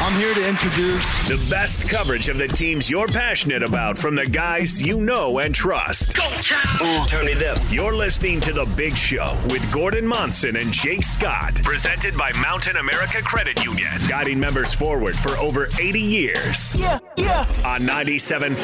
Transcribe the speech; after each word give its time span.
I'm 0.00 0.12
here 0.14 0.32
to 0.32 0.48
introduce 0.48 1.28
the 1.28 1.44
best 1.50 1.88
coverage 1.90 2.28
of 2.28 2.38
the 2.38 2.46
teams 2.46 2.88
you're 2.88 3.08
passionate 3.08 3.64
about 3.64 3.98
from 3.98 4.14
the 4.14 4.26
guys 4.26 4.80
you 4.80 5.00
know 5.00 5.40
and 5.40 5.52
trust. 5.52 6.14
Go, 6.14 7.04
Turn 7.08 7.26
it 7.26 7.42
up. 7.42 7.58
You're 7.68 7.92
listening 7.92 8.40
to 8.42 8.52
The 8.52 8.72
Big 8.76 8.96
Show 8.96 9.36
with 9.50 9.70
Gordon 9.72 10.06
Monson 10.06 10.56
and 10.56 10.72
Jake 10.72 11.02
Scott. 11.02 11.60
Presented 11.64 12.16
by 12.16 12.30
Mountain 12.40 12.76
America 12.76 13.20
Credit 13.22 13.62
Union. 13.64 13.90
Guiding 14.08 14.38
members 14.38 14.72
forward 14.72 15.16
for 15.16 15.30
over 15.38 15.66
80 15.80 15.98
years. 15.98 16.76
Yeah, 16.76 17.00
yeah. 17.16 17.40
On 17.66 17.80
97.5 17.80 18.54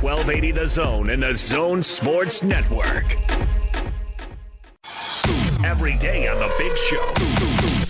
1280 0.00 0.50
The 0.52 0.68
Zone 0.68 1.10
and 1.10 1.22
The 1.24 1.34
Zone 1.34 1.82
Sports 1.82 2.44
Network. 2.44 3.16
Every 5.64 5.96
day 5.98 6.28
on 6.28 6.38
The 6.38 6.54
Big 6.56 6.76
Show. 6.78 7.53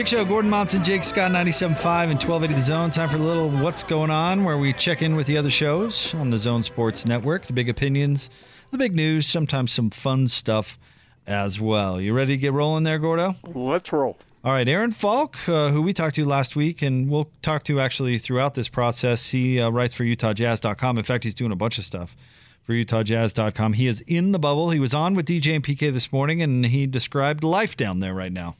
Big 0.00 0.08
Show, 0.08 0.24
Gordon 0.24 0.48
Monson, 0.48 0.82
Jake 0.82 1.04
Scott, 1.04 1.30
97.5 1.30 2.04
and 2.04 2.14
1280 2.14 2.54
The 2.54 2.60
Zone. 2.60 2.90
Time 2.90 3.10
for 3.10 3.16
a 3.16 3.18
little 3.18 3.50
What's 3.50 3.82
Going 3.82 4.10
On, 4.10 4.44
where 4.44 4.56
we 4.56 4.72
check 4.72 5.02
in 5.02 5.14
with 5.14 5.26
the 5.26 5.36
other 5.36 5.50
shows 5.50 6.14
on 6.14 6.30
the 6.30 6.38
Zone 6.38 6.62
Sports 6.62 7.04
Network, 7.04 7.44
the 7.44 7.52
big 7.52 7.68
opinions, 7.68 8.30
the 8.70 8.78
big 8.78 8.96
news, 8.96 9.26
sometimes 9.26 9.72
some 9.72 9.90
fun 9.90 10.26
stuff 10.26 10.78
as 11.26 11.60
well. 11.60 12.00
You 12.00 12.14
ready 12.14 12.32
to 12.32 12.38
get 12.38 12.54
rolling 12.54 12.84
there, 12.84 12.98
Gordo? 12.98 13.34
Let's 13.44 13.92
roll. 13.92 14.16
All 14.42 14.52
right, 14.52 14.66
Aaron 14.66 14.92
Falk, 14.92 15.36
uh, 15.46 15.68
who 15.68 15.82
we 15.82 15.92
talked 15.92 16.14
to 16.14 16.24
last 16.24 16.56
week, 16.56 16.80
and 16.80 17.10
we'll 17.10 17.30
talk 17.42 17.62
to 17.64 17.78
actually 17.78 18.16
throughout 18.16 18.54
this 18.54 18.70
process. 18.70 19.28
He 19.28 19.60
uh, 19.60 19.68
writes 19.68 19.92
for 19.92 20.04
UtahJazz.com. 20.04 20.96
In 20.96 21.04
fact, 21.04 21.24
he's 21.24 21.34
doing 21.34 21.52
a 21.52 21.56
bunch 21.56 21.76
of 21.76 21.84
stuff 21.84 22.16
for 22.62 22.72
UtahJazz.com. 22.72 23.74
He 23.74 23.86
is 23.86 24.00
in 24.06 24.32
the 24.32 24.38
bubble. 24.38 24.70
He 24.70 24.80
was 24.80 24.94
on 24.94 25.14
with 25.14 25.26
DJ 25.26 25.56
and 25.56 25.62
PK 25.62 25.92
this 25.92 26.10
morning, 26.10 26.40
and 26.40 26.64
he 26.64 26.86
described 26.86 27.44
life 27.44 27.76
down 27.76 28.00
there 28.00 28.14
right 28.14 28.32
now. 28.32 28.56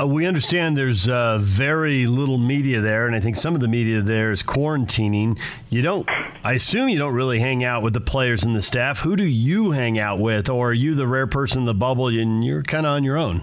Uh, 0.00 0.06
we 0.06 0.26
understand 0.26 0.76
there's 0.76 1.08
uh, 1.08 1.38
very 1.42 2.06
little 2.06 2.38
media 2.38 2.80
there, 2.80 3.06
and 3.06 3.14
I 3.14 3.20
think 3.20 3.36
some 3.36 3.54
of 3.54 3.60
the 3.60 3.68
media 3.68 4.00
there 4.00 4.30
is 4.30 4.42
quarantining. 4.42 5.38
You 5.68 5.82
don't, 5.82 6.08
I 6.42 6.54
assume 6.54 6.88
you 6.88 6.98
don't 6.98 7.12
really 7.12 7.38
hang 7.38 7.64
out 7.64 7.82
with 7.82 7.92
the 7.92 8.00
players 8.00 8.44
and 8.44 8.56
the 8.56 8.62
staff. 8.62 9.00
Who 9.00 9.16
do 9.16 9.24
you 9.24 9.72
hang 9.72 9.98
out 9.98 10.18
with, 10.18 10.48
or 10.48 10.70
are 10.70 10.72
you 10.72 10.94
the 10.94 11.06
rare 11.06 11.26
person 11.26 11.60
in 11.60 11.66
the 11.66 11.74
bubble 11.74 12.08
and 12.08 12.44
you're 12.44 12.62
kind 12.62 12.86
of 12.86 12.92
on 12.92 13.04
your 13.04 13.18
own? 13.18 13.42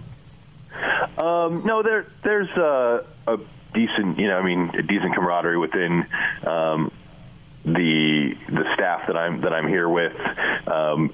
Um, 1.18 1.64
no, 1.66 1.84
there 1.84 2.06
there's 2.24 2.50
a, 2.50 3.06
a 3.28 3.40
decent, 3.74 4.18
you 4.18 4.28
know, 4.28 4.40
I 4.40 4.44
mean, 4.44 4.72
a 4.74 4.82
decent 4.82 5.14
camaraderie 5.14 5.58
within 5.58 6.08
um, 6.46 6.92
the 7.66 8.36
the 8.50 8.74
staff 8.74 9.08
that 9.08 9.18
I'm 9.18 9.42
that 9.42 9.54
I'm 9.54 9.68
here 9.68 9.90
with. 9.90 10.16
Um, 10.68 11.14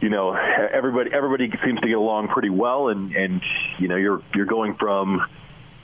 you 0.00 0.08
know, 0.08 0.32
everybody 0.32 1.12
everybody 1.12 1.50
seems 1.64 1.80
to 1.80 1.86
get 1.86 1.96
along 1.96 2.28
pretty 2.28 2.50
well, 2.50 2.88
and 2.88 3.14
and 3.14 3.42
you 3.78 3.88
know, 3.88 3.96
you're 3.96 4.22
you're 4.34 4.46
going 4.46 4.74
from 4.74 5.26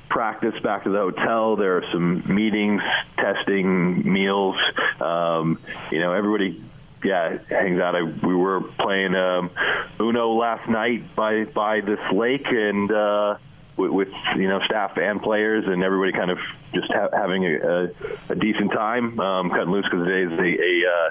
practice 0.09 0.59
back 0.63 0.85
to 0.85 0.91
the 0.91 0.99
hotel. 0.99 1.57
There 1.57 1.79
are 1.79 1.85
some 1.93 2.23
meetings, 2.35 2.83
testing, 3.17 4.11
meals. 4.11 4.57
Um, 5.01 5.59
you 5.91 6.01
know, 6.01 6.13
everybody 6.13 6.63
yeah, 7.05 7.39
hangs 7.49 7.81
out. 7.81 7.95
I, 7.95 8.03
we 8.03 8.35
were 8.35 8.61
playing 8.61 9.15
um, 9.15 9.51
Uno 10.01 10.33
last 10.33 10.69
night 10.69 11.15
by 11.15 11.45
by 11.45 11.81
this 11.81 12.01
lake, 12.11 12.47
and 12.49 12.91
uh, 12.91 13.37
with, 13.77 14.09
you 14.37 14.49
know 14.49 14.61
staff 14.61 14.97
and 14.97 15.23
players, 15.23 15.67
and 15.67 15.83
everybody 15.83 16.13
kind 16.13 16.31
of 16.31 16.39
just 16.73 16.91
ha- 16.91 17.11
having 17.13 17.45
a, 17.45 17.57
a, 17.57 17.89
a 18.31 18.35
decent 18.35 18.73
time, 18.73 19.19
um, 19.21 19.51
cutting 19.51 19.71
loose 19.71 19.85
because 19.85 20.07
today 20.07 20.35
is 20.35 20.39
a, 20.39 20.63
a 20.63 20.91
uh, 20.91 21.11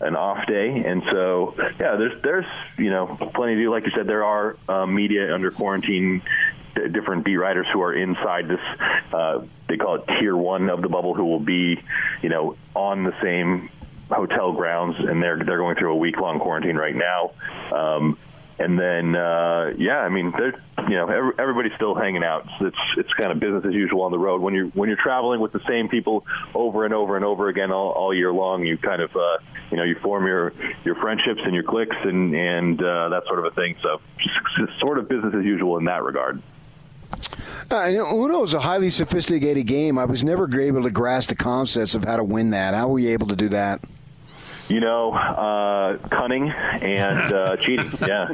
an 0.00 0.14
off 0.16 0.46
day, 0.46 0.84
and 0.84 1.02
so 1.10 1.54
yeah, 1.80 1.96
there's 1.96 2.20
there's 2.22 2.46
you 2.76 2.90
know 2.90 3.06
plenty 3.34 3.54
to 3.54 3.62
do. 3.62 3.70
Like 3.70 3.86
you 3.86 3.92
said, 3.94 4.06
there 4.06 4.24
are 4.24 4.56
um, 4.68 4.94
media 4.94 5.34
under 5.34 5.50
quarantine 5.50 6.22
d- 6.74 6.88
different 6.88 7.24
beat 7.24 7.36
writers 7.36 7.66
who 7.72 7.82
are 7.82 7.94
inside 7.94 8.48
this 8.48 8.60
uh, 9.12 9.44
they 9.68 9.76
call 9.76 9.96
it 9.96 10.04
tier 10.18 10.36
one 10.36 10.68
of 10.70 10.82
the 10.82 10.88
bubble 10.88 11.14
who 11.14 11.24
will 11.24 11.40
be 11.40 11.80
you 12.22 12.28
know 12.28 12.56
on 12.74 13.04
the 13.04 13.14
same 13.20 13.68
hotel 14.10 14.52
grounds 14.52 14.98
and 15.00 15.22
they're 15.22 15.38
they're 15.38 15.58
going 15.58 15.76
through 15.76 15.92
a 15.92 15.96
week 15.96 16.16
long 16.18 16.38
quarantine 16.38 16.76
right 16.76 16.94
now 16.94 17.32
um, 17.72 18.18
and 18.58 18.78
then 18.78 19.14
uh, 19.14 19.72
yeah 19.76 19.98
I 19.98 20.08
mean 20.08 20.32
you 20.88 20.96
know 20.96 21.08
every, 21.08 21.32
everybody's 21.38 21.74
still 21.74 21.94
hanging 21.94 22.24
out 22.24 22.48
it's, 22.60 22.76
it's 22.96 23.12
kind 23.14 23.30
of 23.32 23.40
business 23.40 23.64
as 23.64 23.74
usual 23.74 24.02
on 24.02 24.12
the 24.12 24.18
road 24.18 24.40
when 24.40 24.54
you're 24.54 24.68
when 24.68 24.88
you're 24.88 24.98
traveling 24.98 25.40
with 25.40 25.52
the 25.52 25.60
same 25.60 25.88
people 25.88 26.26
over 26.54 26.84
and 26.84 26.94
over 26.94 27.16
and 27.16 27.24
over 27.24 27.48
again 27.48 27.70
all, 27.72 27.90
all 27.92 28.14
year 28.14 28.32
long 28.32 28.64
you 28.64 28.78
kind 28.78 29.02
of 29.02 29.14
uh, 29.16 29.38
you 29.70 29.76
know 29.76 29.82
you 29.82 29.94
form 29.96 30.26
your 30.26 30.52
your 30.84 30.94
friendships 30.96 31.40
and 31.44 31.54
your 31.54 31.64
cliques 31.64 31.96
and 32.02 32.34
and 32.34 32.82
uh, 32.82 33.08
that 33.10 33.24
sort 33.26 33.38
of 33.38 33.44
a 33.46 33.50
thing 33.50 33.76
so 33.82 34.00
just 34.56 34.78
sort 34.78 34.98
of 34.98 35.08
business 35.08 35.34
as 35.34 35.44
usual 35.44 35.76
in 35.78 35.84
that 35.84 36.02
regard 36.02 36.40
Uh, 37.70 37.86
is 38.42 38.54
a 38.54 38.60
highly 38.60 38.90
sophisticated 38.90 39.66
game. 39.66 39.98
I 39.98 40.04
was 40.04 40.22
never 40.22 40.48
able 40.60 40.82
to 40.82 40.90
grasp 40.90 41.30
the 41.30 41.36
concepts 41.36 41.94
of 41.94 42.04
how 42.04 42.16
to 42.16 42.24
win 42.24 42.50
that. 42.50 42.74
How 42.74 42.88
were 42.88 42.98
you 42.98 43.10
able 43.10 43.26
to 43.28 43.36
do 43.36 43.48
that? 43.48 43.80
You 44.68 44.80
know, 44.80 45.12
uh, 45.12 45.98
cunning 46.08 46.50
and 46.50 47.32
uh, 47.32 47.56
cheating. 47.58 47.90
Yeah, 48.06 48.32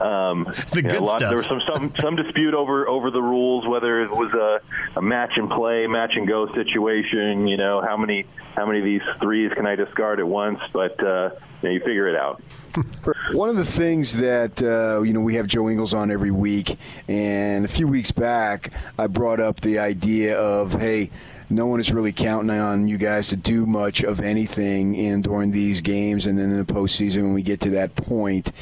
um, 0.00 0.44
The 0.70 0.76
you 0.76 0.82
know, 0.82 0.90
good 0.90 1.02
lot, 1.02 1.18
stuff. 1.18 1.30
There 1.30 1.36
was 1.36 1.46
some, 1.46 1.62
some 1.66 1.92
some 2.00 2.16
dispute 2.16 2.54
over 2.54 2.88
over 2.88 3.10
the 3.10 3.22
rules, 3.22 3.66
whether 3.66 4.02
it 4.02 4.10
was 4.10 4.32
a, 4.32 4.60
a 4.98 5.02
match 5.02 5.36
and 5.36 5.50
play, 5.50 5.86
match 5.86 6.16
and 6.16 6.26
go 6.26 6.52
situation. 6.54 7.46
You 7.46 7.56
know, 7.56 7.80
how 7.80 7.96
many 7.96 8.26
how 8.56 8.66
many 8.66 8.78
of 8.78 8.84
these 8.84 9.02
threes 9.20 9.52
can 9.52 9.66
I 9.66 9.74
discard 9.74 10.20
at 10.20 10.26
once? 10.26 10.60
But 10.72 11.02
uh, 11.02 11.30
you, 11.62 11.68
know, 11.68 11.70
you 11.74 11.80
figure 11.80 12.08
it 12.08 12.16
out. 12.16 12.42
One 13.32 13.48
of 13.48 13.56
the 13.56 13.64
things 13.64 14.18
that 14.18 14.62
uh, 14.62 15.02
you 15.02 15.12
know 15.12 15.20
we 15.20 15.34
have 15.34 15.46
Joe 15.46 15.68
Ingles 15.68 15.94
on 15.94 16.10
every 16.10 16.30
week, 16.30 16.76
and 17.08 17.64
a 17.64 17.68
few 17.68 17.88
weeks 17.88 18.12
back 18.12 18.72
I 18.98 19.06
brought 19.06 19.40
up 19.40 19.60
the 19.60 19.78
idea 19.78 20.38
of 20.38 20.74
hey, 20.74 21.10
no 21.48 21.66
one 21.66 21.78
is 21.80 21.92
really 21.92 22.12
counting 22.12 22.50
on 22.50 22.88
you 22.88 22.98
guys 22.98 23.28
to 23.28 23.36
do 23.36 23.66
much 23.66 24.02
of 24.02 24.20
anything 24.20 24.94
in 24.94 25.22
during 25.22 25.52
these 25.52 25.80
games, 25.80 26.26
and 26.26 26.38
then 26.38 26.50
in 26.50 26.58
the 26.58 26.64
postseason 26.64 27.22
when 27.22 27.34
we 27.34 27.42
get 27.42 27.60
to 27.60 27.70
that 27.70 27.94
point. 27.94 28.52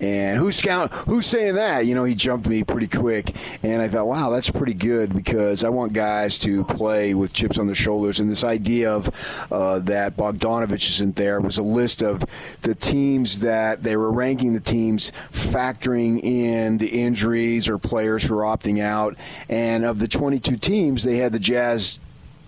And 0.00 0.38
who's 0.38 0.60
count? 0.60 0.92
Who's 0.92 1.26
saying 1.26 1.54
that? 1.54 1.86
You 1.86 1.94
know, 1.94 2.04
he 2.04 2.14
jumped 2.14 2.46
me 2.46 2.62
pretty 2.62 2.88
quick, 2.88 3.34
and 3.62 3.80
I 3.80 3.88
thought, 3.88 4.06
wow, 4.06 4.30
that's 4.30 4.50
pretty 4.50 4.74
good 4.74 5.14
because 5.14 5.64
I 5.64 5.70
want 5.70 5.94
guys 5.94 6.38
to 6.40 6.64
play 6.64 7.14
with 7.14 7.32
chips 7.32 7.58
on 7.58 7.66
their 7.66 7.74
shoulders. 7.74 8.20
And 8.20 8.30
this 8.30 8.44
idea 8.44 8.92
of 8.92 9.46
uh, 9.50 9.78
that 9.80 10.16
Bogdanovic 10.16 10.90
isn't 10.90 11.16
there 11.16 11.40
was 11.40 11.56
a 11.58 11.62
list 11.62 12.02
of 12.02 12.24
the 12.62 12.74
teams 12.74 13.40
that 13.40 13.82
they 13.82 13.96
were 13.96 14.12
ranking 14.12 14.52
the 14.52 14.60
teams 14.60 15.12
factoring 15.32 16.22
in 16.22 16.78
the 16.78 16.88
injuries 16.88 17.68
or 17.68 17.78
players 17.78 18.24
who 18.24 18.38
are 18.38 18.42
opting 18.42 18.82
out. 18.82 19.16
And 19.48 19.84
of 19.84 19.98
the 19.98 20.08
22 20.08 20.56
teams, 20.56 21.04
they 21.04 21.16
had 21.16 21.32
the 21.32 21.38
Jazz 21.38 21.98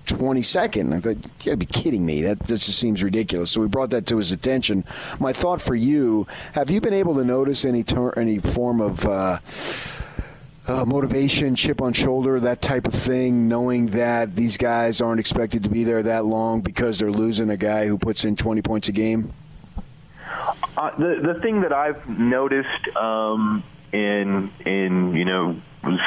22nd. 0.07 0.95
I 0.95 1.01
thought, 1.01 1.17
you 1.17 1.31
gotta 1.45 1.57
be 1.57 1.67
kidding 1.67 2.05
me. 2.05 2.23
That, 2.23 2.39
that 2.41 2.59
just 2.59 2.79
seems 2.79 3.03
ridiculous. 3.03 3.51
So 3.51 3.61
we 3.61 3.69
brought 3.69 3.91
that 3.91 4.07
to 4.07 4.19
his 4.19 4.33
attention. 4.33 4.85
My 5.21 5.33
thought 5.33 5.61
for 5.61 5.75
you 5.75 6.27
have 6.53 6.71
you 6.71 6.81
been 6.81 6.95
able 6.95 7.15
to 7.17 7.25
notice 7.25 7.65
any, 7.65 7.83
ter- 7.83 8.13
any 8.13 8.39
form 8.39 8.81
of. 8.81 9.05
Uh, 9.05 9.39
uh, 10.69 10.85
motivation, 10.85 11.55
chip 11.55 11.81
on 11.81 11.93
shoulder, 11.93 12.41
that 12.41 12.61
type 12.61 12.89
of 12.89 12.93
thing, 12.93 13.47
knowing 13.47 13.87
that 13.87 14.35
these 14.35 14.57
guys 14.57 15.01
aren't 15.01 15.21
expected 15.21 15.63
to 15.63 15.71
be 15.71 15.85
there 15.85 16.03
that 16.03 16.25
long 16.25 16.61
because 16.61 16.99
they're 16.99 17.13
losing 17.13 17.51
a 17.51 17.57
guy 17.57 17.87
who 17.87 17.97
puts 17.97 18.25
in 18.25 18.35
20 18.35 18.63
points 18.63 18.89
a 18.89 18.93
game? 18.93 19.33
Uh, 20.77 20.91
the 20.99 21.21
the 21.23 21.41
thing 21.41 21.63
that 21.63 21.73
I've 21.73 22.07
noticed 22.09 22.89
um, 22.97 23.63
in 23.97 24.51
in 24.65 25.17
you 25.17 25.25
know 25.25 25.57
was 25.83 26.01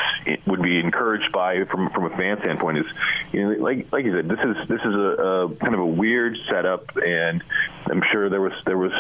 would 0.46 0.62
be 0.62 0.80
encouraged 0.80 1.32
by 1.32 1.64
from 1.66 1.90
from 1.90 2.06
a 2.06 2.16
fan 2.16 2.38
standpoint 2.40 2.78
is 2.78 2.86
you 3.32 3.42
know 3.42 3.64
like 3.64 3.92
like 3.92 4.06
you 4.06 4.14
said 4.14 4.28
this 4.28 4.40
is 4.40 4.68
this 4.68 4.82
is 4.82 4.94
a, 4.94 5.24
a 5.24 5.56
kind 5.56 5.74
of 5.74 5.80
a 5.80 5.86
weird 5.86 6.38
setup 6.50 6.98
and 6.98 7.44
I'm 7.90 8.04
sure 8.12 8.30
there 8.30 8.42
was 8.42 8.54
there 8.66 8.78
was 8.78 8.94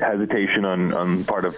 hesitation 0.00 0.64
on 0.64 0.92
on 0.92 1.24
part 1.24 1.44
of 1.44 1.56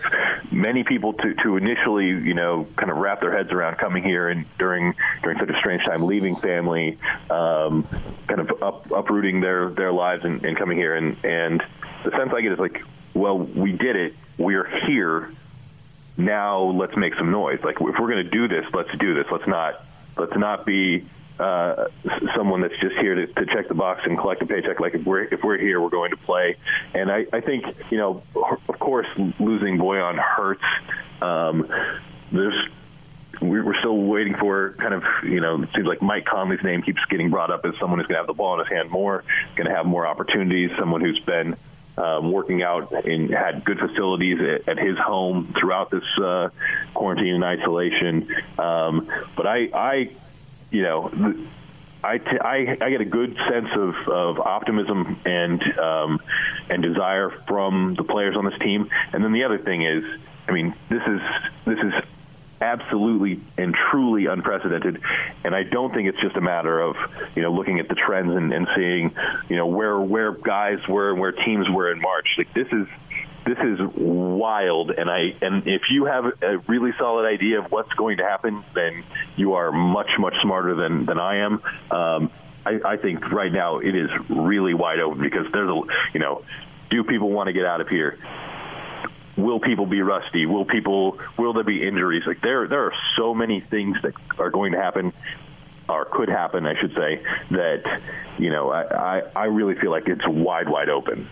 many 0.51 0.85
people 0.85 1.13
to 1.13 1.35
to 1.35 1.57
initially 1.57 2.07
you 2.07 2.35
know 2.35 2.67
kind 2.77 2.91
of 2.91 2.97
wrap 2.97 3.21
their 3.21 3.37
heads 3.37 3.53
around 3.53 3.77
coming 3.77 4.03
here 4.03 4.29
and 4.29 4.45
during 4.59 4.95
during 5.23 5.39
such 5.39 5.51
a 5.51 5.59
strange 5.59 5.85
time 5.85 6.03
leaving 6.03 6.37
family 6.37 6.99
um, 7.31 7.87
kind 8.27 8.41
of 8.41 8.63
up, 8.63 8.91
uprooting 8.91 9.41
their 9.41 9.71
their 9.71 9.93
lives 9.93 10.25
and, 10.25 10.45
and 10.45 10.57
coming 10.57 10.77
here. 10.77 10.95
And 10.97 11.17
and 11.25 11.63
the 12.05 12.11
sense 12.11 12.33
I 12.35 12.41
get 12.41 12.53
is 12.53 12.59
like 12.59 12.83
well 13.15 13.39
we 13.39 13.73
did 13.73 13.97
it. 13.97 14.15
We're 14.39 14.67
here 14.87 15.31
now 16.17 16.61
let's 16.61 16.97
make 16.97 17.15
some 17.15 17.31
noise 17.31 17.61
like 17.63 17.77
if 17.81 17.99
we're 17.99 18.11
going 18.11 18.25
to 18.25 18.31
do 18.31 18.49
this 18.49 18.65
let's 18.73 18.95
do 18.99 19.15
this 19.15 19.27
let's 19.31 19.47
not 19.47 19.85
let's 20.17 20.37
not 20.37 20.65
be 20.65 21.05
uh, 21.39 21.89
someone 22.35 22.63
that's 22.63 22.79
just 22.79 22.97
here 22.97 23.15
to, 23.15 23.27
to 23.27 23.47
check 23.47 23.69
the 23.69 23.75
box 23.75 24.07
and 24.07 24.17
collect 24.17 24.41
a 24.41 24.47
paycheck. 24.47 24.81
Like 24.81 24.95
if 24.95 25.05
we're 25.05 25.25
if 25.25 25.45
we're 25.45 25.59
here, 25.59 25.81
we're 25.81 25.91
going 25.91 26.11
to 26.11 26.17
play. 26.17 26.57
And 26.95 27.11
I, 27.11 27.27
I 27.33 27.41
think 27.41 27.67
you 27.91 27.99
know, 27.99 28.23
of 28.35 28.79
course, 28.79 29.07
losing 29.39 29.77
Bojan 29.77 30.19
hurts. 30.19 30.65
Um, 31.21 31.71
there's 32.33 32.71
we're 33.41 33.79
still 33.81 33.99
waiting 33.99 34.35
for 34.35 34.73
kind 34.79 34.95
of, 34.95 35.05
you 35.23 35.41
know, 35.41 35.63
it 35.63 35.69
seems 35.75 35.87
like 35.87 36.01
Mike 36.01 36.25
Conley's 36.25 36.63
name 36.63 36.81
keeps 36.81 37.05
getting 37.05 37.29
brought 37.29 37.51
up 37.51 37.67
as 37.67 37.77
someone 37.79 37.99
who's 37.99 38.07
going 38.07 38.15
to 38.15 38.21
have 38.21 38.27
the 38.27 38.33
ball 38.33 38.55
in 38.55 38.61
his 38.61 38.69
hand 38.69 38.91
more, 38.91 39.25
going 39.57 39.69
to 39.69 39.75
have 39.75 39.85
more 39.85 40.07
opportunities, 40.07 40.71
someone 40.79 41.03
who's 41.03 41.19
been 41.21 41.55
um, 41.97 42.33
working 42.33 42.63
out 42.63 42.93
and 42.93 43.31
had 43.31 43.65
good 43.65 43.79
facilities 43.79 44.41
at, 44.41 44.69
at 44.69 44.79
his 44.79 44.99
home 44.99 45.55
throughout 45.59 45.91
this 45.91 46.05
uh, 46.19 46.51
quarantine 46.95 47.35
and 47.35 47.45
isolation. 47.45 48.29
Um, 48.59 49.11
but 49.35 49.47
I, 49.47 49.69
I, 49.73 50.11
you 50.71 50.83
know, 50.83 51.11
I, 52.05 52.19
t- 52.19 52.39
I, 52.39 52.77
I 52.81 52.91
get 52.91 53.01
a 53.01 53.07
good 53.07 53.37
sense 53.49 53.71
of, 53.73 54.09
of 54.09 54.41
optimism 54.41 55.19
and 55.25 55.79
um, 55.79 56.21
and 56.69 56.83
desire 56.83 57.31
from 57.31 57.95
the 57.95 58.05
players 58.05 58.37
on 58.37 58.45
this 58.45 58.59
team. 58.59 58.91
And 59.13 59.25
then 59.25 59.33
the 59.33 59.45
other 59.45 59.59
thing 59.59 59.83
is, 59.83 60.05
I 60.49 60.53
mean, 60.53 60.75
this 60.89 61.03
is 61.07 61.21
this 61.65 61.79
is 61.79 61.95
absolutely 62.61 63.41
and 63.57 63.75
truly 63.75 64.27
unprecedented. 64.27 65.01
And 65.45 65.55
I 65.55 65.63
don't 65.63 65.93
think 65.93 66.09
it's 66.09 66.21
just 66.21 66.37
a 66.37 66.41
matter 66.41 66.81
of 66.81 66.97
you 67.35 67.43
know 67.43 67.53
looking 67.53 67.79
at 67.81 67.89
the 67.89 67.95
trends 67.95 68.35
and, 68.35 68.53
and 68.53 68.69
seeing 68.75 69.15
you 69.49 69.57
know 69.57 69.67
where 69.67 69.99
where 69.99 70.33
guys 70.33 70.87
were 70.89 71.11
and 71.11 71.21
where 71.21 71.33
teams 71.33 71.69
were 71.69 71.91
in 71.91 72.01
March. 72.01 72.35
Like 72.39 72.53
this 72.55 72.69
is 72.73 72.87
this 73.47 73.59
is 73.59 73.79
wild 73.95 74.91
and 74.91 75.09
i 75.09 75.33
and 75.41 75.69
if 75.69 75.83
you 75.89 76.07
have 76.07 76.43
a 76.43 76.59
really 76.67 76.93
solid 76.99 77.25
idea 77.25 77.61
of 77.61 77.71
what's 77.71 77.93
going 77.93 78.17
to 78.17 78.25
happen 78.25 78.65
then 78.75 79.05
you 79.37 79.55
are 79.55 79.71
much 79.71 80.11
much 80.19 80.35
smarter 80.43 80.75
than 80.75 81.07
than 81.07 81.21
i 81.21 81.37
am 81.37 81.63
um, 81.93 82.31
I, 82.67 82.81
I 82.85 82.97
think 82.97 83.31
right 83.31 83.53
now 83.53 83.79
it 83.79 83.95
is 83.95 84.11
really 84.29 84.75
wide 84.75 84.99
open 84.99 85.21
because 85.21 85.47
there's 85.53 85.71
a 85.71 85.81
you 86.13 86.19
know 86.19 86.43
do 86.91 87.05
people 87.05 87.31
want 87.31 87.47
to 87.47 87.53
get 87.53 87.65
out 87.65 87.81
of 87.81 87.89
here 87.89 88.19
will 89.37 89.61
people 89.61 89.87
be 89.87 90.03
rusty? 90.03 90.47
Will 90.47 90.65
people 90.65 91.19
will 91.37 91.53
there 91.53 91.65
be 91.65 91.87
injuries? 91.87 92.25
Like 92.27 92.41
there 92.41 92.67
there 92.67 92.85
are 92.85 92.95
so 93.17 93.35
many 93.35 93.61
things 93.61 94.01
that 94.03 94.15
are 94.39 94.51
going 94.51 94.73
to 94.73 94.79
happen 94.81 95.13
or 95.89 96.05
could 96.05 96.29
happen, 96.29 96.67
I 96.67 96.75
should 96.81 96.95
say, 96.95 97.23
that 97.51 98.01
you 98.39 98.51
know 98.51 98.71
I, 98.71 99.19
I, 99.19 99.23
I 99.37 99.45
really 99.45 99.75
feel 99.75 99.91
like 99.91 100.09
it's 100.09 100.27
wide 100.27 100.69
wide 100.69 100.89
open. 100.89 101.29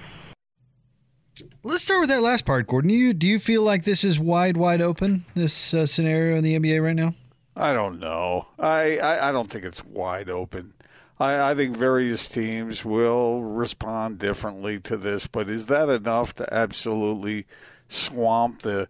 Let's 1.62 1.83
start 1.83 2.01
with 2.01 2.11
that 2.11 2.23
last 2.23 2.45
part, 2.45 2.67
Gordon. 2.67 2.91
You 2.91 3.12
do 3.12 3.27
you 3.27 3.39
feel 3.39 3.62
like 3.62 3.85
this 3.85 4.05
is 4.05 4.19
wide 4.19 4.56
wide 4.56 4.83
open 4.83 5.25
this 5.35 5.75
uh, 5.75 5.87
scenario 5.87 6.37
in 6.37 6.45
the 6.45 6.59
NBA 6.59 6.83
right 6.83 6.95
now? 6.95 7.15
I 7.56 7.73
don't 7.73 8.01
know. 8.01 8.47
I, 8.59 8.99
I, 8.99 9.29
I 9.29 9.33
don't 9.33 9.49
think 9.49 9.65
it's 9.65 9.85
wide 9.85 10.29
open. 10.29 10.75
I, 11.21 11.51
I 11.51 11.55
think 11.55 11.77
various 11.77 12.29
teams 12.29 12.85
will 12.85 13.43
respond 13.43 14.19
differently 14.19 14.81
to 14.81 14.97
this, 14.97 15.29
but 15.29 15.49
is 15.49 15.67
that 15.67 15.89
enough 15.89 16.35
to 16.37 16.53
absolutely 16.53 17.47
swamp 17.89 18.63
the 18.63 18.89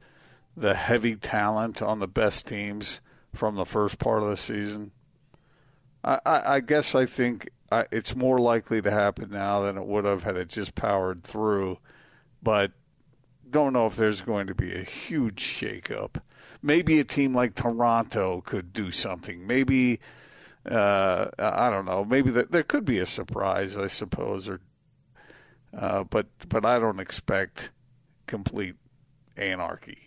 the 0.56 0.74
heavy 0.74 1.16
talent 1.16 1.82
on 1.82 1.98
the 1.98 2.08
best 2.08 2.46
teams 2.46 3.00
from 3.34 3.56
the 3.56 3.64
first 3.64 3.98
part 3.98 4.22
of 4.22 4.28
the 4.28 4.36
season. 4.36 4.92
I, 6.04 6.20
I, 6.24 6.54
I 6.54 6.60
guess 6.60 6.94
I 6.94 7.06
think 7.06 7.50
I, 7.72 7.86
it's 7.90 8.14
more 8.14 8.38
likely 8.38 8.80
to 8.82 8.90
happen 8.90 9.30
now 9.30 9.62
than 9.62 9.76
it 9.76 9.84
would 9.84 10.04
have 10.04 10.22
had 10.22 10.36
it 10.36 10.48
just 10.48 10.76
powered 10.76 11.24
through, 11.24 11.78
but 12.42 12.72
don't 13.50 13.72
know 13.72 13.86
if 13.86 13.96
there's 13.96 14.20
going 14.20 14.46
to 14.46 14.54
be 14.54 14.72
a 14.74 14.82
huge 14.82 15.42
shakeup. 15.42 16.20
Maybe 16.62 17.00
a 17.00 17.04
team 17.04 17.34
like 17.34 17.54
Toronto 17.54 18.40
could 18.40 18.72
do 18.72 18.90
something. 18.90 19.46
Maybe 19.46 19.98
uh, 20.68 21.28
I 21.38 21.70
don't 21.70 21.84
know. 21.84 22.04
Maybe 22.04 22.30
the, 22.30 22.44
there 22.44 22.62
could 22.62 22.84
be 22.84 22.98
a 22.98 23.06
surprise, 23.06 23.76
I 23.76 23.88
suppose, 23.88 24.48
or 24.48 24.60
uh, 25.76 26.04
but 26.04 26.26
but 26.48 26.64
I 26.64 26.78
don't 26.78 27.00
expect 27.00 27.70
complete 28.26 28.76
anarchy. 29.36 30.04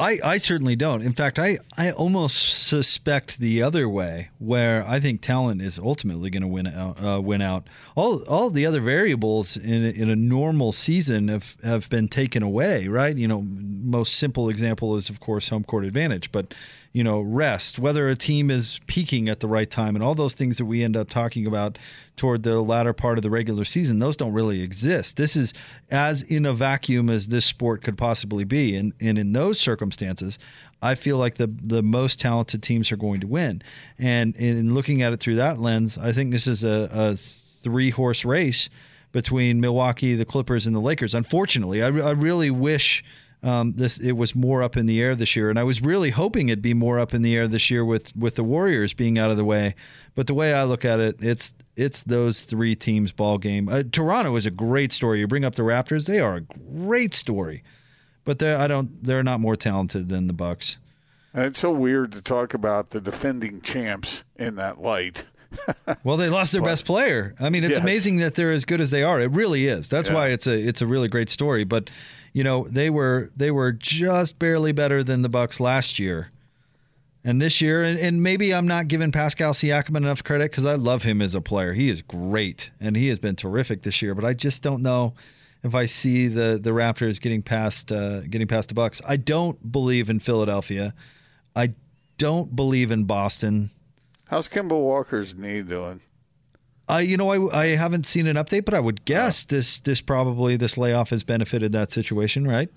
I, 0.00 0.18
I 0.24 0.38
certainly 0.38 0.76
don't. 0.76 1.02
In 1.02 1.12
fact, 1.12 1.38
I, 1.38 1.58
I 1.76 1.90
almost 1.90 2.64
suspect 2.64 3.38
the 3.38 3.62
other 3.62 3.86
way, 3.86 4.30
where 4.38 4.82
I 4.88 4.98
think 4.98 5.20
talent 5.20 5.60
is 5.60 5.78
ultimately 5.78 6.30
going 6.30 6.40
to 6.40 6.48
win 6.48 6.66
out. 6.66 7.04
Uh, 7.04 7.20
win 7.20 7.42
out. 7.42 7.66
All 7.94 8.22
all 8.24 8.48
the 8.48 8.64
other 8.64 8.80
variables 8.80 9.58
in 9.58 9.84
in 9.84 10.08
a 10.08 10.16
normal 10.16 10.72
season 10.72 11.28
have, 11.28 11.58
have 11.62 11.90
been 11.90 12.08
taken 12.08 12.42
away, 12.42 12.88
right? 12.88 13.14
You 13.14 13.28
know, 13.28 13.42
most 13.42 14.14
simple 14.14 14.48
example 14.48 14.96
is 14.96 15.10
of 15.10 15.20
course 15.20 15.50
home 15.50 15.64
court 15.64 15.84
advantage, 15.84 16.32
but 16.32 16.54
you 16.92 17.04
know, 17.04 17.20
rest, 17.20 17.78
whether 17.78 18.08
a 18.08 18.16
team 18.16 18.50
is 18.50 18.80
peaking 18.86 19.28
at 19.28 19.40
the 19.40 19.48
right 19.48 19.70
time, 19.70 19.94
and 19.94 20.02
all 20.02 20.14
those 20.14 20.34
things 20.34 20.56
that 20.56 20.64
we 20.64 20.82
end 20.82 20.96
up 20.96 21.10
talking 21.10 21.46
about 21.46 21.78
toward 22.20 22.42
the 22.42 22.60
latter 22.60 22.92
part 22.92 23.16
of 23.16 23.22
the 23.22 23.30
regular 23.30 23.64
season, 23.64 23.98
those 23.98 24.14
don't 24.14 24.34
really 24.34 24.60
exist. 24.60 25.16
This 25.16 25.36
is 25.36 25.54
as 25.90 26.22
in 26.22 26.44
a 26.44 26.52
vacuum 26.52 27.08
as 27.08 27.28
this 27.28 27.46
sport 27.46 27.82
could 27.82 27.96
possibly 27.96 28.44
be. 28.44 28.76
And, 28.76 28.92
and 29.00 29.16
in 29.16 29.32
those 29.32 29.58
circumstances, 29.58 30.38
I 30.82 30.96
feel 30.96 31.16
like 31.16 31.36
the 31.36 31.46
the 31.46 31.82
most 31.82 32.20
talented 32.20 32.62
teams 32.62 32.92
are 32.92 32.98
going 32.98 33.20
to 33.20 33.26
win. 33.26 33.62
And 33.98 34.36
in 34.36 34.74
looking 34.74 35.00
at 35.00 35.14
it 35.14 35.16
through 35.20 35.36
that 35.36 35.58
lens, 35.60 35.96
I 35.96 36.12
think 36.12 36.30
this 36.30 36.46
is 36.46 36.62
a, 36.62 36.90
a 36.92 37.16
three 37.16 37.88
horse 37.88 38.22
race 38.22 38.68
between 39.12 39.58
Milwaukee, 39.58 40.14
the 40.14 40.26
Clippers, 40.26 40.66
and 40.66 40.76
the 40.76 40.80
Lakers. 40.80 41.14
Unfortunately, 41.14 41.82
I, 41.82 41.86
I 41.86 42.10
really 42.10 42.50
wish 42.50 43.02
um, 43.42 43.72
this 43.72 43.98
it 43.98 44.12
was 44.12 44.34
more 44.34 44.62
up 44.62 44.76
in 44.76 44.86
the 44.86 45.00
air 45.00 45.14
this 45.14 45.34
year, 45.34 45.48
and 45.48 45.58
I 45.58 45.62
was 45.62 45.80
really 45.80 46.10
hoping 46.10 46.48
it'd 46.48 46.60
be 46.60 46.74
more 46.74 46.98
up 46.98 47.14
in 47.14 47.22
the 47.22 47.34
air 47.34 47.48
this 47.48 47.70
year 47.70 47.84
with 47.84 48.14
with 48.16 48.34
the 48.34 48.44
Warriors 48.44 48.92
being 48.92 49.18
out 49.18 49.30
of 49.30 49.36
the 49.36 49.44
way. 49.44 49.74
But 50.14 50.26
the 50.26 50.34
way 50.34 50.52
I 50.52 50.64
look 50.64 50.84
at 50.84 51.00
it, 51.00 51.16
it's 51.20 51.54
it's 51.76 52.02
those 52.02 52.42
three 52.42 52.74
teams 52.74 53.12
ball 53.12 53.38
game. 53.38 53.68
Uh, 53.68 53.82
Toronto 53.90 54.36
is 54.36 54.44
a 54.44 54.50
great 54.50 54.92
story. 54.92 55.20
You 55.20 55.26
bring 55.26 55.44
up 55.44 55.54
the 55.54 55.62
Raptors; 55.62 56.06
they 56.06 56.20
are 56.20 56.36
a 56.36 56.40
great 56.42 57.14
story, 57.14 57.62
but 58.24 58.40
they 58.40 58.54
I 58.54 58.66
don't 58.66 59.02
they're 59.02 59.22
not 59.22 59.40
more 59.40 59.56
talented 59.56 60.10
than 60.10 60.26
the 60.26 60.34
Bucks. 60.34 60.76
And 61.32 61.44
it's 61.44 61.60
so 61.60 61.70
weird 61.70 62.12
to 62.12 62.22
talk 62.22 62.54
about 62.54 62.90
the 62.90 63.00
defending 63.00 63.60
champs 63.60 64.24
in 64.36 64.56
that 64.56 64.82
light. 64.82 65.24
well, 66.04 66.16
they 66.16 66.28
lost 66.28 66.52
their 66.52 66.62
best 66.62 66.84
player. 66.84 67.34
I 67.40 67.50
mean, 67.50 67.64
it's 67.64 67.72
yes. 67.72 67.80
amazing 67.80 68.18
that 68.18 68.34
they're 68.34 68.50
as 68.50 68.64
good 68.64 68.80
as 68.80 68.90
they 68.90 69.02
are. 69.02 69.20
It 69.20 69.30
really 69.30 69.66
is. 69.66 69.88
That's 69.88 70.08
yeah. 70.08 70.14
why 70.14 70.28
it's 70.28 70.46
a 70.46 70.54
it's 70.54 70.82
a 70.82 70.86
really 70.86 71.08
great 71.08 71.30
story. 71.30 71.64
But 71.64 71.90
you 72.32 72.44
know, 72.44 72.66
they 72.68 72.90
were 72.90 73.30
they 73.36 73.50
were 73.50 73.72
just 73.72 74.38
barely 74.38 74.72
better 74.72 75.02
than 75.02 75.22
the 75.22 75.28
Bucks 75.28 75.60
last 75.60 75.98
year. 75.98 76.30
And 77.22 77.40
this 77.40 77.60
year, 77.60 77.82
and, 77.82 77.98
and 77.98 78.22
maybe 78.22 78.54
I'm 78.54 78.66
not 78.66 78.88
giving 78.88 79.12
Pascal 79.12 79.52
Siakam 79.52 79.94
enough 79.94 80.24
credit 80.24 80.50
because 80.50 80.64
I 80.64 80.74
love 80.74 81.02
him 81.02 81.20
as 81.20 81.34
a 81.34 81.42
player. 81.42 81.74
He 81.74 81.90
is 81.90 82.00
great, 82.00 82.70
and 82.80 82.96
he 82.96 83.08
has 83.08 83.18
been 83.18 83.36
terrific 83.36 83.82
this 83.82 84.00
year. 84.00 84.14
But 84.14 84.24
I 84.24 84.32
just 84.32 84.62
don't 84.62 84.82
know 84.82 85.14
if 85.62 85.74
I 85.74 85.86
see 85.86 86.28
the 86.28 86.58
the 86.62 86.70
Raptors 86.70 87.20
getting 87.20 87.42
past 87.42 87.92
uh, 87.92 88.22
getting 88.22 88.48
past 88.48 88.68
the 88.68 88.74
Bucks. 88.74 89.02
I 89.06 89.16
don't 89.16 89.70
believe 89.70 90.08
in 90.08 90.20
Philadelphia. 90.20 90.94
I 91.54 91.74
don't 92.16 92.54
believe 92.56 92.90
in 92.90 93.04
Boston. 93.04 93.70
How's 94.28 94.48
Kemba 94.48 94.80
Walker's 94.80 95.34
knee 95.34 95.62
doing? 95.62 96.00
Uh, 96.90 96.98
you 96.98 97.16
know, 97.16 97.30
I, 97.30 97.62
I 97.62 97.66
haven't 97.76 98.06
seen 98.06 98.26
an 98.26 98.36
update, 98.36 98.64
but 98.64 98.74
I 98.74 98.80
would 98.80 99.04
guess 99.04 99.44
this 99.44 99.80
this 99.80 100.00
probably 100.00 100.56
this 100.56 100.76
layoff 100.76 101.10
has 101.10 101.22
benefited 101.22 101.72
that 101.72 101.92
situation, 101.92 102.48
right? 102.48 102.68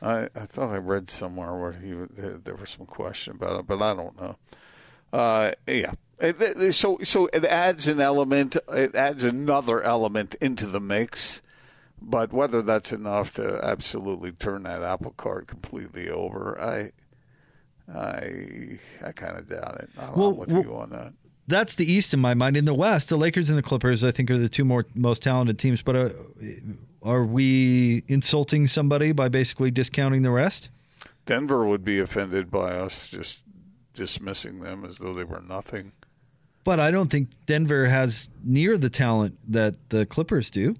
I, 0.00 0.28
I 0.34 0.46
thought 0.46 0.70
I 0.70 0.76
read 0.76 1.10
somewhere 1.10 1.54
where 1.56 1.72
he 1.72 1.94
there 2.14 2.54
was 2.54 2.70
some 2.70 2.86
question 2.86 3.34
about 3.34 3.60
it, 3.60 3.66
but 3.66 3.82
I 3.82 3.94
don't 3.94 4.20
know. 4.20 4.36
Uh, 5.12 5.52
yeah, 5.66 5.94
so 6.70 6.98
so 7.02 7.26
it 7.32 7.44
adds 7.44 7.88
an 7.88 8.00
element, 8.00 8.56
it 8.72 8.94
adds 8.94 9.24
another 9.24 9.82
element 9.82 10.36
into 10.40 10.66
the 10.66 10.80
mix, 10.80 11.42
but 12.00 12.32
whether 12.32 12.62
that's 12.62 12.92
enough 12.92 13.34
to 13.34 13.58
absolutely 13.64 14.30
turn 14.30 14.62
that 14.64 14.82
apple 14.82 15.14
cart 15.16 15.48
completely 15.48 16.08
over, 16.08 16.60
I 16.60 16.90
I 17.92 18.78
I 19.04 19.12
kind 19.12 19.38
of 19.38 19.48
doubt 19.48 19.80
it. 19.80 19.90
I'm 19.98 20.14
well, 20.14 20.32
with 20.34 20.52
well, 20.52 20.62
you 20.62 20.76
on 20.76 20.90
that 20.90 21.12
that's 21.48 21.74
the 21.76 21.90
East 21.90 22.12
in 22.12 22.20
my 22.20 22.34
mind. 22.34 22.56
In 22.56 22.64
the 22.64 22.74
West, 22.74 23.08
the 23.08 23.16
Lakers 23.16 23.48
and 23.48 23.58
the 23.58 23.62
Clippers, 23.62 24.02
I 24.02 24.10
think, 24.10 24.30
are 24.30 24.38
the 24.38 24.48
two 24.48 24.64
more 24.64 24.86
most 24.94 25.22
talented 25.22 25.58
teams. 25.58 25.82
But 25.82 25.96
uh, 25.96 26.08
are 27.02 27.24
we 27.24 28.02
insulting 28.08 28.66
somebody 28.66 29.12
by 29.12 29.28
basically 29.28 29.70
discounting 29.70 30.22
the 30.22 30.30
rest? 30.30 30.70
Denver 31.24 31.66
would 31.66 31.84
be 31.84 32.00
offended 32.00 32.50
by 32.50 32.72
us 32.72 33.08
just 33.08 33.42
dismissing 33.94 34.60
them 34.60 34.84
as 34.84 34.98
though 34.98 35.14
they 35.14 35.24
were 35.24 35.40
nothing. 35.40 35.92
But 36.64 36.80
I 36.80 36.90
don't 36.90 37.10
think 37.10 37.30
Denver 37.46 37.86
has 37.86 38.28
near 38.44 38.76
the 38.76 38.90
talent 38.90 39.38
that 39.52 39.90
the 39.90 40.04
Clippers 40.04 40.50
do. 40.50 40.74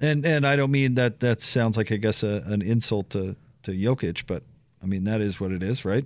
And 0.00 0.24
and 0.26 0.46
I 0.46 0.56
don't 0.56 0.70
mean 0.70 0.94
that 0.94 1.20
that 1.20 1.40
sounds 1.40 1.76
like 1.76 1.90
I 1.90 1.96
guess 1.96 2.22
a, 2.22 2.42
an 2.46 2.62
insult 2.62 3.10
to 3.10 3.34
to 3.62 3.72
Jokic, 3.72 4.24
but 4.26 4.42
I 4.82 4.86
mean 4.86 5.04
that 5.04 5.20
is 5.20 5.40
what 5.40 5.52
it 5.52 5.62
is, 5.62 5.84
right? 5.84 6.04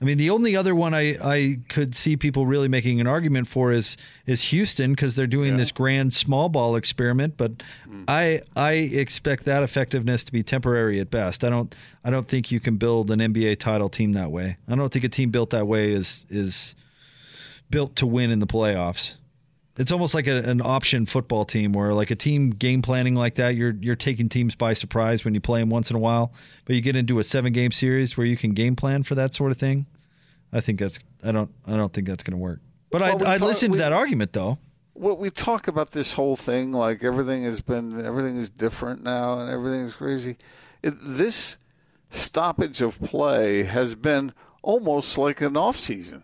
I 0.00 0.04
mean, 0.04 0.18
the 0.18 0.28
only 0.28 0.54
other 0.54 0.74
one 0.74 0.92
I, 0.92 1.16
I 1.24 1.58
could 1.70 1.94
see 1.94 2.18
people 2.18 2.44
really 2.44 2.68
making 2.68 3.00
an 3.00 3.06
argument 3.06 3.48
for 3.48 3.72
is 3.72 3.96
is 4.26 4.42
Houston 4.44 4.92
because 4.92 5.16
they're 5.16 5.26
doing 5.26 5.52
yeah. 5.52 5.58
this 5.58 5.72
grand 5.72 6.12
small 6.12 6.50
ball 6.50 6.76
experiment, 6.76 7.38
but 7.38 7.58
mm. 7.88 8.04
I 8.06 8.40
I 8.54 8.72
expect 8.72 9.46
that 9.46 9.62
effectiveness 9.62 10.24
to 10.24 10.32
be 10.32 10.42
temporary 10.42 11.00
at 11.00 11.10
best. 11.10 11.44
I 11.44 11.50
don't 11.50 11.74
I 12.04 12.10
don't 12.10 12.28
think 12.28 12.50
you 12.50 12.60
can 12.60 12.76
build 12.76 13.10
an 13.10 13.20
NBA 13.20 13.58
title 13.58 13.88
team 13.88 14.12
that 14.12 14.30
way. 14.30 14.58
I 14.68 14.74
don't 14.74 14.92
think 14.92 15.04
a 15.04 15.08
team 15.08 15.30
built 15.30 15.50
that 15.50 15.66
way 15.66 15.92
is 15.92 16.26
is 16.28 16.74
built 17.70 17.96
to 17.96 18.06
win 18.06 18.30
in 18.30 18.38
the 18.38 18.46
playoffs. 18.46 19.14
It's 19.78 19.92
almost 19.92 20.14
like 20.14 20.26
a, 20.26 20.38
an 20.38 20.62
option 20.62 21.04
football 21.04 21.44
team 21.44 21.72
where 21.72 21.92
like 21.92 22.10
a 22.10 22.16
team 22.16 22.50
game 22.50 22.82
planning 22.82 23.14
like 23.14 23.34
that, 23.34 23.56
you're 23.56 23.74
you're 23.80 23.96
taking 23.96 24.28
teams 24.28 24.54
by 24.54 24.72
surprise 24.72 25.24
when 25.24 25.34
you 25.34 25.40
play 25.40 25.60
them 25.60 25.68
once 25.68 25.90
in 25.90 25.96
a 25.96 25.98
while, 25.98 26.32
but 26.64 26.76
you 26.76 26.82
get 26.82 26.96
into 26.96 27.18
a 27.18 27.24
seven 27.24 27.52
game 27.52 27.72
series 27.72 28.16
where 28.16 28.26
you 28.26 28.36
can 28.36 28.52
game 28.52 28.76
plan 28.76 29.02
for 29.02 29.14
that 29.14 29.34
sort 29.34 29.50
of 29.50 29.58
thing. 29.58 29.86
I 30.52 30.60
think 30.60 30.78
that's 30.78 30.98
I 31.22 31.32
don't 31.32 31.50
I 31.66 31.76
don't 31.76 31.92
think 31.92 32.06
that's 32.06 32.22
going 32.22 32.32
to 32.32 32.42
work. 32.42 32.60
But 32.90 33.02
well, 33.02 33.26
I 33.26 33.34
I 33.34 33.36
listened 33.36 33.74
to 33.74 33.78
that 33.78 33.92
argument 33.92 34.32
though. 34.32 34.58
Well, 34.94 35.16
we 35.16 35.28
talk 35.28 35.68
about 35.68 35.90
this 35.90 36.14
whole 36.14 36.36
thing 36.36 36.72
like 36.72 37.04
everything 37.04 37.44
has 37.44 37.60
been 37.60 38.04
everything 38.04 38.38
is 38.38 38.48
different 38.48 39.02
now 39.02 39.40
and 39.40 39.50
everything 39.50 39.80
is 39.80 39.92
crazy. 39.92 40.38
It, 40.82 40.94
this 41.02 41.58
stoppage 42.10 42.80
of 42.80 43.00
play 43.02 43.64
has 43.64 43.94
been 43.94 44.32
almost 44.62 45.18
like 45.18 45.40
an 45.42 45.56
off 45.56 45.78
season. 45.78 46.22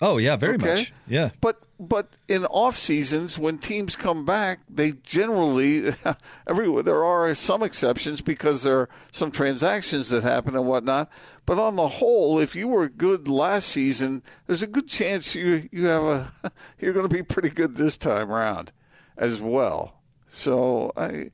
Oh 0.00 0.18
yeah, 0.18 0.36
very 0.36 0.56
okay? 0.56 0.74
much. 0.74 0.92
Yeah. 1.06 1.30
But 1.40 1.62
but 1.78 2.16
in 2.28 2.44
off 2.46 2.78
seasons 2.78 3.38
when 3.38 3.58
teams 3.58 3.96
come 3.96 4.24
back, 4.24 4.60
they 4.68 4.92
generally 5.02 5.94
everywhere 6.46 6.82
there 6.82 7.04
are 7.04 7.34
some 7.34 7.62
exceptions 7.62 8.20
because 8.20 8.62
there 8.62 8.80
are 8.80 8.88
some 9.10 9.30
transactions 9.30 10.10
that 10.10 10.22
happen 10.22 10.54
and 10.54 10.66
whatnot. 10.66 11.10
But 11.46 11.58
on 11.58 11.76
the 11.76 11.88
whole, 11.88 12.38
if 12.38 12.54
you 12.54 12.68
were 12.68 12.88
good 12.88 13.28
last 13.28 13.68
season, 13.68 14.22
there's 14.46 14.62
a 14.62 14.66
good 14.66 14.88
chance 14.88 15.34
you 15.34 15.68
you 15.72 15.86
have 15.86 16.02
a 16.04 16.32
you're 16.78 16.94
going 16.94 17.08
to 17.08 17.14
be 17.14 17.22
pretty 17.22 17.50
good 17.50 17.76
this 17.76 17.96
time 17.96 18.30
around 18.30 18.72
as 19.16 19.40
well. 19.40 20.00
So 20.28 20.92
I 20.96 21.30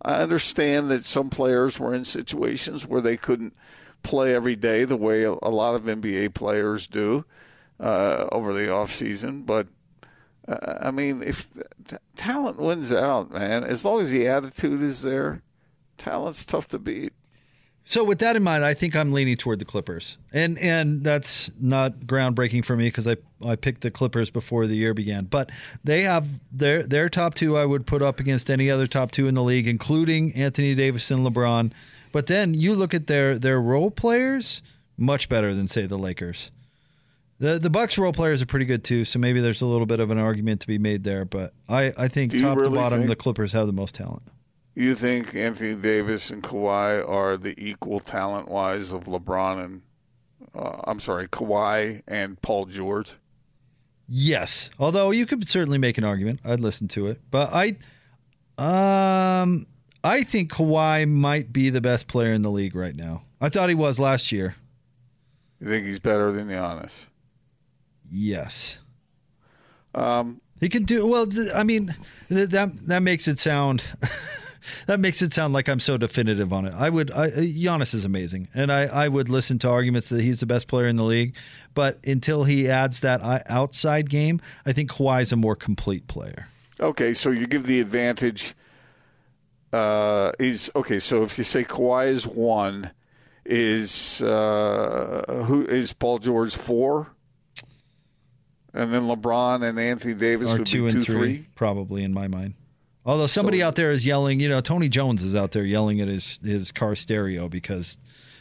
I 0.00 0.14
understand 0.14 0.90
that 0.90 1.04
some 1.04 1.28
players 1.28 1.78
were 1.78 1.94
in 1.94 2.04
situations 2.06 2.86
where 2.86 3.02
they 3.02 3.18
couldn't 3.18 3.54
play 4.02 4.34
every 4.34 4.56
day 4.56 4.84
the 4.84 4.96
way 4.96 5.24
a 5.24 5.32
lot 5.32 5.74
of 5.74 5.82
NBA 5.82 6.32
players 6.32 6.86
do 6.86 7.26
uh, 7.80 8.26
over 8.32 8.52
the 8.52 8.70
off 8.72 8.94
season. 8.94 9.42
But 9.42 9.68
uh, 10.46 10.78
I 10.80 10.90
mean, 10.90 11.22
if 11.22 11.50
t- 11.86 11.96
talent 12.16 12.58
wins 12.58 12.92
out, 12.92 13.30
man, 13.30 13.64
as 13.64 13.84
long 13.84 14.00
as 14.00 14.10
the 14.10 14.26
attitude 14.26 14.82
is 14.82 15.02
there, 15.02 15.42
talent's 15.96 16.44
tough 16.44 16.68
to 16.68 16.78
beat. 16.78 17.12
So 17.84 18.04
with 18.04 18.18
that 18.18 18.36
in 18.36 18.42
mind, 18.42 18.66
I 18.66 18.74
think 18.74 18.94
I'm 18.94 19.12
leaning 19.12 19.38
toward 19.38 19.60
the 19.60 19.64
Clippers, 19.64 20.18
and 20.30 20.58
and 20.58 21.02
that's 21.02 21.50
not 21.58 22.00
groundbreaking 22.00 22.66
for 22.66 22.76
me 22.76 22.88
because 22.88 23.08
I 23.08 23.16
I 23.42 23.56
picked 23.56 23.80
the 23.80 23.90
Clippers 23.90 24.28
before 24.28 24.66
the 24.66 24.76
year 24.76 24.92
began. 24.92 25.24
But 25.24 25.50
they 25.82 26.02
have 26.02 26.28
their 26.52 26.82
their 26.82 27.08
top 27.08 27.32
two. 27.32 27.56
I 27.56 27.64
would 27.64 27.86
put 27.86 28.02
up 28.02 28.20
against 28.20 28.50
any 28.50 28.70
other 28.70 28.86
top 28.86 29.10
two 29.10 29.26
in 29.26 29.34
the 29.34 29.42
league, 29.42 29.66
including 29.66 30.34
Anthony 30.34 30.74
Davis 30.74 31.10
and 31.10 31.26
LeBron. 31.26 31.72
But 32.12 32.26
then 32.26 32.52
you 32.52 32.74
look 32.74 32.92
at 32.92 33.06
their 33.06 33.38
their 33.38 33.58
role 33.58 33.90
players, 33.90 34.62
much 34.98 35.30
better 35.30 35.54
than 35.54 35.66
say 35.66 35.86
the 35.86 35.96
Lakers. 35.96 36.50
The 37.38 37.58
the 37.58 37.70
Bucks 37.70 37.96
role 37.98 38.12
players 38.12 38.42
are 38.42 38.46
pretty 38.46 38.66
good 38.66 38.82
too, 38.84 39.04
so 39.04 39.18
maybe 39.18 39.40
there's 39.40 39.62
a 39.62 39.66
little 39.66 39.86
bit 39.86 40.00
of 40.00 40.10
an 40.10 40.18
argument 40.18 40.60
to 40.62 40.66
be 40.66 40.78
made 40.78 41.04
there. 41.04 41.24
But 41.24 41.54
I, 41.68 41.92
I 41.96 42.08
think 42.08 42.32
top 42.38 42.56
really 42.56 42.70
to 42.70 42.74
bottom, 42.74 43.06
the 43.06 43.16
Clippers 43.16 43.52
have 43.52 43.66
the 43.66 43.72
most 43.72 43.94
talent. 43.94 44.22
You 44.74 44.94
think 44.94 45.34
Anthony 45.34 45.74
Davis 45.80 46.30
and 46.30 46.42
Kawhi 46.42 47.08
are 47.08 47.36
the 47.36 47.54
equal 47.56 48.00
talent 48.00 48.48
wise 48.48 48.92
of 48.92 49.04
LeBron 49.04 49.64
and 49.64 49.82
uh, 50.54 50.80
I'm 50.84 51.00
sorry, 51.00 51.28
Kawhi 51.28 52.02
and 52.06 52.40
Paul 52.42 52.66
George? 52.66 53.14
Yes, 54.08 54.70
although 54.78 55.10
you 55.10 55.26
could 55.26 55.48
certainly 55.48 55.78
make 55.78 55.98
an 55.98 56.04
argument. 56.04 56.40
I'd 56.44 56.60
listen 56.60 56.88
to 56.88 57.08
it, 57.08 57.20
but 57.30 57.50
I, 57.52 57.76
um, 59.42 59.66
I 60.02 60.22
think 60.22 60.52
Kawhi 60.52 61.08
might 61.08 61.52
be 61.52 61.68
the 61.70 61.80
best 61.80 62.06
player 62.06 62.32
in 62.32 62.42
the 62.42 62.50
league 62.50 62.74
right 62.74 62.96
now. 62.96 63.22
I 63.40 63.50
thought 63.50 63.68
he 63.68 63.74
was 63.74 63.98
last 63.98 64.32
year. 64.32 64.56
You 65.60 65.68
think 65.68 65.86
he's 65.86 65.98
better 65.98 66.32
than 66.32 66.48
Giannis? 66.48 67.04
Yes. 68.10 68.78
Um, 69.94 70.40
he 70.60 70.68
can 70.68 70.84
do 70.84 71.06
well. 71.06 71.26
I 71.54 71.62
mean, 71.62 71.94
that 72.28 72.72
that 72.86 73.02
makes 73.02 73.28
it 73.28 73.38
sound 73.38 73.84
that 74.86 75.00
makes 75.00 75.22
it 75.22 75.32
sound 75.32 75.54
like 75.54 75.68
I'm 75.68 75.80
so 75.80 75.96
definitive 75.96 76.52
on 76.52 76.66
it. 76.66 76.74
I 76.74 76.90
would. 76.90 77.10
I, 77.12 77.30
Giannis 77.30 77.94
is 77.94 78.04
amazing, 78.04 78.48
and 78.54 78.72
I 78.72 78.84
I 78.84 79.08
would 79.08 79.28
listen 79.28 79.58
to 79.60 79.68
arguments 79.68 80.08
that 80.08 80.20
he's 80.20 80.40
the 80.40 80.46
best 80.46 80.66
player 80.66 80.86
in 80.86 80.96
the 80.96 81.04
league. 81.04 81.34
But 81.74 81.98
until 82.04 82.44
he 82.44 82.68
adds 82.68 83.00
that 83.00 83.20
outside 83.48 84.10
game, 84.10 84.40
I 84.66 84.72
think 84.72 84.90
Kawhi 84.90 85.22
is 85.22 85.32
a 85.32 85.36
more 85.36 85.56
complete 85.56 86.06
player. 86.08 86.48
Okay, 86.80 87.14
so 87.14 87.30
you 87.30 87.46
give 87.46 87.66
the 87.66 87.80
advantage. 87.80 88.54
Uh, 89.72 90.32
is 90.38 90.70
okay. 90.74 90.98
So 90.98 91.22
if 91.24 91.36
you 91.36 91.44
say 91.44 91.62
Kawhi 91.62 92.08
is 92.08 92.26
one, 92.26 92.90
is 93.44 94.22
uh, 94.22 95.42
who 95.46 95.64
is 95.66 95.92
Paul 95.92 96.18
George 96.18 96.56
four? 96.56 97.12
And 98.74 98.92
then 98.92 99.02
LeBron 99.02 99.68
and 99.68 99.78
Anthony 99.78 100.14
Davis 100.14 100.48
are 100.48 100.58
two 100.58 100.86
be 100.86 100.90
and 100.90 101.04
two, 101.04 101.12
three, 101.12 101.36
three, 101.36 101.46
probably 101.54 102.04
in 102.04 102.12
my 102.12 102.28
mind. 102.28 102.54
Although 103.04 103.26
somebody 103.26 103.60
so, 103.60 103.66
out 103.66 103.76
there 103.76 103.90
is 103.90 104.04
yelling, 104.04 104.38
you 104.40 104.48
know, 104.48 104.60
Tony 104.60 104.88
Jones 104.88 105.22
is 105.22 105.34
out 105.34 105.52
there 105.52 105.64
yelling 105.64 106.00
at 106.00 106.08
his 106.08 106.38
his 106.44 106.72
car 106.72 106.94
stereo 106.94 107.48
because 107.48 107.96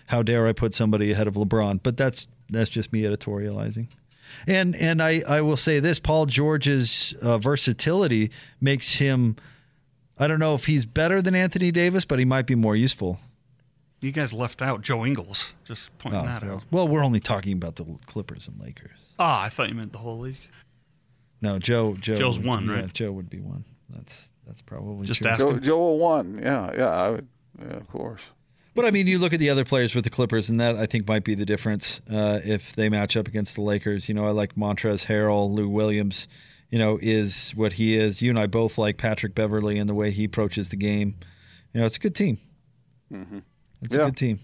how 0.08 0.24
dare 0.24 0.48
I 0.48 0.54
put 0.54 0.74
somebody 0.74 1.12
ahead 1.12 1.28
of 1.28 1.36
LeBron? 1.36 1.80
But 1.84 1.96
that's 1.98 2.28
that's 2.50 2.70
just 2.70 2.92
me 2.92 3.04
editorializing. 3.04 3.88
And 4.46 4.76
and 4.76 5.02
I 5.02 5.24
I 5.28 5.42
will 5.42 5.58
say 5.58 5.80
this: 5.80 6.00
Paul 6.00 6.26
George's 6.26 7.14
uh, 7.22 7.38
versatility 7.38 8.32
makes 8.60 8.96
him. 8.96 9.38
I 10.20 10.28
don't 10.28 10.40
know 10.40 10.56
if 10.56 10.66
he's 10.66 10.86
better 10.86 11.22
than 11.22 11.36
Anthony 11.36 11.72
Davis, 11.72 12.04
but 12.04 12.20
he 12.20 12.26
might 12.26 12.48
be 12.48 12.56
more 12.56 12.76
useful. 12.76 13.20
You 14.00 14.12
guys 14.12 14.32
left 14.32 14.62
out 14.62 14.82
Joe 14.82 15.06
Ingles. 15.06 15.46
Just 15.66 15.96
pointing 15.98 16.22
oh, 16.22 16.26
that 16.26 16.44
well, 16.44 16.56
out. 16.56 16.66
Well, 16.70 16.88
we're 16.88 17.04
only 17.04 17.20
talking 17.20 17.54
about 17.54 17.78
the 17.78 17.86
Clippers 18.06 18.48
and 18.48 18.60
Lakers. 18.60 19.00
Ah, 19.18 19.44
I 19.44 19.50
thought 19.50 19.70
you 19.70 19.76
meant 19.76 19.92
the 19.92 19.98
whole 19.98 20.20
league. 20.20 20.38
No, 21.42 21.58
Joe. 21.58 21.96
Joe. 21.96 22.16
Joe's 22.16 22.38
would, 22.38 22.48
one, 22.48 22.68
yeah, 22.68 22.82
right? 22.82 22.94
Joe 22.94 23.12
would 23.12 23.30
be 23.30 23.40
one. 23.40 23.66
That's 23.90 24.32
that's 24.46 24.62
probably 24.62 25.08
just 25.08 25.22
true. 25.22 25.32
asking. 25.32 25.48
Joe, 25.48 25.60
Joe 25.60 25.92
one. 25.94 26.40
Yeah, 26.42 26.72
yeah, 26.76 26.90
I 26.90 27.10
would. 27.10 27.28
Yeah, 27.60 27.78
of 27.78 27.88
course. 27.88 28.22
But 28.76 28.86
I 28.86 28.92
mean, 28.92 29.08
you 29.08 29.18
look 29.18 29.34
at 29.34 29.40
the 29.40 29.50
other 29.50 29.66
players 29.66 29.96
with 29.96 30.04
the 30.04 30.12
Clippers, 30.12 30.50
and 30.50 30.62
that 30.62 30.76
I 30.76 30.86
think 30.86 31.08
might 31.08 31.24
be 31.24 31.34
the 31.34 31.46
difference 31.46 32.00
uh, 32.12 32.40
if 32.46 32.76
they 32.76 32.90
match 32.90 33.18
up 33.18 33.28
against 33.28 33.56
the 33.56 33.62
Lakers. 33.62 34.08
You 34.08 34.14
know, 34.14 34.28
I 34.28 34.32
like 34.32 34.56
Montrezl 34.56 35.08
Harrell, 35.08 35.52
Lou 35.52 35.68
Williams. 35.68 36.28
You 36.70 36.78
know, 36.78 37.00
is 37.02 37.52
what 37.56 37.74
he 37.74 37.96
is. 37.96 38.22
You 38.22 38.30
and 38.30 38.38
I 38.38 38.46
both 38.46 38.78
like 38.78 38.98
Patrick 38.98 39.34
Beverley 39.34 39.80
and 39.80 39.90
the 39.90 39.96
way 39.96 40.12
he 40.12 40.26
approaches 40.26 40.70
the 40.70 40.76
game. 40.76 41.16
You 41.74 41.80
know, 41.80 41.86
it's 41.86 41.96
a 41.96 42.00
good 42.00 42.14
team. 42.14 42.40
Mm-hmm. 43.12 43.40
It's 43.82 43.96
yeah. 43.96 44.04
a 44.04 44.06
good 44.06 44.18
team. 44.18 44.40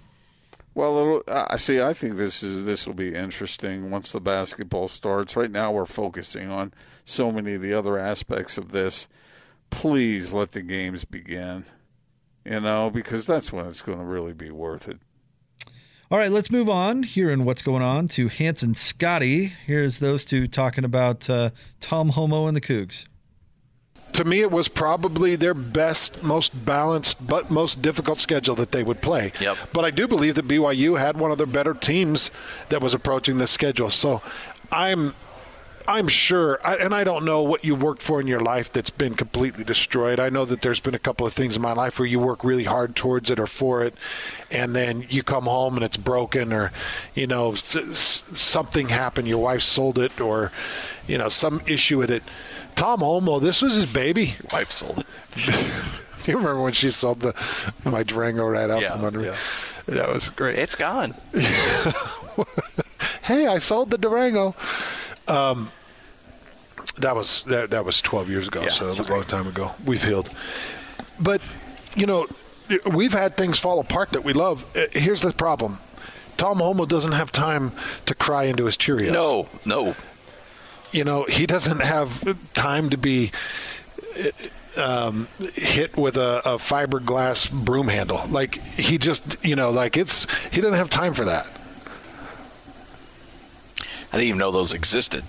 Well, 0.75 1.21
I 1.27 1.57
see. 1.57 1.81
I 1.81 1.93
think 1.93 2.17
this 2.17 2.41
is 2.41 2.65
this 2.65 2.87
will 2.87 2.95
be 2.95 3.13
interesting 3.13 3.91
once 3.91 4.11
the 4.11 4.19
basketball 4.19 4.87
starts. 4.87 5.35
Right 5.35 5.51
now, 5.51 5.71
we're 5.71 5.85
focusing 5.85 6.49
on 6.49 6.73
so 7.05 7.31
many 7.31 7.53
of 7.53 7.61
the 7.61 7.73
other 7.73 7.97
aspects 7.97 8.57
of 8.57 8.71
this. 8.71 9.07
Please 9.69 10.33
let 10.33 10.51
the 10.51 10.63
games 10.63 11.05
begin. 11.05 11.65
You 12.43 12.59
know, 12.59 12.89
because 12.89 13.25
that's 13.25 13.53
when 13.53 13.67
it's 13.67 13.81
going 13.81 13.99
to 13.99 14.03
really 14.03 14.33
be 14.33 14.49
worth 14.49 14.89
it. 14.89 14.97
All 16.11 16.17
right, 16.17 16.31
let's 16.31 16.51
move 16.51 16.69
on 16.69 17.03
here 17.03 17.29
and 17.29 17.45
what's 17.45 17.61
going 17.61 17.81
on 17.81 18.07
to 18.09 18.27
Hans 18.27 18.61
and 18.61 18.75
Scotty. 18.75 19.53
Here's 19.65 19.99
those 19.99 20.25
two 20.25 20.47
talking 20.47 20.83
about 20.83 21.29
uh, 21.29 21.51
Tom 21.79 22.11
Holmoe 22.11 22.47
and 22.47 22.57
the 22.57 22.61
Cougs 22.61 23.05
to 24.13 24.23
me, 24.23 24.41
it 24.41 24.51
was 24.51 24.67
probably 24.67 25.35
their 25.35 25.53
best, 25.53 26.23
most 26.23 26.65
balanced, 26.65 27.25
but 27.27 27.49
most 27.49 27.81
difficult 27.81 28.19
schedule 28.19 28.55
that 28.55 28.71
they 28.71 28.83
would 28.83 29.01
play. 29.01 29.33
Yep. 29.41 29.57
But 29.73 29.85
I 29.85 29.91
do 29.91 30.07
believe 30.07 30.35
that 30.35 30.47
BYU 30.47 30.99
had 30.99 31.17
one 31.17 31.31
of 31.31 31.37
their 31.37 31.47
better 31.47 31.73
teams 31.73 32.31
that 32.69 32.81
was 32.81 32.93
approaching 32.93 33.37
this 33.37 33.51
schedule. 33.51 33.89
So 33.89 34.21
I'm 34.71 35.13
I'm 35.87 36.07
sure, 36.07 36.59
and 36.65 36.95
I 36.95 37.03
don't 37.03 37.25
know 37.25 37.41
what 37.41 37.65
you 37.65 37.75
worked 37.75 38.01
for 38.01 38.21
in 38.21 38.27
your 38.27 38.39
life 38.39 38.71
that's 38.71 38.89
been 38.89 39.15
completely 39.15 39.65
destroyed. 39.65 40.17
I 40.17 40.29
know 40.29 40.45
that 40.45 40.61
there's 40.61 40.79
been 40.79 40.95
a 40.95 40.99
couple 40.99 41.27
of 41.27 41.33
things 41.33 41.57
in 41.57 41.61
my 41.61 41.73
life 41.73 41.99
where 41.99 42.07
you 42.07 42.19
work 42.19 42.43
really 42.43 42.63
hard 42.63 42.95
towards 42.95 43.29
it 43.29 43.37
or 43.37 43.47
for 43.47 43.83
it, 43.83 43.93
and 44.49 44.73
then 44.73 45.05
you 45.09 45.23
come 45.23 45.43
home 45.43 45.75
and 45.75 45.83
it's 45.83 45.97
broken, 45.97 46.53
or 46.53 46.71
you 47.15 47.27
know 47.27 47.55
something 47.55 48.89
happened, 48.89 49.27
your 49.27 49.43
wife 49.43 49.61
sold 49.61 49.99
it, 49.99 50.21
or 50.21 50.51
you 51.05 51.17
know 51.17 51.27
some 51.27 51.61
issue 51.67 51.97
with 51.97 52.11
it. 52.11 52.23
Tom 52.75 52.99
Holmoe, 52.99 53.39
this 53.39 53.61
was 53.61 53.75
his 53.75 53.91
baby. 53.91 54.35
Your 54.39 54.49
wife 54.51 54.71
sold 54.71 54.99
it. 54.99 55.05
you 56.27 56.37
remember 56.37 56.61
when 56.61 56.73
she 56.73 56.89
sold 56.91 57.19
the 57.21 57.35
my 57.83 58.03
Durango 58.03 58.45
right 58.45 58.69
out 58.69 58.81
yeah, 58.81 58.93
from 58.93 59.05
under 59.05 59.21
yeah. 59.21 59.31
me? 59.31 59.37
That 59.87 60.09
was 60.09 60.29
great. 60.29 60.57
It's 60.59 60.75
gone. 60.75 61.15
hey, 63.23 63.47
I 63.47 63.59
sold 63.59 63.89
the 63.91 63.97
Durango. 63.97 64.55
Um, 65.27 65.71
that 66.97 67.15
was 67.15 67.43
that, 67.43 67.71
that 67.71 67.85
was 67.85 68.01
12 68.01 68.29
years 68.29 68.47
ago, 68.47 68.61
yeah, 68.61 68.69
so 68.69 68.85
it 68.85 68.89
was 68.89 68.99
a 68.99 69.11
long 69.11 69.23
time 69.23 69.47
ago. 69.47 69.71
We've 69.85 70.03
healed. 70.03 70.29
But, 71.19 71.41
you 71.95 72.05
know, 72.05 72.27
we've 72.85 73.13
had 73.13 73.35
things 73.35 73.59
fall 73.59 73.79
apart 73.79 74.11
that 74.11 74.23
we 74.23 74.33
love. 74.33 74.65
Uh, 74.75 74.85
here's 74.91 75.21
the 75.21 75.33
problem. 75.33 75.79
Tom 76.37 76.59
Holmoe 76.59 76.87
doesn't 76.87 77.11
have 77.11 77.31
time 77.31 77.71
to 78.05 78.15
cry 78.15 78.45
into 78.45 78.65
his 78.65 78.77
Cheerios. 78.77 79.11
No, 79.11 79.47
no. 79.65 79.95
You 80.93 81.03
know, 81.03 81.23
he 81.23 81.45
doesn't 81.45 81.81
have 81.81 82.37
time 82.53 82.89
to 82.91 82.97
be 82.97 83.31
um, 84.77 85.27
hit 85.55 85.97
with 85.97 86.17
a, 86.17 86.41
a 86.45 86.57
fiberglass 86.57 87.51
broom 87.51 87.87
handle. 87.87 88.21
Like 88.29 88.55
he 88.55 88.97
just, 88.97 89.43
you 89.43 89.55
know, 89.55 89.71
like 89.71 89.97
it's 89.97 90.27
he 90.51 90.61
doesn't 90.61 90.77
have 90.77 90.89
time 90.89 91.13
for 91.13 91.25
that. 91.25 91.47
I 94.11 94.17
didn't 94.17 94.27
even 94.27 94.39
know 94.39 94.51
those 94.51 94.73
existed. 94.73 95.23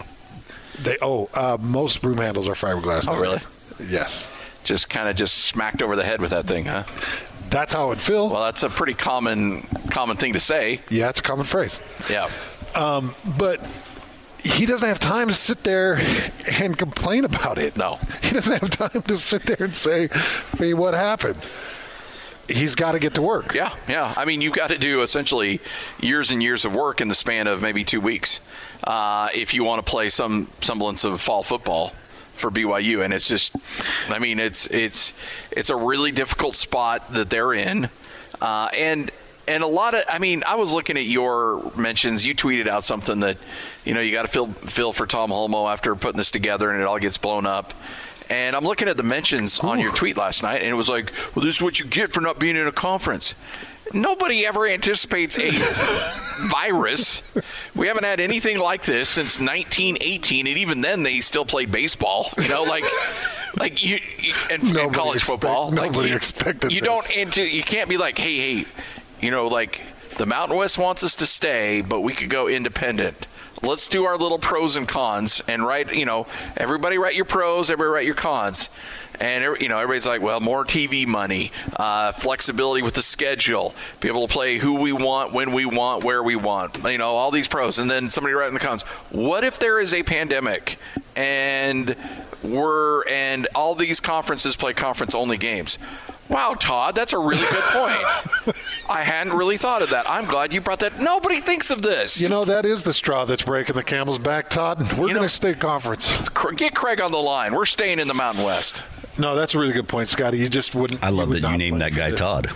They 0.83 0.97
oh, 1.00 1.30
uh, 1.35 1.56
most 1.61 2.02
broom 2.02 2.18
handles 2.18 2.49
are 2.49 2.54
fiberglass. 2.54 3.06
Oh, 3.09 3.18
really? 3.18 3.38
Yes. 3.88 4.30
Just 4.64 4.90
kind 4.90 5.09
of 5.09 5.16
just 5.16 5.35
smacked 5.47 5.83
over 5.83 5.97
the 5.97 6.04
head 6.04 6.21
with 6.21 6.30
that 6.30 6.47
thing, 6.47 6.66
huh? 6.66 6.85
That's 7.50 7.73
how 7.73 7.92
it 7.92 7.99
feels. 7.99 8.33
Well, 8.33 8.44
that's 8.44 8.62
a 8.62 8.71
pretty 8.71 8.94
common 8.94 9.62
common 9.90 10.16
thing 10.16 10.33
to 10.35 10.40
say. 10.40 10.80
Yeah, 10.90 11.09
it's 11.09 11.21
a 11.21 11.23
common 11.23 11.47
phrase. 11.47 11.80
Yeah. 12.11 12.30
Um, 12.75 13.14
but 13.38 13.61
he 14.44 14.66
doesn't 14.66 14.86
have 14.86 15.00
time 15.00 15.28
to 15.28 15.34
sit 15.34 15.64
there 15.64 15.98
and 16.60 16.76
complain 16.76 17.24
about 17.24 17.56
it. 17.58 17.76
No. 17.76 17.98
He 18.22 18.30
doesn't 18.30 18.60
have 18.60 18.70
time 18.70 19.02
to 19.02 19.16
sit 19.16 19.46
there 19.46 19.64
and 19.64 19.74
say, 19.74 20.08
hey, 20.58 20.74
what 20.74 20.92
happened? 20.94 21.38
He's 22.46 22.74
got 22.74 22.92
to 22.92 22.98
get 22.98 23.14
to 23.14 23.22
work. 23.22 23.54
Yeah, 23.54 23.74
yeah. 23.88 24.12
I 24.18 24.26
mean, 24.26 24.42
you've 24.42 24.52
got 24.52 24.68
to 24.68 24.76
do 24.76 25.00
essentially 25.00 25.60
years 25.98 26.30
and 26.30 26.42
years 26.42 26.66
of 26.66 26.74
work 26.74 27.00
in 27.00 27.08
the 27.08 27.14
span 27.14 27.46
of 27.46 27.62
maybe 27.62 27.84
two 27.84 28.02
weeks 28.02 28.40
uh, 28.84 29.28
if 29.34 29.54
you 29.54 29.64
want 29.64 29.84
to 29.84 29.90
play 29.90 30.10
some 30.10 30.48
semblance 30.60 31.04
of 31.04 31.22
fall 31.22 31.42
football 31.42 31.94
for 32.34 32.50
BYU. 32.50 33.02
And 33.02 33.14
it's 33.14 33.28
just, 33.28 33.56
I 34.10 34.18
mean, 34.18 34.38
it's 34.38 34.66
it's 34.66 35.14
it's 35.52 35.70
a 35.70 35.76
really 35.76 36.12
difficult 36.12 36.54
spot 36.54 37.12
that 37.14 37.30
they're 37.30 37.54
in, 37.54 37.88
uh, 38.42 38.68
and 38.76 39.10
and 39.48 39.62
a 39.62 39.66
lot 39.66 39.94
of, 39.94 40.02
I 40.08 40.18
mean, 40.18 40.42
I 40.46 40.54
was 40.56 40.72
looking 40.72 40.96
at 40.96 41.04
your 41.06 41.72
mentions. 41.76 42.24
You 42.24 42.34
tweeted 42.34 42.66
out 42.68 42.84
something 42.84 43.20
that, 43.20 43.38
you 43.84 43.94
know, 43.94 44.00
you 44.00 44.12
got 44.12 44.22
to 44.22 44.28
feel 44.28 44.46
feel 44.48 44.92
for 44.92 45.06
Tom 45.06 45.30
Holmoe 45.30 45.70
after 45.72 45.94
putting 45.96 46.16
this 46.18 46.30
together, 46.30 46.70
and 46.70 46.80
it 46.80 46.86
all 46.86 46.98
gets 46.98 47.18
blown 47.18 47.46
up. 47.46 47.74
And 48.30 48.56
I'm 48.56 48.64
looking 48.64 48.88
at 48.88 48.96
the 48.96 49.02
mentions 49.02 49.60
on 49.60 49.78
your 49.80 49.92
tweet 49.92 50.16
last 50.16 50.42
night, 50.42 50.62
and 50.62 50.70
it 50.70 50.74
was 50.74 50.88
like, 50.88 51.12
well, 51.34 51.44
this 51.44 51.56
is 51.56 51.62
what 51.62 51.78
you 51.78 51.84
get 51.84 52.12
for 52.12 52.20
not 52.22 52.38
being 52.38 52.56
in 52.56 52.66
a 52.66 52.72
conference. 52.72 53.34
Nobody 53.92 54.46
ever 54.46 54.66
anticipates 54.66 55.36
a 55.38 55.50
virus. 56.48 57.22
We 57.74 57.86
haven't 57.88 58.04
had 58.04 58.20
anything 58.20 58.58
like 58.58 58.84
this 58.84 59.08
since 59.10 59.38
1918, 59.38 60.46
and 60.46 60.58
even 60.58 60.80
then 60.80 61.02
they 61.02 61.20
still 61.20 61.44
played 61.44 61.70
baseball. 61.70 62.28
You 62.40 62.48
know, 62.48 62.62
like 62.62 62.84
like 63.56 63.84
you, 63.84 64.00
you 64.18 64.32
and, 64.50 64.62
and 64.76 64.94
college 64.94 65.16
expect- 65.16 65.40
football. 65.42 65.70
nobody 65.70 65.98
like 65.98 66.10
you, 66.10 66.16
expected 66.16 66.72
You 66.72 66.80
this. 66.80 66.88
don't 66.88 67.10
into 67.10 67.42
you 67.42 67.62
can't 67.62 67.88
be 67.88 67.96
like, 67.98 68.16
hey, 68.18 68.36
hey, 68.62 68.66
you 69.25 69.31
know, 69.31 69.49
like 69.49 69.81
the 70.19 70.26
Mountain 70.26 70.59
West 70.59 70.76
wants 70.76 71.02
us 71.02 71.16
to 71.16 71.26
stay, 71.26 71.81
but 71.81 72.02
we 72.02 72.12
could 72.12 72.28
go 72.28 72.47
independent. 72.47 73.26
Let's 73.62 73.88
do 73.88 74.04
our 74.04 74.19
little 74.19 74.38
pros 74.38 74.76
and 74.76 74.87
cons 74.87 75.40
and 75.49 75.64
write, 75.64 75.95
you 75.95 76.04
know, 76.04 76.26
everybody 76.59 76.99
write 76.99 77.14
your 77.14 77.25
pros, 77.25 77.71
everybody 77.71 77.88
write 77.88 78.04
your 78.04 78.14
cons. 78.14 78.69
And 79.19 79.59
you 79.62 79.69
know, 79.69 79.76
everybody's 79.78 80.07
like, 80.07 80.21
well, 80.21 80.40
more 80.40 80.64
TV 80.64 81.07
money, 81.07 81.52
uh, 81.76 82.12
flexibility 82.12 82.83
with 82.83 82.95
the 82.95 83.02
schedule, 83.02 83.75
be 84.00 84.09
able 84.09 84.26
to 84.26 84.33
play 84.33 84.59
who 84.59 84.75
we 84.75 84.93
want, 84.93 85.33
when 85.33 85.52
we 85.52 85.64
want, 85.64 86.04
where 86.04 86.23
we 86.23 86.37
want. 86.37 86.76
You 86.85 86.99
know, 86.99 87.14
all 87.14 87.31
these 87.31 87.49
pros. 87.49 87.78
And 87.78 87.90
then 87.90 88.11
somebody 88.11 88.35
writing 88.35 88.54
the 88.54 88.61
cons. 88.61 88.83
What 89.11 89.43
if 89.43 89.59
there 89.59 89.81
is 89.81 89.95
a 89.95 90.02
pandemic 90.02 90.78
and 91.16 91.97
we're 92.43 93.09
and 93.09 93.49
all 93.54 93.75
these 93.75 94.00
conferences 94.00 94.54
play 94.54 94.75
conference 94.75 95.14
only 95.14 95.38
games? 95.38 95.78
Wow, 96.28 96.54
Todd, 96.54 96.95
that's 96.95 97.12
a 97.12 97.19
really 97.19 97.47
good 97.50 97.62
point. 97.64 98.57
I 98.88 99.02
hadn't 99.02 99.35
really 99.35 99.57
thought 99.59 99.83
of 99.83 99.90
that. 99.90 100.09
I'm 100.09 100.25
glad 100.25 100.52
you 100.54 100.61
brought 100.61 100.81
that. 100.81 100.99
Nobody 101.00 101.38
thinks 101.40 101.71
of 101.71 101.83
this. 101.83 102.21
You 102.21 102.28
know, 102.31 102.45
that 102.47 102.64
is 102.64 102.83
the 102.83 102.93
straw 102.95 103.25
that's 103.26 103.43
breaking 103.43 103.76
the 103.76 103.83
camel's 103.83 104.19
back, 104.19 104.49
Todd. 104.49 104.78
We're 104.81 104.87
You 104.88 104.97
going 104.97 105.14
know- 105.16 105.23
to 105.23 105.28
stay 105.28 105.54
conference. 105.54 106.28
Get 106.57 106.75
Craig 106.75 107.00
on 107.00 107.12
the 107.12 107.19
line. 107.19 107.54
We're 107.54 107.66
staying 107.66 107.99
in 107.99 108.09
the 108.09 108.14
Mountain 108.14 108.43
West. 108.43 108.83
No, 109.19 109.37
that's 109.37 109.54
a 109.54 109.59
really 109.59 109.75
good 109.75 109.87
point, 109.88 110.09
Scotty. 110.09 110.38
You 110.38 110.49
just 110.49 110.75
wouldn't. 110.75 111.02
I 111.04 111.11
love 111.11 111.28
would 111.28 111.43
that 111.43 111.50
you 111.52 111.59
named 111.59 111.81
that 111.83 111.95
guy 111.95 112.11
this. 112.11 112.19
Todd. 112.21 112.50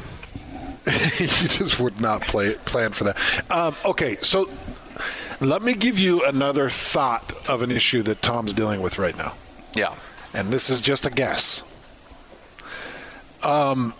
you 0.87 1.27
just 1.27 1.79
would 1.79 2.01
not 2.01 2.23
play 2.23 2.55
plan 2.55 2.93
for 2.93 3.05
that. 3.05 3.17
Um, 3.51 3.77
okay, 3.85 4.17
so 4.23 4.49
let 5.41 5.63
me 5.63 5.75
give 5.75 5.99
you 5.99 6.25
another 6.25 6.71
thought 6.71 7.33
of 7.49 7.61
an 7.63 7.71
issue 7.71 8.03
that 8.05 8.23
Tom's 8.23 8.53
dealing 8.55 8.81
with 8.81 8.99
right 8.99 9.17
now, 9.17 9.35
Yeah. 9.77 9.95
and 10.33 10.50
this 10.50 10.71
is 10.71 10.81
just 10.81 11.04
a 11.07 11.11
guess. 11.11 11.63
Um, 13.43 13.95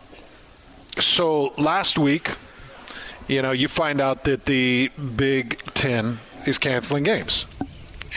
so 1.01 1.53
last 1.57 1.99
week, 1.99 2.33
you 3.29 3.43
know, 3.43 3.53
you 3.53 3.69
find 3.69 4.01
out 4.01 4.25
that 4.25 4.47
the 4.47 4.91
Big 5.17 5.63
Ten 5.75 6.19
is 6.47 6.59
canceling 6.59 7.05
games, 7.05 7.47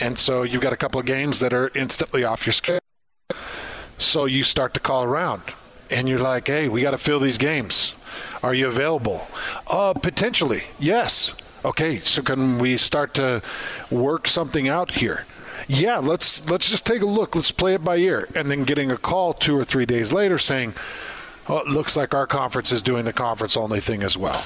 and 0.00 0.18
so 0.18 0.42
you've 0.42 0.62
got 0.62 0.72
a 0.72 0.76
couple 0.76 0.98
of 0.98 1.06
games 1.06 1.38
that 1.40 1.52
are 1.52 1.70
instantly 1.74 2.24
off 2.24 2.46
your 2.46 2.52
schedule. 2.52 2.80
So 3.98 4.24
you 4.24 4.42
start 4.42 4.74
to 4.74 4.80
call 4.80 5.04
around, 5.04 5.42
and 5.90 6.08
you're 6.08 6.18
like, 6.18 6.48
"Hey, 6.48 6.68
we 6.68 6.82
got 6.82 6.92
to 6.92 6.98
fill 6.98 7.20
these 7.20 7.38
games. 7.38 7.92
Are 8.42 8.54
you 8.54 8.68
available?" 8.68 9.28
Uh, 9.68 9.92
potentially, 9.92 10.64
yes. 10.78 11.32
Okay, 11.64 12.00
so 12.00 12.22
can 12.22 12.58
we 12.58 12.76
start 12.76 13.14
to 13.14 13.42
work 13.90 14.26
something 14.26 14.68
out 14.68 14.92
here? 14.92 15.26
Yeah, 15.68 15.98
let's 15.98 16.48
let's 16.50 16.68
just 16.68 16.84
take 16.84 17.02
a 17.02 17.06
look. 17.06 17.36
Let's 17.36 17.52
play 17.52 17.74
it 17.74 17.84
by 17.84 17.96
ear, 17.96 18.28
and 18.34 18.50
then 18.50 18.64
getting 18.64 18.90
a 18.90 18.96
call 18.96 19.32
two 19.34 19.56
or 19.56 19.64
three 19.64 19.86
days 19.86 20.12
later 20.12 20.38
saying, 20.38 20.74
"Oh, 21.48 21.58
it 21.58 21.66
looks 21.66 21.96
like 21.96 22.14
our 22.14 22.26
conference 22.26 22.72
is 22.72 22.82
doing 22.82 23.04
the 23.04 23.12
conference 23.12 23.56
only 23.56 23.80
thing 23.80 24.02
as 24.02 24.16
well." 24.16 24.42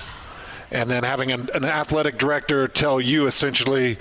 and 0.70 0.90
then 0.90 1.04
having 1.04 1.30
an, 1.32 1.48
an 1.54 1.64
athletic 1.64 2.18
director 2.18 2.68
tell 2.68 3.00
you 3.00 3.26
essentially, 3.26 3.98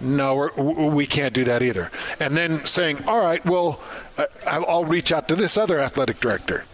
no, 0.00 0.50
we 0.56 1.06
can't 1.06 1.34
do 1.34 1.44
that 1.44 1.62
either. 1.62 1.90
And 2.20 2.36
then 2.36 2.64
saying, 2.66 3.04
all 3.06 3.20
right, 3.20 3.44
well, 3.44 3.80
I'll 4.46 4.84
reach 4.84 5.12
out 5.12 5.28
to 5.28 5.36
this 5.36 5.56
other 5.56 5.80
athletic 5.80 6.20
director. 6.20 6.64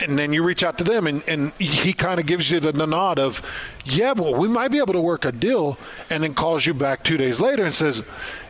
And 0.00 0.18
then 0.18 0.32
you 0.32 0.42
reach 0.42 0.64
out 0.64 0.76
to 0.78 0.84
them, 0.84 1.06
and, 1.06 1.22
and 1.28 1.52
he 1.52 1.92
kind 1.92 2.18
of 2.18 2.26
gives 2.26 2.50
you 2.50 2.58
the 2.58 2.72
nod 2.72 3.18
of, 3.18 3.40
yeah, 3.84 4.10
well, 4.10 4.34
we 4.34 4.48
might 4.48 4.72
be 4.72 4.78
able 4.78 4.92
to 4.92 5.00
work 5.00 5.24
a 5.24 5.30
deal, 5.30 5.78
and 6.10 6.24
then 6.24 6.34
calls 6.34 6.66
you 6.66 6.74
back 6.74 7.04
two 7.04 7.16
days 7.16 7.40
later 7.40 7.64
and 7.64 7.72
says, 7.72 8.02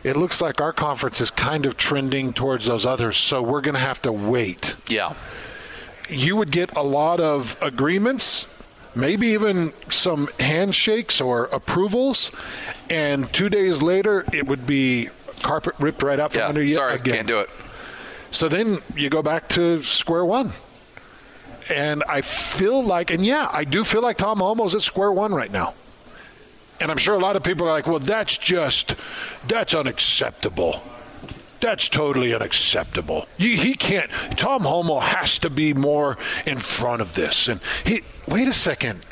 it 0.03 0.17
looks 0.17 0.41
like 0.41 0.59
our 0.59 0.73
conference 0.73 1.21
is 1.21 1.29
kind 1.29 1.67
of 1.67 1.77
trending 1.77 2.33
towards 2.33 2.65
those 2.65 2.83
others, 2.83 3.15
so 3.15 3.43
we're 3.43 3.61
going 3.61 3.75
to 3.75 3.79
have 3.79 4.01
to 4.01 4.11
wait 4.11 4.73
Yeah. 4.87 5.13
You 6.09 6.35
would 6.35 6.51
get 6.51 6.75
a 6.75 6.81
lot 6.83 7.19
of 7.19 7.57
agreements, 7.61 8.45
maybe 8.95 9.27
even 9.27 9.73
some 9.89 10.29
handshakes 10.39 11.19
or 11.19 11.45
approvals, 11.45 12.31
and 12.89 13.31
two 13.33 13.49
days 13.49 13.81
later 13.81 14.25
it 14.31 14.45
would 14.45 14.67
be 14.67 15.09
carpet 15.41 15.75
ripped 15.79 16.03
right 16.03 16.19
out 16.19 16.31
from 16.33 16.39
Yeah. 16.41 16.47
under 16.47 16.61
you 16.63 16.73
Sorry, 16.75 16.95
again. 16.95 17.15
can't 17.15 17.27
do 17.27 17.39
it. 17.39 17.49
So 18.31 18.47
then 18.49 18.79
you 18.95 19.09
go 19.09 19.21
back 19.21 19.47
to 19.49 19.83
square 19.83 20.25
one. 20.25 20.53
And 21.69 22.03
I 22.07 22.21
feel 22.21 22.83
like, 22.83 23.09
and 23.09 23.25
yeah, 23.25 23.49
I 23.51 23.63
do 23.63 23.83
feel 23.83 24.01
like 24.03 24.17
Tom 24.17 24.37
Holmoe's 24.39 24.75
at 24.75 24.83
square 24.83 25.11
one 25.11 25.33
right 25.33 25.51
now. 25.51 25.73
And 26.79 26.91
I'm 26.91 26.97
sure 26.97 27.15
a 27.15 27.19
lot 27.19 27.35
of 27.35 27.41
people 27.41 27.67
are 27.67 27.71
like, 27.71 27.87
well, 27.87 27.97
that's 27.99 28.37
just, 28.37 28.93
that's 29.47 29.73
unacceptable. 29.73 30.83
That's 31.61 31.87
totally 31.89 32.33
unacceptable. 32.33 33.27
You, 33.37 33.57
he 33.57 33.73
can't. 33.75 34.11
Tom 34.37 34.63
Holmoe 34.63 35.01
has 35.01 35.39
to 35.39 35.49
be 35.49 35.73
more 35.73 36.17
in 36.45 36.59
front 36.59 37.01
of 37.01 37.13
this. 37.15 37.47
And 37.47 37.59
he, 37.85 38.01
wait 38.27 38.47
a 38.47 38.53
second. 38.53 39.05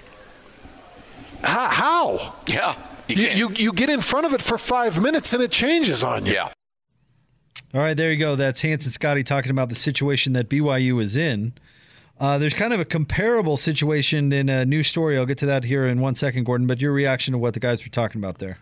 How? 1.41 1.67
how? 1.69 2.35
Yeah. 2.47 2.75
You 3.07 3.15
You, 3.15 3.29
you, 3.49 3.55
you 3.55 3.73
get 3.73 3.89
in 3.89 4.01
front 4.01 4.25
of 4.25 4.33
it 4.33 4.41
for 4.41 4.57
five 4.57 5.01
minutes 5.01 5.33
and 5.33 5.41
it 5.41 5.51
changes 5.51 6.03
on 6.03 6.25
you. 6.25 6.33
yeah. 6.33 6.51
All 7.73 7.81
right, 7.81 7.97
there 7.97 8.11
you 8.11 8.19
go. 8.19 8.35
That's 8.35 8.61
Hans 8.61 8.85
and 8.85 8.93
Scotty 8.93 9.23
talking 9.23 9.49
about 9.49 9.69
the 9.69 9.75
situation 9.75 10.33
that 10.33 10.47
BYU 10.47 11.01
is 11.01 11.15
in. 11.17 11.53
Uh, 12.19 12.37
there's 12.37 12.53
kind 12.53 12.71
of 12.71 12.79
a 12.79 12.85
comparable 12.85 13.57
situation 13.57 14.31
in 14.31 14.47
a 14.47 14.63
new 14.63 14.83
story. 14.83 15.17
I'll 15.17 15.25
get 15.25 15.39
to 15.39 15.47
that 15.47 15.63
here 15.63 15.87
in 15.87 15.99
one 15.99 16.13
second, 16.13 16.43
Gordon. 16.43 16.67
But 16.67 16.79
your 16.79 16.91
reaction 16.91 17.31
to 17.31 17.39
what 17.39 17.55
the 17.55 17.59
guys 17.59 17.83
were 17.83 17.89
talking 17.89 18.21
about 18.21 18.37
there? 18.37 18.59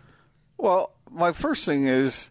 Well, 0.56 0.92
my 1.10 1.30
first 1.32 1.66
thing 1.66 1.84
is 1.84 2.30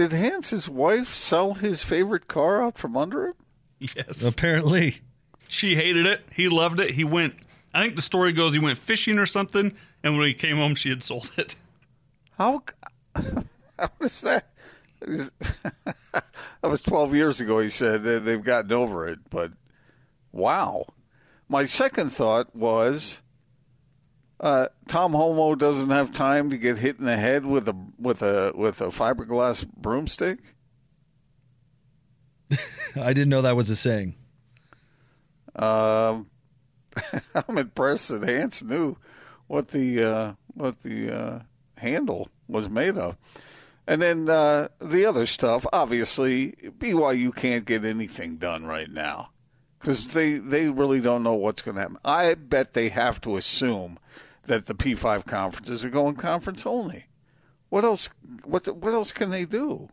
did 0.00 0.12
Hans's 0.12 0.66
wife 0.66 1.14
sell 1.14 1.52
his 1.54 1.82
favorite 1.82 2.26
car 2.26 2.62
out 2.62 2.78
from 2.78 2.96
under 2.96 3.26
him? 3.28 3.34
Yes. 3.78 4.24
Apparently, 4.24 5.00
She 5.46 5.74
hated 5.74 6.06
it. 6.06 6.22
He 6.34 6.48
loved 6.48 6.80
it. 6.80 6.92
He 6.92 7.04
went, 7.04 7.34
I 7.74 7.82
think 7.82 7.96
the 7.96 8.02
story 8.02 8.32
goes, 8.32 8.52
he 8.54 8.58
went 8.58 8.78
fishing 8.78 9.18
or 9.18 9.26
something. 9.26 9.74
And 10.02 10.16
when 10.16 10.26
he 10.26 10.32
came 10.34 10.56
home, 10.56 10.74
she 10.74 10.88
had 10.88 11.02
sold 11.02 11.30
it. 11.36 11.54
How, 12.38 12.62
how 13.14 13.88
is 14.00 14.20
that? 14.22 14.46
Is- 15.02 15.32
that 15.82 16.24
was 16.62 16.80
12 16.82 17.14
years 17.14 17.40
ago, 17.40 17.58
he 17.60 17.68
said. 17.70 18.02
They- 18.02 18.18
They've 18.20 18.42
gotten 18.42 18.72
over 18.72 19.06
it. 19.08 19.18
But 19.28 19.52
wow. 20.32 20.86
My 21.48 21.66
second 21.66 22.10
thought 22.10 22.54
was 22.56 23.20
uh, 24.40 24.68
Tom 24.88 25.12
Holmoe 25.12 25.54
doesn't 25.54 25.90
have 25.90 26.12
time 26.12 26.50
to 26.50 26.58
get 26.58 26.78
hit 26.78 26.98
in 26.98 27.04
the 27.04 27.16
head 27.16 27.44
with 27.44 27.68
a 27.68 27.76
with 27.98 28.22
a 28.22 28.52
with 28.54 28.80
a 28.80 28.86
fiberglass 28.86 29.66
broomstick. 29.68 30.38
I 32.96 33.12
didn't 33.12 33.28
know 33.28 33.42
that 33.42 33.54
was 33.54 33.68
a 33.70 33.76
saying. 33.76 34.14
Um, 35.54 36.30
I'm 37.34 37.58
impressed 37.58 38.08
that 38.08 38.26
Hans 38.26 38.62
knew 38.62 38.96
what 39.46 39.68
the 39.68 40.02
uh, 40.02 40.32
what 40.54 40.82
the 40.82 41.10
uh, 41.14 41.40
handle 41.76 42.28
was 42.48 42.70
made 42.70 42.96
of. 42.96 43.16
And 43.86 44.00
then 44.00 44.30
uh, 44.30 44.68
the 44.80 45.04
other 45.04 45.26
stuff, 45.26 45.66
obviously, 45.72 46.52
BYU 46.78 47.34
can't 47.34 47.64
get 47.64 47.84
anything 47.84 48.36
done 48.36 48.64
right 48.64 48.90
now 48.90 49.30
because 49.78 50.08
they, 50.08 50.34
they 50.34 50.68
really 50.68 51.00
don't 51.00 51.22
know 51.24 51.34
what's 51.34 51.62
going 51.62 51.74
to 51.74 51.80
happen. 51.80 51.98
I 52.04 52.34
bet 52.34 52.74
they 52.74 52.90
have 52.90 53.20
to 53.22 53.36
assume 53.36 53.98
that 54.44 54.66
the 54.66 54.74
P5 54.74 55.26
conferences 55.26 55.84
are 55.84 55.90
going 55.90 56.16
conference 56.16 56.66
only. 56.66 57.06
What 57.68 57.84
else? 57.84 58.10
What 58.44 58.66
what 58.76 58.92
else 58.92 59.12
can 59.12 59.30
they 59.30 59.44
do? 59.44 59.88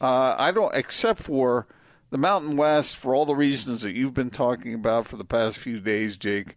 Uh, 0.00 0.36
I 0.38 0.52
don't, 0.52 0.74
except 0.74 1.20
for 1.20 1.66
the 2.10 2.18
Mountain 2.18 2.56
West, 2.56 2.96
for 2.96 3.14
all 3.14 3.24
the 3.24 3.34
reasons 3.34 3.82
that 3.82 3.92
you've 3.92 4.14
been 4.14 4.30
talking 4.30 4.74
about 4.74 5.06
for 5.06 5.16
the 5.16 5.24
past 5.24 5.58
few 5.58 5.80
days, 5.80 6.16
Jake. 6.16 6.56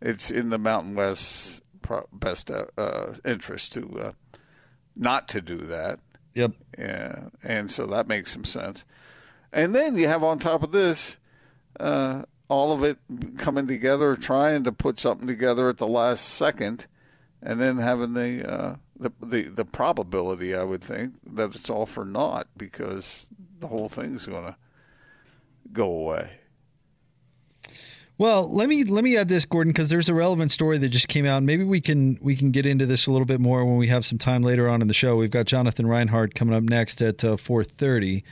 It's 0.00 0.30
in 0.30 0.50
the 0.50 0.58
Mountain 0.58 0.96
West's 0.96 1.62
best 2.12 2.50
uh, 2.50 2.66
uh, 2.76 3.14
interest 3.24 3.72
to 3.74 4.00
uh, 4.00 4.12
not 4.96 5.28
to 5.28 5.40
do 5.40 5.58
that. 5.58 6.00
Yep. 6.34 6.52
Yeah, 6.78 7.28
and 7.42 7.70
so 7.70 7.86
that 7.86 8.08
makes 8.08 8.32
some 8.32 8.44
sense. 8.44 8.84
And 9.52 9.74
then 9.74 9.96
you 9.96 10.08
have 10.08 10.24
on 10.24 10.38
top 10.40 10.64
of 10.64 10.72
this, 10.72 11.18
uh, 11.78 12.22
all 12.48 12.72
of 12.72 12.84
it 12.84 12.98
coming 13.38 13.66
together, 13.66 14.16
trying 14.16 14.64
to 14.64 14.72
put 14.72 14.98
something 14.98 15.26
together 15.26 15.68
at 15.68 15.78
the 15.78 15.86
last 15.86 16.24
second, 16.26 16.86
and 17.42 17.60
then 17.60 17.78
having 17.78 18.14
the 18.14 18.50
uh, 18.50 18.76
the, 18.98 19.12
the 19.20 19.42
the 19.42 19.64
probability, 19.64 20.54
I 20.54 20.64
would 20.64 20.82
think, 20.82 21.14
that 21.34 21.54
it's 21.54 21.70
all 21.70 21.86
for 21.86 22.04
naught 22.04 22.46
because 22.56 23.26
the 23.60 23.68
whole 23.68 23.88
thing's 23.88 24.26
going 24.26 24.46
to 24.46 24.56
go 25.72 25.90
away. 25.90 26.38
Well, 28.16 28.48
let 28.48 28.68
me 28.68 28.84
let 28.84 29.02
me 29.02 29.16
add 29.16 29.28
this, 29.28 29.44
Gordon, 29.44 29.72
because 29.72 29.88
there's 29.88 30.08
a 30.08 30.14
relevant 30.14 30.52
story 30.52 30.78
that 30.78 30.90
just 30.90 31.08
came 31.08 31.26
out. 31.26 31.42
Maybe 31.42 31.64
we 31.64 31.80
can 31.80 32.16
we 32.22 32.36
can 32.36 32.52
get 32.52 32.64
into 32.64 32.86
this 32.86 33.08
a 33.08 33.10
little 33.10 33.26
bit 33.26 33.40
more 33.40 33.64
when 33.64 33.76
we 33.76 33.88
have 33.88 34.06
some 34.06 34.18
time 34.18 34.42
later 34.42 34.68
on 34.68 34.80
in 34.80 34.86
the 34.86 34.94
show. 34.94 35.16
We've 35.16 35.30
got 35.30 35.46
Jonathan 35.46 35.86
Rinehart 35.86 36.34
coming 36.34 36.54
up 36.54 36.62
next 36.62 37.02
at 37.02 37.24
uh, 37.24 37.36
4:30. 37.36 38.22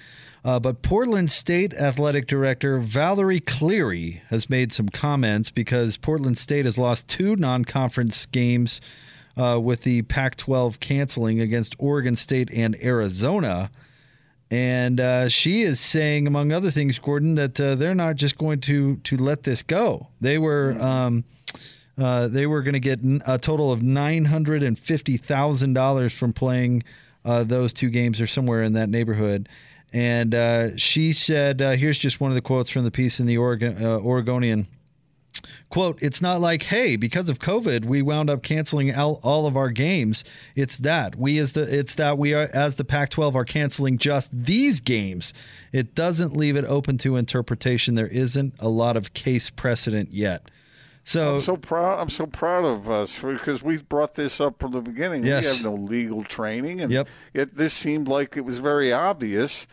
Uh, 0.45 0.59
but 0.59 0.83
Portland 0.83 1.31
State 1.31 1.73
Athletic 1.75 2.27
Director 2.27 2.79
Valerie 2.79 3.41
Cleary 3.41 4.23
has 4.29 4.51
made 4.51 4.73
some 4.73 4.89
comments 4.89 5.51
because 5.51 5.97
Portland 5.97 6.37
State 6.37 6.65
has 6.65 6.77
lost 6.77 7.07
two 7.07 7.37
non-conference 7.37 8.27
games 8.27 8.81
uh, 9.37 9.59
with 9.63 9.83
the 9.83 10.03
Pac-12 10.03 10.81
canceling 10.81 11.41
against 11.41 11.77
Oregon 11.79 12.17
State 12.17 12.51
and 12.53 12.77
Arizona. 12.83 13.71
And 14.51 15.01
uh, 15.01 15.29
she 15.29 15.63
is 15.63 15.81
saying, 15.81 16.27
among 16.27 16.53
other 16.53 16.71
things, 16.71 16.99
Gordon, 16.99 17.37
that 17.37 17.59
uh, 17.59 17.75
they're 17.75 17.95
not 17.95 18.17
just 18.17 18.37
going 18.37 18.61
to 18.63 18.97
to 18.97 19.17
let 19.17 19.45
this 19.45 19.63
go. 19.63 20.09
They 20.21 20.37
were 20.37 20.77
um, 20.79 21.25
uh, 21.97 22.29
they 22.29 22.47
were 22.47 22.61
going 22.61 22.75
to 22.75 22.81
get 22.81 23.01
a 23.27 23.39
total 23.39 23.73
of 23.73 23.83
nine 23.83 24.27
hundred 24.27 24.63
and 24.63 24.79
fifty 24.79 25.17
thousand 25.17 25.73
dollars 25.73 26.13
from 26.13 26.35
playing 26.35 26.85
uh, 27.25 27.45
those 27.45 27.73
two 27.73 27.89
games, 27.89 28.21
or 28.21 28.27
somewhere 28.27 28.63
in 28.63 28.75
that 28.75 28.91
neighborhood. 28.91 29.49
And 29.93 30.35
uh, 30.35 30.77
she 30.77 31.13
said, 31.13 31.61
uh, 31.61 31.73
"Here's 31.73 31.99
just 31.99 32.21
one 32.21 32.31
of 32.31 32.35
the 32.35 32.43
quotes 32.43 32.71
from 32.71 32.85
the 32.85 32.91
piece 32.91 33.21
in 33.21 33.27
the 33.27 33.37
Oregon, 33.37 33.85
Oregonian." 33.85 34.67
quote 35.71 36.01
it's 36.03 36.21
not 36.21 36.41
like 36.41 36.65
hey 36.65 36.97
because 36.97 37.31
of 37.31 37.39
covid 37.39 37.87
we 37.87 38.03
wound 38.03 38.29
up 38.29 38.43
canceling 38.43 38.95
all, 38.95 39.19
all 39.23 39.47
of 39.47 39.57
our 39.57 39.71
games. 39.71 40.25
It's 40.55 40.77
that. 40.79 41.17
We 41.17 41.39
as 41.39 41.53
the 41.53 41.63
it's 41.63 41.95
that 41.95 42.19
we 42.19 42.35
are 42.35 42.49
as 42.53 42.75
the 42.75 42.85
pac 42.85 43.11
12 43.11 43.35
are 43.35 43.45
canceling 43.45 43.99
just 43.99 44.31
these 44.33 44.81
games. 44.81 45.33
It 45.73 45.95
doesn't 45.95 46.37
leave 46.37 46.57
it 46.57 46.65
open 46.67 46.99
to 46.99 47.17
interpretation. 47.17 47.95
There 47.95 48.07
isn't 48.09 48.55
a 48.59 48.69
lot 48.69 48.97
of 48.97 49.15
case 49.15 49.49
precedent 49.49 50.11
yet 50.11 50.51
so 51.05 51.35
I'm 51.35 51.41
so 51.41 51.57
proud. 51.57 52.01
I'm 52.01 52.09
so 52.11 52.27
proud 52.27 52.65
of 52.65 52.91
us 52.91 53.19
because 53.19 53.63
we 53.63 53.79
brought 53.79 54.15
this 54.15 54.41
up 54.41 54.59
from 54.61 54.73
the 54.73 54.81
beginning. 54.81 55.25
Yes. 55.25 55.45
We 55.45 55.57
have 55.57 55.65
no 55.65 55.75
legal 55.75 56.25
training, 56.25 56.81
and 56.81 56.91
Yep. 56.93 57.09
yet 57.35 57.53
this 57.55 57.73
seemed 57.73 58.09
like 58.09 58.37
it 58.37 58.45
was 58.45 58.59
very 58.59 58.93
obvious, 58.93 59.67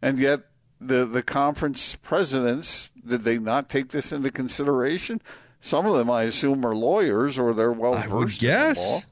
and 0.00 0.18
yet 0.18 0.40
the 0.80 1.04
the 1.06 1.22
conference 1.22 1.96
presidents 1.96 2.90
did 3.06 3.22
they 3.22 3.38
not 3.38 3.68
take 3.68 3.88
this 3.88 4.12
into 4.12 4.30
consideration? 4.30 5.20
Some 5.58 5.86
of 5.86 5.96
them, 5.96 6.10
I 6.10 6.24
assume, 6.24 6.64
are 6.66 6.74
lawyers 6.76 7.38
or 7.38 7.54
they're 7.54 7.72
well 7.72 7.94
versed 7.94 8.42
in 8.42 8.48
the 8.48 8.54
law. 8.54 8.60
guess. 8.74 9.06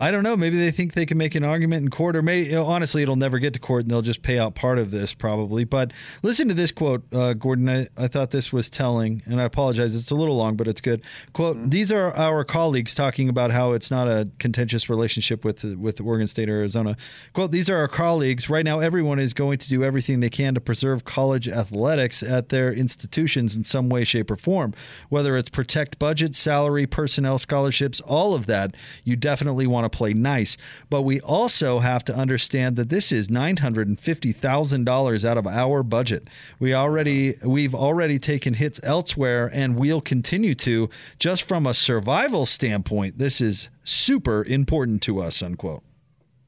I 0.00 0.12
don't 0.12 0.22
know. 0.22 0.36
Maybe 0.36 0.56
they 0.56 0.70
think 0.70 0.94
they 0.94 1.06
can 1.06 1.18
make 1.18 1.34
an 1.34 1.42
argument 1.42 1.82
in 1.82 1.90
court, 1.90 2.14
or 2.14 2.22
may 2.22 2.42
you 2.42 2.52
know, 2.52 2.64
honestly, 2.64 3.02
it'll 3.02 3.16
never 3.16 3.40
get 3.40 3.52
to 3.54 3.60
court, 3.60 3.82
and 3.82 3.90
they'll 3.90 4.00
just 4.02 4.22
pay 4.22 4.38
out 4.38 4.54
part 4.54 4.78
of 4.78 4.92
this 4.92 5.12
probably. 5.12 5.64
But 5.64 5.92
listen 6.22 6.46
to 6.48 6.54
this 6.54 6.70
quote, 6.70 7.02
uh, 7.12 7.32
Gordon. 7.34 7.68
I, 7.68 7.88
I 7.96 8.06
thought 8.06 8.30
this 8.30 8.52
was 8.52 8.70
telling, 8.70 9.22
and 9.26 9.40
I 9.40 9.44
apologize. 9.44 9.96
It's 9.96 10.10
a 10.12 10.14
little 10.14 10.36
long, 10.36 10.56
but 10.56 10.68
it's 10.68 10.80
good. 10.80 11.02
Quote: 11.32 11.56
Mm-hmm. 11.56 11.70
These 11.70 11.90
are 11.90 12.14
our 12.14 12.44
colleagues 12.44 12.94
talking 12.94 13.28
about 13.28 13.50
how 13.50 13.72
it's 13.72 13.90
not 13.90 14.06
a 14.06 14.28
contentious 14.38 14.88
relationship 14.88 15.44
with 15.44 15.64
with 15.64 16.00
Oregon 16.00 16.28
State 16.28 16.48
or 16.48 16.58
Arizona. 16.58 16.96
Quote: 17.32 17.50
These 17.50 17.68
are 17.68 17.76
our 17.76 17.88
colleagues. 17.88 18.48
Right 18.48 18.64
now, 18.64 18.78
everyone 18.78 19.18
is 19.18 19.34
going 19.34 19.58
to 19.58 19.68
do 19.68 19.82
everything 19.82 20.20
they 20.20 20.30
can 20.30 20.54
to 20.54 20.60
preserve 20.60 21.04
college 21.04 21.48
athletics 21.48 22.22
at 22.22 22.50
their 22.50 22.72
institutions 22.72 23.56
in 23.56 23.64
some 23.64 23.88
way, 23.88 24.04
shape, 24.04 24.30
or 24.30 24.36
form. 24.36 24.74
Whether 25.08 25.36
it's 25.36 25.50
protect 25.50 25.98
budget, 25.98 26.36
salary, 26.36 26.86
personnel, 26.86 27.38
scholarships, 27.38 28.00
all 28.00 28.34
of 28.34 28.46
that, 28.46 28.76
you 29.02 29.16
definitely 29.16 29.66
want 29.66 29.84
to 29.84 29.87
play 29.88 30.12
nice. 30.12 30.56
But 30.90 31.02
we 31.02 31.20
also 31.20 31.80
have 31.80 32.04
to 32.04 32.14
understand 32.14 32.76
that 32.76 32.88
this 32.88 33.12
is 33.12 33.30
nine 33.30 33.58
hundred 33.58 33.88
and 33.88 33.98
fifty 33.98 34.32
thousand 34.32 34.84
dollars 34.84 35.24
out 35.24 35.38
of 35.38 35.46
our 35.46 35.82
budget. 35.82 36.28
We 36.58 36.74
already 36.74 37.34
we've 37.44 37.74
already 37.74 38.18
taken 38.18 38.54
hits 38.54 38.80
elsewhere, 38.82 39.50
and 39.52 39.76
we'll 39.76 40.00
continue 40.00 40.54
to. 40.56 40.88
Just 41.18 41.42
from 41.42 41.66
a 41.66 41.74
survival 41.74 42.46
standpoint, 42.46 43.18
this 43.18 43.40
is 43.40 43.68
super 43.84 44.44
important 44.44 45.02
to 45.02 45.20
us. 45.20 45.42
Unquote. 45.42 45.82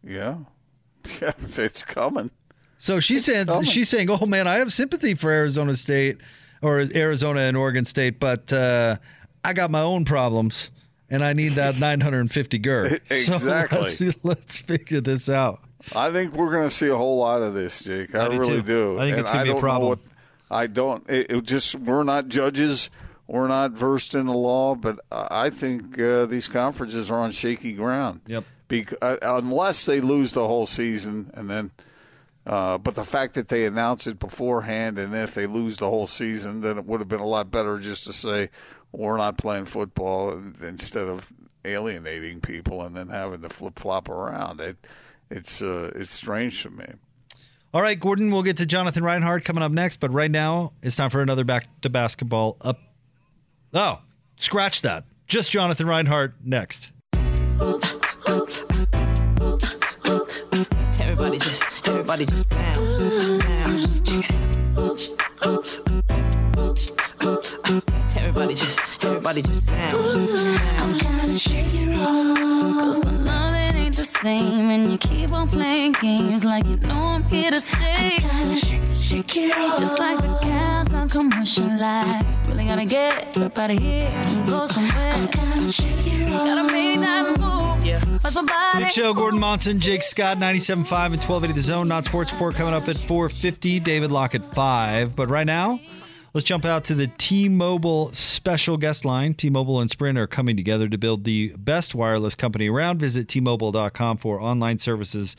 Yeah, 0.03 0.38
yeah, 1.20 1.33
it's 1.38 1.83
coming. 1.83 2.31
So 2.79 2.98
saying 3.24 3.46
coming. 3.46 3.64
she's 3.68 3.88
saying, 3.88 4.09
"Oh 4.11 4.26
man, 4.26 4.48
I 4.48 4.55
have 4.55 4.72
sympathy 4.72 5.14
for 5.14 5.31
Arizona 5.31 5.76
State 5.76 6.16
or 6.62 6.81
Arizona 6.94 7.40
and 7.40 7.57
Oregon 7.57 7.85
State, 7.85 8.18
but 8.18 8.53
uh, 8.53 8.96
I 9.44 9.53
got 9.53 9.70
my 9.70 9.83
own 9.83 10.05
problems, 10.05 10.70
and 11.10 11.24
I 11.24 11.32
need 11.32 11.50
that 11.52 11.78
950 11.78 12.58
GER. 12.58 12.98
Exactly. 13.10 13.88
So 13.90 14.04
let's, 14.06 14.14
let's 14.24 14.56
figure 14.58 15.00
this 15.00 15.28
out. 15.28 15.60
I 15.94 16.10
think 16.12 16.34
we're 16.34 16.50
going 16.52 16.68
to 16.68 16.74
see 16.74 16.88
a 16.88 16.96
whole 16.96 17.18
lot 17.18 17.40
of 17.42 17.54
this, 17.54 17.80
Jake. 17.82 18.14
I, 18.14 18.26
I 18.26 18.28
do 18.28 18.38
really 18.38 18.56
too. 18.56 18.62
do. 18.62 18.98
I 18.98 19.02
think 19.02 19.12
And 19.12 19.20
it's 19.20 19.30
gonna 19.30 19.44
be 19.44 19.50
a 19.50 19.60
problem. 19.60 19.88
what- 19.90 19.98
I 20.50 20.66
don't. 20.66 21.08
It, 21.08 21.30
it 21.30 21.44
just 21.44 21.76
we're 21.76 22.02
not 22.02 22.28
judges. 22.28 22.90
We're 23.28 23.46
not 23.46 23.70
versed 23.72 24.14
in 24.16 24.26
the 24.26 24.34
law, 24.34 24.74
but 24.74 24.98
I 25.12 25.50
think 25.50 25.96
uh, 26.00 26.26
these 26.26 26.48
conferences 26.48 27.08
are 27.10 27.20
on 27.20 27.30
shaky 27.30 27.72
ground. 27.74 28.22
Yep. 28.26 28.44
Bec- 28.66 28.94
uh, 29.00 29.16
unless 29.22 29.86
they 29.86 30.00
lose 30.00 30.32
the 30.32 30.46
whole 30.46 30.66
season, 30.66 31.30
and 31.34 31.48
then. 31.48 31.70
Uh, 32.46 32.78
but 32.78 32.94
the 32.96 33.04
fact 33.04 33.34
that 33.34 33.46
they 33.48 33.66
announce 33.66 34.06
it 34.08 34.18
beforehand, 34.18 34.98
and 34.98 35.12
then 35.12 35.22
if 35.22 35.34
they 35.34 35.46
lose 35.46 35.76
the 35.76 35.88
whole 35.88 36.06
season, 36.08 36.62
then 36.62 36.78
it 36.78 36.86
would 36.86 36.98
have 36.98 37.08
been 37.08 37.20
a 37.20 37.26
lot 37.26 37.50
better 37.50 37.78
just 37.78 38.04
to 38.04 38.12
say 38.12 38.48
we're 38.92 39.16
not 39.16 39.38
playing 39.38 39.66
football 39.66 40.33
instead 40.62 41.09
of 41.09 41.33
alienating 41.64 42.40
people 42.40 42.83
and 42.83 42.96
then 42.96 43.09
having 43.09 43.42
to 43.42 43.48
flip 43.48 43.79
flop 43.79 44.09
around. 44.09 44.61
It, 44.61 44.76
it's 45.31 45.62
uh, 45.62 45.90
it's 45.94 46.12
strange 46.12 46.62
to 46.62 46.70
me. 46.70 46.87
All 47.72 47.83
right, 47.83 47.98
Gordon, 47.98 48.33
we'll 48.33 48.42
get 48.42 48.57
to 48.57 48.66
Jonathan 48.66 49.05
Rinehart 49.05 49.44
coming 49.44 49.62
up 49.62 49.70
next, 49.70 50.00
but 50.00 50.12
right 50.12 50.31
now 50.31 50.72
it's 50.83 50.96
time 50.96 51.09
for 51.09 51.22
another 51.22 51.44
back 51.44 51.68
to 51.83 51.88
basketball 51.88 52.57
up. 52.62 52.81
Oh, 53.72 54.00
scratch 54.37 54.83
that. 54.83 55.05
Just 55.29 55.53
Jonathan 55.53 55.87
Rinehart 55.87 56.33
next. 56.44 56.90
Everybody 61.00 61.38
just, 61.38 61.88
everybody 61.88 62.26
just 62.26 62.48
bounce, 62.48 64.00
bounce. 65.40 65.89
Check 68.54 68.68
it. 68.68 69.04
Everybody 69.04 69.42
just, 69.42 69.42
everybody 69.42 69.42
just 69.42 69.66
bounce, 69.66 69.94
I'm 69.94 70.90
bounce. 70.90 71.02
gonna 71.02 71.36
shake 71.36 71.74
it 71.74 71.96
off. 72.00 72.74
Cause 72.74 73.00
the 73.00 73.10
love 73.10 73.52
it 73.52 73.74
ain't 73.76 73.96
the 73.96 74.04
same. 74.04 74.70
And 74.70 74.90
you 74.90 74.98
keep 74.98 75.32
on 75.32 75.48
playing 75.48 75.92
games 75.92 76.44
like 76.44 76.66
you 76.66 76.76
know 76.78 77.04
I'm 77.08 77.22
here 77.24 77.50
to 77.50 77.60
stay. 77.60 77.76
I 77.78 78.18
gotta 78.18 78.56
shake, 78.56 78.94
shake 78.94 79.36
it 79.36 79.56
off. 79.56 79.78
Just 79.78 79.98
like 79.98 80.18
the 80.18 80.38
countdown 80.42 81.08
commercial 81.08 81.66
light. 81.66 82.24
Really 82.48 82.64
gotta 82.64 82.84
get 82.84 83.38
up 83.38 83.56
out 83.56 83.70
of 83.70 83.78
here 83.78 84.10
and 84.12 84.46
go 84.46 84.66
somewhere. 84.66 85.12
I 85.14 85.26
gotta 85.26 85.72
shake 85.72 86.06
it 86.06 86.32
off. 86.32 86.44
Gotta 86.44 86.72
make 86.72 86.98
that 87.00 87.38
move. 87.38 87.84
Yeah. 87.84 88.18
For 88.18 88.30
somebody. 88.32 88.84
Big 88.84 88.92
show, 88.92 89.14
Gordon 89.14 89.38
Monson, 89.38 89.78
Jake 89.78 90.02
Scott, 90.02 90.38
97.5 90.38 90.72
and 90.72 91.22
1280 91.22 91.52
The 91.52 91.60
Zone. 91.60 91.86
Not 91.88 92.04
Sports 92.04 92.32
Report 92.32 92.54
coming 92.54 92.74
up 92.74 92.88
at 92.88 92.96
450. 92.96 93.78
David 93.80 94.10
Locke 94.10 94.34
at 94.34 94.42
5. 94.54 95.14
But 95.14 95.28
right 95.28 95.46
now, 95.46 95.80
let's 96.32 96.46
jump 96.46 96.64
out 96.64 96.84
to 96.84 96.94
the 96.94 97.06
T-Mobile 97.06 98.10
special 98.12 98.76
guest 98.76 99.04
line. 99.04 99.34
T-Mobile 99.34 99.80
and 99.80 99.90
Sprint 99.90 100.18
are 100.18 100.26
coming 100.26 100.56
together 100.56 100.88
to 100.88 100.98
build 100.98 101.24
the 101.24 101.54
best 101.56 101.94
wireless 101.94 102.34
company 102.34 102.68
around. 102.68 102.98
Visit 102.98 103.28
T-Mobile.com 103.28 104.16
for 104.18 104.40
online 104.40 104.78
services 104.78 105.36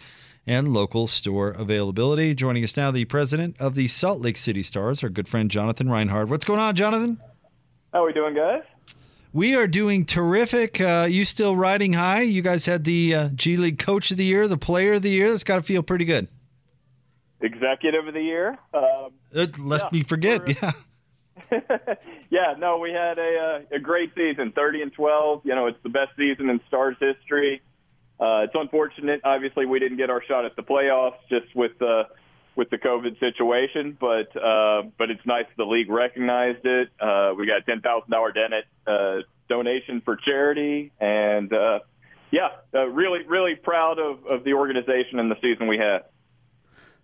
and 0.47 0.73
local 0.73 1.07
store 1.07 1.49
availability. 1.49 2.33
Joining 2.33 2.63
us 2.63 2.75
now, 2.75 2.91
the 2.91 3.05
president 3.05 3.55
of 3.59 3.75
the 3.75 3.87
Salt 3.87 4.21
Lake 4.21 4.37
City 4.37 4.63
Stars, 4.63 5.03
our 5.03 5.09
good 5.09 5.27
friend 5.27 5.51
Jonathan 5.51 5.87
Rinehart. 5.87 6.27
What's 6.27 6.45
going 6.45 6.59
on, 6.59 6.75
Jonathan? 6.75 7.19
How 7.93 8.03
are 8.03 8.07
we 8.07 8.13
doing, 8.13 8.33
guys? 8.33 8.63
We 9.33 9.55
are 9.55 9.67
doing 9.67 10.05
terrific. 10.05 10.81
Uh, 10.81 11.07
you 11.09 11.23
still 11.23 11.55
riding 11.55 11.93
high? 11.93 12.21
You 12.21 12.41
guys 12.41 12.65
had 12.65 12.83
the 12.83 13.15
uh, 13.15 13.29
G 13.29 13.55
League 13.55 13.79
Coach 13.79 14.11
of 14.11 14.17
the 14.17 14.25
Year, 14.25 14.47
the 14.47 14.57
Player 14.57 14.93
of 14.93 15.03
the 15.03 15.09
Year. 15.09 15.31
That's 15.31 15.45
got 15.45 15.55
to 15.55 15.61
feel 15.61 15.83
pretty 15.83 16.03
good. 16.03 16.27
Executive 17.39 18.07
of 18.07 18.13
the 18.13 18.21
Year. 18.21 18.57
Um, 18.73 19.11
Uh, 19.35 19.47
lest 19.59 19.85
yeah, 19.85 19.99
me 19.99 20.03
forget. 20.03 20.41
Yeah. 20.47 20.71
yeah, 22.29 22.53
no, 22.57 22.77
we 22.77 22.91
had 22.91 23.17
a 23.17 23.63
uh, 23.71 23.75
a 23.75 23.79
great 23.79 24.13
season, 24.15 24.51
30 24.55 24.81
and 24.83 24.93
12. 24.93 25.41
You 25.45 25.55
know, 25.55 25.67
it's 25.67 25.81
the 25.83 25.89
best 25.89 26.11
season 26.17 26.49
in 26.49 26.59
Stars 26.67 26.97
history. 26.99 27.61
Uh, 28.19 28.43
it's 28.43 28.53
unfortunate, 28.53 29.21
obviously, 29.23 29.65
we 29.65 29.79
didn't 29.79 29.97
get 29.97 30.09
our 30.11 30.23
shot 30.23 30.45
at 30.45 30.55
the 30.55 30.61
playoffs 30.61 31.17
just 31.29 31.55
with 31.55 31.71
the 31.79 32.03
with 32.55 32.69
the 32.69 32.77
COVID 32.77 33.19
situation, 33.19 33.97
but 33.99 34.35
uh, 34.35 34.83
but 34.97 35.09
it's 35.09 35.25
nice 35.25 35.45
the 35.57 35.63
league 35.63 35.89
recognized 35.89 36.65
it. 36.65 36.89
Uh, 36.99 37.33
we 37.37 37.47
got 37.47 37.65
ten 37.65 37.81
thousand 37.81 38.11
dollar 38.11 38.33
uh, 38.85 39.21
donation 39.49 40.01
for 40.03 40.17
charity, 40.17 40.91
and 40.99 41.51
uh, 41.53 41.79
yeah, 42.31 42.49
uh, 42.73 42.85
really 42.87 43.25
really 43.25 43.55
proud 43.55 43.99
of, 43.99 44.25
of 44.25 44.43
the 44.43 44.53
organization 44.53 45.19
and 45.19 45.31
the 45.31 45.37
season 45.41 45.67
we 45.67 45.77
had. 45.77 46.03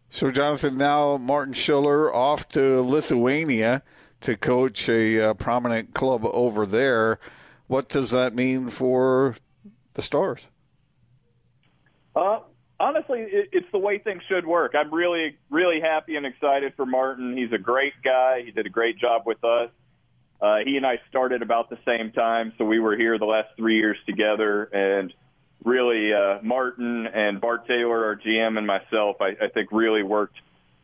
So, 0.10 0.32
Jonathan, 0.32 0.78
now 0.78 1.17
Martin 1.17 1.54
Schiller 1.54 2.13
off 2.13 2.48
to 2.50 2.82
Lithuania 2.82 3.84
to 4.22 4.38
coach 4.38 4.89
a 4.89 5.30
uh, 5.30 5.34
prominent 5.34 5.93
club 5.93 6.26
over 6.26 6.65
there. 6.65 7.20
What 7.67 7.89
does 7.89 8.12
that 8.12 8.34
mean 8.34 8.70
for 8.70 9.36
the 9.93 10.02
Stars? 10.02 10.48
Uh, 12.15 12.39
honestly, 12.80 13.20
it, 13.20 13.50
it's 13.52 13.67
the 13.72 13.78
way 13.78 14.00
things 14.00 14.22
should 14.28 14.48
work. 14.48 14.74
I'm 14.76 14.93
really, 14.93 15.38
really 15.50 15.82
happy 15.82 16.15
and 16.15 16.26
excited 16.26 16.74
for 16.76 16.86
Martin. 16.86 17.36
He's 17.38 17.52
a 17.52 17.58
great 17.58 17.93
guy. 18.04 18.43
He 18.46 18.52
did 18.52 18.65
a 18.65 18.70
great 18.70 18.98
job 18.98 19.24
with 19.26 19.43
us. 19.43 19.70
Uh, 20.41 20.58
he 20.65 20.78
and 20.78 20.86
I 20.86 21.00
started 21.10 21.41
about 21.41 21.70
the 21.70 21.80
same 21.86 22.12
time, 22.12 22.54
so 22.58 22.65
we 22.65 22.80
were 22.80 22.96
here 22.96 23.17
the 23.17 23.26
last 23.26 23.50
three 23.58 23.78
years 23.78 23.98
together. 24.06 24.63
And 24.63 25.13
really, 25.67 26.13
uh, 26.13 26.39
Martin 26.41 27.06
and 27.08 27.41
Bart 27.41 27.67
Taylor, 27.67 28.06
our 28.06 28.15
GM, 28.15 28.58
and 28.58 28.65
myself, 28.65 29.17
I, 29.19 29.45
I 29.45 29.49
think 29.53 29.71
really 29.71 30.01
worked 30.01 30.38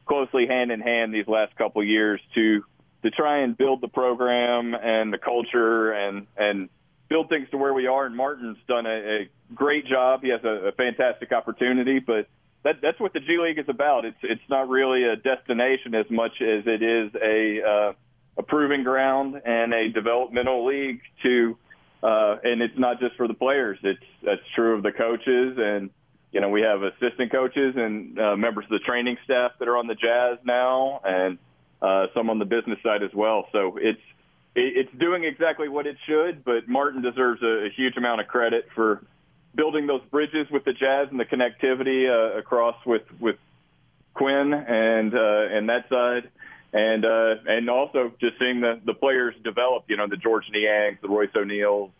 closely 0.05 0.45
hand 0.47 0.71
in 0.71 0.81
hand 0.81 1.13
these 1.13 1.27
last 1.27 1.55
couple 1.55 1.83
years 1.83 2.19
to 2.35 2.63
to 3.03 3.11
try 3.11 3.39
and 3.39 3.57
build 3.57 3.81
the 3.81 3.87
program 3.87 4.73
and 4.75 5.11
the 5.11 5.17
culture 5.17 5.91
and 5.91 6.27
and 6.37 6.69
build 7.09 7.29
things 7.29 7.47
to 7.51 7.57
where 7.57 7.73
we 7.73 7.87
are. 7.87 8.05
And 8.05 8.15
Martin's 8.15 8.57
done 8.67 8.85
a, 8.85 9.21
a 9.21 9.29
great 9.53 9.85
job. 9.87 10.21
He 10.21 10.29
has 10.29 10.43
a, 10.43 10.67
a 10.67 10.71
fantastic 10.73 11.31
opportunity, 11.31 11.99
but 11.99 12.27
that, 12.63 12.75
that's 12.81 12.99
what 12.99 13.13
the 13.13 13.19
G 13.19 13.37
League 13.41 13.59
is 13.59 13.69
about. 13.69 14.05
It's 14.05 14.17
it's 14.23 14.49
not 14.49 14.67
really 14.67 15.03
a 15.05 15.15
destination 15.15 15.95
as 15.95 16.09
much 16.09 16.41
as 16.41 16.63
it 16.65 16.81
is 16.83 17.11
a 17.15 17.61
uh, 17.63 17.93
a 18.37 18.43
proving 18.43 18.83
ground 18.83 19.41
and 19.45 19.73
a 19.73 19.89
developmental 19.89 20.65
league 20.65 21.01
to. 21.23 21.57
Uh, 22.03 22.35
and 22.43 22.61
it's 22.61 22.77
not 22.77 22.99
just 22.99 23.15
for 23.15 23.27
the 23.29 23.33
players. 23.33 23.79
It's 23.81 24.03
that's 24.21 24.41
true 24.55 24.75
of 24.75 24.83
the 24.83 24.91
coaches, 24.91 25.57
and 25.57 25.89
you 26.33 26.41
know 26.41 26.49
we 26.49 26.61
have 26.61 26.83
assistant 26.83 27.31
coaches 27.31 27.75
and 27.77 28.19
uh, 28.19 28.35
members 28.35 28.65
of 28.65 28.71
the 28.71 28.79
training 28.79 29.17
staff 29.23 29.51
that 29.59 29.69
are 29.69 29.77
on 29.77 29.87
the 29.87 29.95
Jazz 29.95 30.37
now, 30.43 30.99
and 31.05 31.37
uh, 31.81 32.07
some 32.13 32.29
on 32.29 32.39
the 32.39 32.45
business 32.45 32.79
side 32.83 33.03
as 33.03 33.13
well. 33.13 33.47
So 33.53 33.77
it's 33.79 34.01
it's 34.53 34.91
doing 34.99 35.23
exactly 35.23 35.69
what 35.69 35.87
it 35.87 35.95
should. 36.05 36.43
But 36.43 36.67
Martin 36.67 37.01
deserves 37.01 37.41
a, 37.41 37.67
a 37.67 37.69
huge 37.69 37.95
amount 37.95 38.19
of 38.19 38.27
credit 38.27 38.67
for 38.75 39.01
building 39.55 39.87
those 39.87 40.01
bridges 40.11 40.47
with 40.51 40.65
the 40.65 40.73
Jazz 40.73 41.07
and 41.09 41.19
the 41.19 41.25
connectivity 41.25 42.09
uh, 42.09 42.37
across 42.37 42.75
with 42.85 43.03
with 43.19 43.37
Quin 44.13 44.53
and 44.53 45.13
uh, 45.15 45.57
and 45.57 45.69
that 45.69 45.89
side, 45.89 46.29
and 46.73 47.05
uh, 47.05 47.35
and 47.47 47.69
also 47.69 48.11
just 48.19 48.39
seeing 48.39 48.61
the 48.61 48.81
the 48.85 48.93
players 48.93 49.35
develop. 49.43 49.85
You 49.87 49.97
know, 49.97 50.07
the 50.07 50.17
Georges 50.17 50.51
Niangs, 50.53 50.99
the 51.01 51.07
Royce 51.07 51.29
O'Neales, 51.35 51.91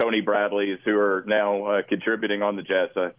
Tony 0.00 0.20
Bradleys, 0.20 0.78
who 0.84 0.96
are 0.98 1.24
now 1.26 1.64
uh, 1.64 1.82
contributing 1.82 2.42
on 2.42 2.56
the 2.56 2.62
Jazz 2.62 2.90
side. 2.94 3.14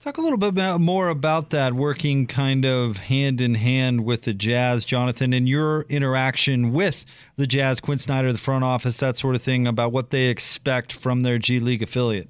Talk 0.00 0.16
a 0.16 0.20
little 0.20 0.38
bit 0.38 0.50
about, 0.50 0.80
more 0.80 1.08
about 1.08 1.50
that 1.50 1.74
working 1.74 2.28
kind 2.28 2.64
of 2.64 2.98
hand 2.98 3.40
in 3.40 3.54
hand 3.54 4.04
with 4.04 4.22
the 4.22 4.32
Jazz, 4.32 4.84
Jonathan, 4.84 5.32
and 5.32 5.48
your 5.48 5.82
interaction 5.88 6.72
with 6.72 7.04
the 7.34 7.48
Jazz, 7.48 7.80
Quin 7.80 7.98
Snyder, 7.98 8.30
the 8.30 8.38
front 8.38 8.62
office, 8.62 8.98
that 8.98 9.16
sort 9.16 9.34
of 9.34 9.42
thing, 9.42 9.66
about 9.66 9.90
what 9.90 10.10
they 10.10 10.28
expect 10.28 10.92
from 10.92 11.22
their 11.22 11.36
G 11.36 11.58
League 11.58 11.82
affiliate. 11.82 12.28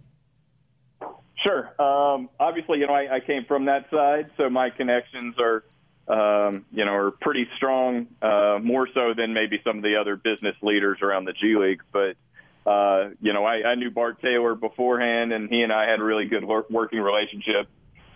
Sure. 1.45 1.67
Um, 1.79 2.31
obviously, 2.41 2.79
you 2.79 2.87
know, 2.87 2.95
I, 2.95 3.17
I 3.17 3.21
came 3.21 3.45
from 3.45 3.67
that 3.67 3.85
side, 3.91 4.31
so 4.38 4.49
my 4.49 4.71
connections 4.71 5.35
are, 5.38 5.62
um, 6.09 6.64
you 6.73 6.85
know, 6.85 6.92
are 6.92 7.11
pretty 7.11 7.47
strong, 7.57 8.07
uh, 8.23 8.59
more 8.62 8.88
so 8.94 9.12
than 9.14 9.35
maybe 9.35 9.61
some 9.62 9.77
of 9.77 9.83
the 9.83 9.97
other 9.97 10.16
business 10.16 10.57
leaders 10.62 10.99
around 11.03 11.27
the 11.27 11.35
G 11.35 11.55
League. 11.57 11.83
But, 11.92 12.16
uh, 12.68 13.11
you 13.21 13.33
know, 13.35 13.44
I, 13.44 13.62
I 13.71 13.75
knew 13.75 13.90
Bart 13.90 14.21
Taylor 14.23 14.55
beforehand, 14.55 15.33
and 15.33 15.51
he 15.51 15.61
and 15.61 15.73
I 15.73 15.88
had 15.88 16.01
a 16.01 16.05
really 16.05 16.27
good 16.27 16.44
work, 16.44 16.71
working 16.71 17.01
relationship. 17.01 17.68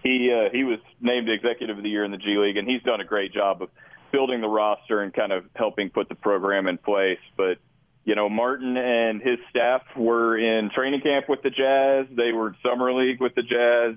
He 0.02 0.33
uh, 0.33 0.50
he 0.50 0.64
was 0.64 0.78
named 1.00 1.28
Executive 1.28 1.76
of 1.76 1.83
the 1.83 1.90
Year 1.90 2.05
in 2.05 2.11
the 2.11 2.16
G 2.16 2.37
League, 2.38 2.57
and 2.57 2.66
he's 2.66 2.83
done 2.83 3.00
a 3.00 3.05
great 3.05 3.33
job 3.33 3.62
of 3.62 3.68
building 4.11 4.40
the 4.40 4.48
roster 4.48 5.00
and 5.02 5.12
kind 5.12 5.33
of 5.33 5.44
helping 5.55 5.90
put 5.90 6.09
the 6.09 6.14
program 6.14 6.66
in 6.68 6.78
place. 6.78 7.20
But 7.37 7.59
you 8.05 8.14
know, 8.14 8.28
Martin 8.28 8.76
and 8.76 9.22
his 9.22 9.38
staff 9.50 9.83
were 9.96 10.37
in 10.37 10.70
training 10.74 11.02
camp 11.02 11.28
with 11.28 11.42
the 11.42 11.50
Jazz. 11.50 12.07
They 12.16 12.33
were 12.33 12.48
in 12.48 12.57
summer 12.62 12.92
league 12.92 13.20
with 13.20 13.35
the 13.35 13.42
Jazz, 13.42 13.96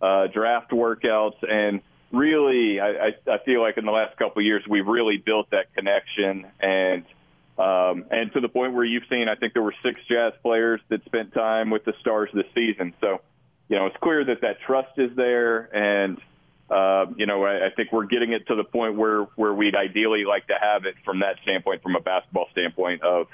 uh, 0.00 0.28
draft 0.32 0.70
workouts, 0.70 1.42
and 1.42 1.80
really, 2.12 2.80
I, 2.80 2.88
I, 2.88 3.34
I 3.34 3.38
feel 3.44 3.60
like 3.60 3.76
in 3.78 3.84
the 3.84 3.92
last 3.92 4.16
couple 4.16 4.40
of 4.40 4.46
years 4.46 4.64
we've 4.68 4.86
really 4.86 5.16
built 5.16 5.50
that 5.50 5.74
connection 5.74 6.46
and. 6.60 7.04
Um, 7.58 8.06
and 8.10 8.32
to 8.32 8.40
the 8.40 8.48
point 8.48 8.72
where 8.72 8.84
you've 8.86 9.02
seen, 9.10 9.28
I 9.28 9.34
think 9.34 9.52
there 9.52 9.62
were 9.62 9.74
six 9.82 10.00
Jazz 10.08 10.32
players 10.42 10.80
that 10.88 11.04
spent 11.04 11.34
time 11.34 11.68
with 11.68 11.84
the 11.84 11.92
Stars 12.00 12.30
this 12.32 12.46
season. 12.54 12.94
So, 13.02 13.20
you 13.68 13.76
know, 13.76 13.84
it's 13.84 13.96
clear 13.98 14.24
that 14.24 14.40
that 14.40 14.62
trust 14.66 14.96
is 14.96 15.14
there, 15.14 15.68
and 15.76 16.18
uh, 16.70 17.06
you 17.16 17.26
know, 17.26 17.44
I, 17.44 17.66
I 17.66 17.70
think 17.70 17.92
we're 17.92 18.06
getting 18.06 18.32
it 18.32 18.46
to 18.46 18.54
the 18.54 18.64
point 18.64 18.96
where 18.96 19.24
where 19.36 19.52
we'd 19.52 19.74
ideally 19.74 20.24
like 20.24 20.46
to 20.46 20.54
have 20.58 20.86
it 20.86 20.94
from 21.04 21.20
that 21.20 21.36
standpoint, 21.42 21.82
from 21.82 21.96
a 21.96 22.00
basketball 22.00 22.48
standpoint. 22.52 23.02
Of, 23.02 23.26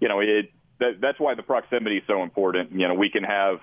you 0.00 0.08
know, 0.08 0.20
it 0.20 0.52
that, 0.80 1.00
that's 1.00 1.18
why 1.18 1.34
the 1.34 1.42
proximity 1.42 1.98
is 1.98 2.04
so 2.06 2.22
important. 2.22 2.72
You 2.72 2.88
know, 2.88 2.94
we 2.94 3.08
can 3.08 3.24
have 3.24 3.60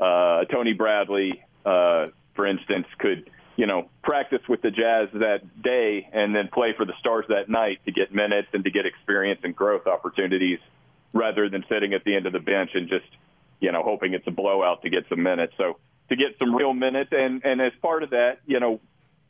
uh, 0.00 0.44
Tony 0.46 0.72
Bradley, 0.72 1.44
uh, 1.64 2.08
for 2.34 2.46
instance, 2.46 2.86
could 2.98 3.30
you 3.56 3.66
know, 3.66 3.88
practice 4.02 4.42
with 4.48 4.60
the 4.62 4.70
Jazz 4.70 5.08
that 5.14 5.62
day 5.62 6.08
and 6.12 6.34
then 6.34 6.48
play 6.52 6.74
for 6.76 6.84
the 6.84 6.92
Stars 7.00 7.24
that 7.28 7.48
night 7.48 7.80
to 7.86 7.92
get 7.92 8.14
minutes 8.14 8.48
and 8.52 8.62
to 8.64 8.70
get 8.70 8.84
experience 8.84 9.40
and 9.42 9.56
growth 9.56 9.86
opportunities 9.86 10.58
rather 11.14 11.48
than 11.48 11.64
sitting 11.68 11.94
at 11.94 12.04
the 12.04 12.14
end 12.14 12.26
of 12.26 12.34
the 12.34 12.38
bench 12.38 12.70
and 12.74 12.88
just, 12.88 13.06
you 13.60 13.72
know, 13.72 13.82
hoping 13.82 14.12
it's 14.12 14.26
a 14.26 14.30
blowout 14.30 14.82
to 14.82 14.90
get 14.90 15.04
some 15.08 15.22
minutes. 15.22 15.54
So 15.56 15.78
to 16.10 16.16
get 16.16 16.36
some 16.38 16.54
real 16.54 16.74
minutes 16.74 17.10
and, 17.12 17.42
and 17.44 17.60
as 17.62 17.72
part 17.80 18.02
of 18.02 18.10
that, 18.10 18.40
you 18.46 18.60
know, 18.60 18.78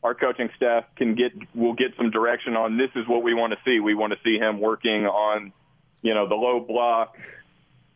our 0.03 0.15
coaching 0.15 0.51
staff 0.57 0.85
can 0.97 1.15
get, 1.15 1.33
will 1.55 1.75
get 1.75 1.93
some 1.97 2.11
direction 2.11 2.57
on 2.57 2.77
this 2.77 2.91
is 2.97 3.07
what 3.07 3.23
we 3.23 3.33
want 3.33 3.53
to 3.53 3.59
see. 3.65 3.79
We 3.79 3.95
want 3.95 4.13
to 4.13 4.19
see 4.25 4.39
him 4.39 4.61
working 4.61 5.07
on, 5.07 5.53
you 6.03 6.15
know, 6.15 6.29
the 6.29 6.35
low 6.35 6.61
block, 6.61 7.17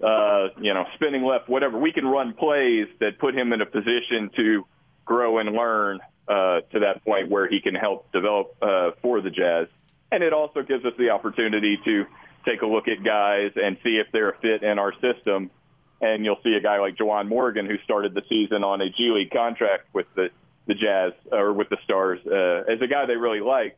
uh, 0.02 0.48
you 0.60 0.72
know, 0.72 0.84
spinning 0.94 1.24
left, 1.24 1.48
whatever. 1.48 1.76
We 1.78 1.92
can 1.92 2.06
run 2.06 2.34
plays 2.34 2.86
that 3.00 3.18
put 3.18 3.34
him 3.34 3.52
in 3.52 3.60
a 3.60 3.66
position 3.66 4.30
to 4.36 4.64
grow 5.04 5.38
and 5.38 5.52
learn 5.52 5.98
uh, 6.28 6.60
to 6.72 6.80
that 6.80 7.04
point 7.04 7.28
where 7.28 7.48
he 7.48 7.60
can 7.60 7.74
help 7.74 8.10
develop 8.12 8.54
uh, 8.62 8.90
for 9.02 9.20
the 9.20 9.30
Jazz. 9.30 9.66
And 10.12 10.22
it 10.22 10.32
also 10.32 10.62
gives 10.62 10.84
us 10.84 10.92
the 10.98 11.10
opportunity 11.10 11.78
to 11.84 12.04
take 12.44 12.62
a 12.62 12.66
look 12.66 12.88
at 12.88 13.04
guys 13.04 13.52
and 13.56 13.76
see 13.82 14.00
if 14.04 14.06
they're 14.12 14.30
a 14.30 14.38
fit 14.38 14.62
in 14.62 14.78
our 14.78 14.92
system. 15.00 15.50
And 16.00 16.24
you'll 16.24 16.40
see 16.42 16.54
a 16.54 16.62
guy 16.62 16.78
like 16.80 16.96
Juwan 16.96 17.28
Morgan, 17.28 17.66
who 17.66 17.76
started 17.84 18.14
the 18.14 18.22
season 18.28 18.64
on 18.64 18.80
a 18.80 18.88
G 18.88 19.10
League 19.14 19.30
contract 19.30 19.88
with 19.92 20.06
the, 20.14 20.30
the 20.66 20.74
Jazz 20.74 21.12
or 21.30 21.52
with 21.52 21.68
the 21.68 21.76
Stars, 21.84 22.20
uh, 22.26 22.72
as 22.72 22.80
a 22.80 22.86
guy 22.86 23.06
they 23.06 23.16
really 23.16 23.40
like. 23.40 23.76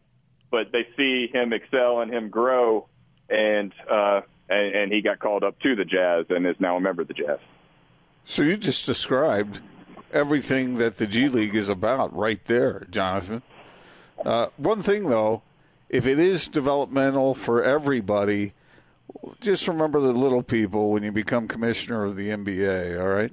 But 0.50 0.70
they 0.72 0.86
see 0.96 1.28
him 1.32 1.52
excel 1.52 2.00
and 2.00 2.12
him 2.12 2.28
grow, 2.28 2.86
and, 3.28 3.72
uh, 3.90 4.20
and 4.48 4.74
and 4.74 4.92
he 4.92 5.00
got 5.00 5.18
called 5.18 5.42
up 5.42 5.58
to 5.60 5.74
the 5.74 5.84
Jazz 5.84 6.26
and 6.28 6.46
is 6.46 6.56
now 6.60 6.76
a 6.76 6.80
member 6.80 7.02
of 7.02 7.08
the 7.08 7.14
Jazz. 7.14 7.38
So 8.24 8.42
you 8.42 8.56
just 8.56 8.86
described 8.86 9.60
everything 10.12 10.76
that 10.76 10.96
the 10.96 11.06
G 11.06 11.28
League 11.28 11.54
is 11.54 11.68
about 11.68 12.14
right 12.16 12.44
there, 12.44 12.86
Jonathan. 12.90 13.42
Uh, 14.24 14.46
one 14.56 14.82
thing, 14.82 15.08
though, 15.08 15.42
if 15.88 16.06
it 16.06 16.18
is 16.18 16.48
developmental 16.48 17.34
for 17.34 17.62
everybody, 17.62 18.52
just 19.40 19.68
remember 19.68 20.00
the 20.00 20.12
little 20.12 20.42
people 20.42 20.90
when 20.90 21.02
you 21.02 21.12
become 21.12 21.48
commissioner 21.48 22.04
of 22.04 22.16
the 22.16 22.28
NBA, 22.28 23.00
all 23.00 23.08
right? 23.08 23.32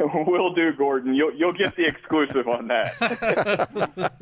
We 0.00 0.22
will 0.26 0.52
do, 0.54 0.72
Gordon. 0.72 1.14
You'll 1.14 1.34
you'll 1.34 1.52
get 1.52 1.76
the 1.76 1.86
exclusive 1.86 2.48
on 2.48 2.68
that. 2.68 4.12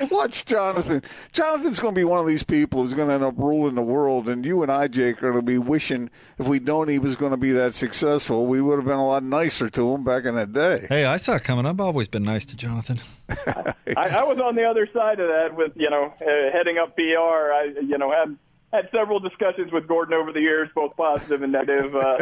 Watch 0.10 0.44
Jonathan. 0.44 1.02
Jonathan's 1.32 1.80
going 1.80 1.94
to 1.94 1.98
be 1.98 2.04
one 2.04 2.20
of 2.20 2.26
these 2.26 2.42
people 2.42 2.82
who's 2.82 2.92
going 2.92 3.08
to 3.08 3.14
end 3.14 3.24
up 3.24 3.34
ruling 3.36 3.74
the 3.74 3.82
world, 3.82 4.28
and 4.28 4.44
you 4.44 4.62
and 4.62 4.70
I, 4.70 4.88
Jake, 4.88 5.18
are 5.18 5.32
going 5.32 5.34
to 5.36 5.42
be 5.42 5.58
wishing 5.58 6.10
if 6.38 6.46
we'd 6.48 6.66
known 6.66 6.88
he 6.88 6.98
was 6.98 7.16
going 7.16 7.30
to 7.30 7.36
be 7.36 7.52
that 7.52 7.74
successful, 7.74 8.46
we 8.46 8.60
would 8.60 8.76
have 8.76 8.84
been 8.84 8.98
a 8.98 9.06
lot 9.06 9.22
nicer 9.22 9.68
to 9.70 9.94
him 9.94 10.04
back 10.04 10.24
in 10.24 10.34
that 10.34 10.52
day. 10.52 10.86
Hey, 10.88 11.04
I 11.04 11.16
saw 11.16 11.36
it 11.36 11.44
coming. 11.44 11.66
I've 11.66 11.80
always 11.80 12.08
been 12.08 12.24
nice 12.24 12.44
to 12.46 12.56
Jonathan. 12.56 13.00
I, 13.28 13.74
I 13.96 14.22
was 14.24 14.38
on 14.38 14.54
the 14.54 14.64
other 14.64 14.88
side 14.92 15.20
of 15.20 15.28
that 15.28 15.56
with 15.56 15.72
you 15.76 15.90
know 15.90 16.12
uh, 16.20 16.52
heading 16.52 16.78
up 16.78 16.94
PR. 16.96 17.02
I 17.02 17.72
you 17.80 17.98
know 17.98 18.10
had 18.10 18.36
had 18.72 18.88
several 18.92 19.18
discussions 19.20 19.72
with 19.72 19.88
Gordon 19.88 20.14
over 20.14 20.32
the 20.32 20.40
years, 20.40 20.68
both 20.74 20.96
positive 20.96 21.42
and 21.42 21.52
negative. 21.52 21.94
Uh, 21.94 22.18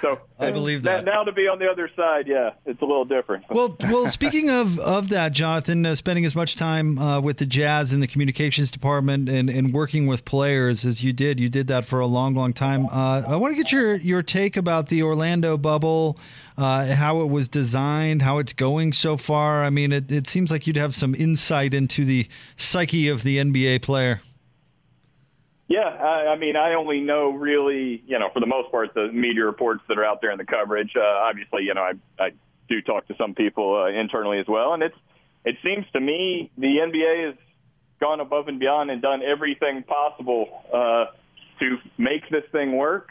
so 0.00 0.20
I 0.38 0.50
believe 0.50 0.82
that. 0.84 1.04
Now 1.04 1.24
to 1.24 1.32
be 1.32 1.48
on 1.48 1.58
the 1.58 1.68
other 1.68 1.90
side, 1.96 2.26
yeah, 2.26 2.50
it's 2.66 2.80
a 2.80 2.84
little 2.84 3.04
different. 3.04 3.44
Well, 3.50 3.76
well, 3.80 4.08
speaking 4.08 4.50
of 4.50 4.78
of 4.78 5.08
that, 5.10 5.32
Jonathan, 5.32 5.84
uh, 5.86 5.94
spending 5.94 6.24
as 6.24 6.34
much 6.34 6.54
time 6.54 6.98
uh, 6.98 7.20
with 7.20 7.38
the 7.38 7.46
Jazz 7.46 7.92
in 7.92 8.00
the 8.00 8.06
communications 8.06 8.70
department 8.70 9.28
and, 9.28 9.48
and 9.48 9.72
working 9.72 10.06
with 10.06 10.24
players 10.24 10.84
as 10.84 11.02
you 11.02 11.12
did, 11.12 11.40
you 11.40 11.48
did 11.48 11.66
that 11.68 11.84
for 11.84 12.00
a 12.00 12.06
long, 12.06 12.34
long 12.34 12.52
time. 12.52 12.86
Uh, 12.86 13.22
I 13.26 13.36
want 13.36 13.52
to 13.52 13.56
get 13.56 13.72
your 13.72 13.96
your 13.96 14.22
take 14.22 14.56
about 14.56 14.88
the 14.88 15.02
Orlando 15.02 15.56
bubble, 15.56 16.18
uh, 16.56 16.94
how 16.94 17.20
it 17.20 17.28
was 17.28 17.48
designed, 17.48 18.22
how 18.22 18.38
it's 18.38 18.52
going 18.52 18.92
so 18.92 19.16
far. 19.16 19.62
I 19.62 19.70
mean, 19.70 19.92
it, 19.92 20.10
it 20.10 20.28
seems 20.28 20.50
like 20.50 20.66
you'd 20.66 20.76
have 20.76 20.94
some 20.94 21.14
insight 21.14 21.74
into 21.74 22.04
the 22.04 22.28
psyche 22.56 23.08
of 23.08 23.22
the 23.22 23.38
NBA 23.38 23.82
player. 23.82 24.20
Yeah, 25.68 25.80
I, 25.80 26.32
I 26.32 26.38
mean, 26.38 26.56
I 26.56 26.74
only 26.74 27.00
know 27.00 27.30
really, 27.30 28.02
you 28.06 28.18
know, 28.18 28.30
for 28.32 28.40
the 28.40 28.46
most 28.46 28.70
part, 28.70 28.94
the 28.94 29.12
media 29.12 29.44
reports 29.44 29.82
that 29.88 29.98
are 29.98 30.04
out 30.04 30.22
there 30.22 30.30
in 30.30 30.38
the 30.38 30.46
coverage. 30.46 30.92
Uh, 30.96 31.02
obviously, 31.02 31.64
you 31.64 31.74
know, 31.74 31.82
I, 31.82 31.92
I 32.18 32.30
do 32.70 32.80
talk 32.80 33.06
to 33.08 33.14
some 33.18 33.34
people 33.34 33.76
uh, 33.76 33.88
internally 33.88 34.38
as 34.38 34.46
well, 34.48 34.72
and 34.72 34.82
it's 34.82 34.96
it 35.44 35.56
seems 35.62 35.84
to 35.92 36.00
me 36.00 36.50
the 36.56 36.66
NBA 36.66 37.26
has 37.26 37.34
gone 38.00 38.20
above 38.20 38.48
and 38.48 38.58
beyond 38.58 38.90
and 38.90 39.02
done 39.02 39.22
everything 39.22 39.82
possible 39.82 40.48
uh, 40.72 41.06
to 41.60 41.76
make 41.98 42.28
this 42.30 42.44
thing 42.50 42.76
work. 42.76 43.10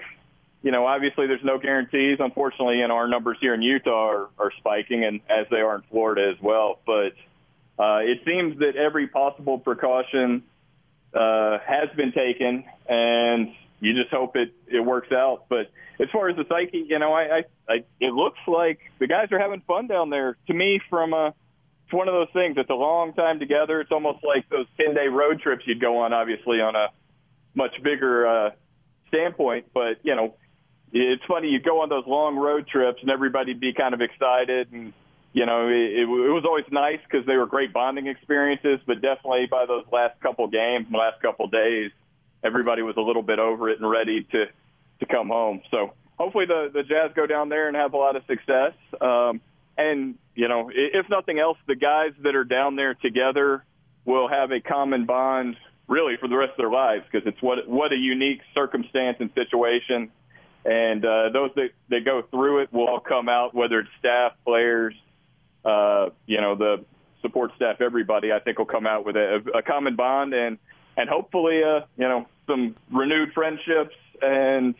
You 0.63 0.71
know, 0.71 0.87
obviously, 0.87 1.27
there's 1.27 1.43
no 1.43 1.59
guarantees. 1.59 2.17
Unfortunately, 2.19 2.81
and 2.81 2.91
our 2.91 3.07
numbers 3.07 3.37
here 3.39 3.53
in 3.53 3.61
Utah 3.61 4.09
are, 4.09 4.29
are 4.39 4.51
spiking, 4.57 5.03
and 5.03 5.21
as 5.29 5.45
they 5.51 5.57
are 5.57 5.75
in 5.75 5.83
Florida 5.91 6.33
as 6.35 6.41
well. 6.41 6.79
But 6.87 7.13
uh, 7.77 7.99
it 7.99 8.21
seems 8.25 8.57
that 8.59 8.75
every 8.75 9.07
possible 9.07 9.59
precaution 9.59 10.43
uh, 11.13 11.57
has 11.65 11.89
been 11.95 12.11
taken, 12.11 12.63
and 12.87 13.49
you 13.79 13.93
just 13.93 14.11
hope 14.11 14.35
it 14.35 14.53
it 14.67 14.81
works 14.81 15.11
out. 15.11 15.45
But 15.49 15.71
as 15.99 16.07
far 16.11 16.29
as 16.29 16.35
the 16.35 16.45
psyche, 16.49 16.85
you 16.87 16.99
know, 16.99 17.13
I, 17.13 17.21
I, 17.21 17.43
I 17.69 17.75
it 17.99 18.13
looks 18.13 18.39
like 18.47 18.79
the 18.99 19.07
guys 19.07 19.31
are 19.31 19.39
having 19.39 19.61
fun 19.61 19.87
down 19.87 20.09
there. 20.09 20.37
To 20.47 20.53
me, 20.53 20.79
from 20.89 21.13
a 21.13 21.33
it's 21.85 21.93
one 21.93 22.09
of 22.09 22.13
those 22.13 22.27
things. 22.33 22.55
It's 22.57 22.69
a 22.69 22.75
long 22.75 23.13
time 23.13 23.39
together. 23.39 23.79
It's 23.79 23.91
almost 23.91 24.19
like 24.23 24.49
those 24.49 24.67
ten 24.75 24.93
day 24.93 25.07
road 25.07 25.39
trips 25.39 25.63
you'd 25.65 25.79
go 25.79 25.99
on, 25.99 26.11
obviously 26.11 26.59
on 26.59 26.75
a 26.75 26.87
much 27.55 27.71
bigger 27.81 28.27
uh, 28.27 28.49
standpoint. 29.07 29.67
But 29.73 29.99
you 30.03 30.15
know, 30.15 30.35
it's 30.91 31.23
funny 31.27 31.47
you 31.47 31.61
go 31.61 31.81
on 31.81 31.89
those 31.89 32.05
long 32.05 32.35
road 32.35 32.67
trips 32.67 32.99
and 33.01 33.09
everybody'd 33.09 33.59
be 33.59 33.73
kind 33.73 33.93
of 33.93 34.01
excited 34.01 34.71
and 34.71 34.93
you 35.37 35.45
know, 35.45 35.67
it, 35.67 36.01
it 36.01 36.05
was 36.07 36.45
always 36.47 36.65
nice 36.71 36.97
because 37.07 37.23
they 37.27 37.35
were 37.35 37.45
great 37.45 37.71
bonding 37.71 38.07
experiences. 38.07 38.79
But 38.87 39.03
definitely 39.03 39.45
by 39.45 39.67
those 39.67 39.85
last 39.91 40.19
couple 40.19 40.47
games, 40.47 40.87
last 40.91 41.21
couple 41.21 41.45
days, 41.45 41.91
everybody 42.43 42.81
was 42.81 42.95
a 42.97 43.01
little 43.01 43.21
bit 43.21 43.37
over 43.37 43.69
it 43.69 43.79
and 43.79 43.87
ready 43.87 44.23
to 44.31 44.45
to 44.99 45.05
come 45.05 45.27
home. 45.27 45.61
So 45.69 45.93
hopefully 46.17 46.45
the 46.47 46.71
the 46.73 46.81
Jazz 46.81 47.11
go 47.15 47.27
down 47.27 47.49
there 47.49 47.67
and 47.67 47.77
have 47.77 47.93
a 47.93 47.97
lot 47.97 48.15
of 48.15 48.23
success. 48.25 48.73
Um, 48.99 49.39
and 49.77 50.15
you 50.33 50.47
know, 50.47 50.71
if 50.73 51.07
nothing 51.07 51.37
else, 51.37 51.59
the 51.67 51.75
guys 51.75 52.13
that 52.23 52.35
are 52.35 52.43
down 52.43 52.75
there 52.75 52.95
together 52.95 53.63
will 54.05 54.27
have 54.27 54.49
a 54.51 54.59
common 54.59 55.05
bond 55.05 55.55
really 55.87 56.15
for 56.19 56.27
the 56.27 56.35
rest 56.35 56.53
of 56.53 56.57
their 56.57 56.71
lives 56.71 57.03
because 57.11 57.27
it's 57.27 57.43
what 57.43 57.67
what 57.69 57.93
a 57.93 57.95
unique 57.95 58.41
circumstance 58.55 59.17
and 59.19 59.29
situation. 59.35 60.09
And 60.65 61.05
uh, 61.05 61.29
those 61.31 61.51
that, 61.57 61.69
that 61.89 62.05
go 62.05 62.23
through 62.31 62.63
it 62.63 62.73
will 62.73 62.87
all 62.87 62.99
come 62.99 63.29
out, 63.29 63.53
whether 63.53 63.79
it's 63.79 63.89
staff, 63.99 64.33
players, 64.43 64.95
uh, 65.67 66.09
you 66.25 66.39
know, 66.39 66.55
the 66.55 66.85
support 67.21 67.51
staff, 67.55 67.81
everybody, 67.81 68.31
I 68.31 68.39
think 68.39 68.57
will 68.57 68.65
come 68.65 68.87
out 68.87 69.05
with 69.05 69.15
a, 69.15 69.41
a 69.53 69.61
common 69.61 69.95
bond 69.95 70.33
and 70.33 70.57
and 70.95 71.09
hopefully, 71.09 71.61
uh, 71.63 71.81
you 71.97 72.07
know, 72.07 72.25
some 72.47 72.75
renewed 72.91 73.31
friendships 73.33 73.95
and 74.21 74.73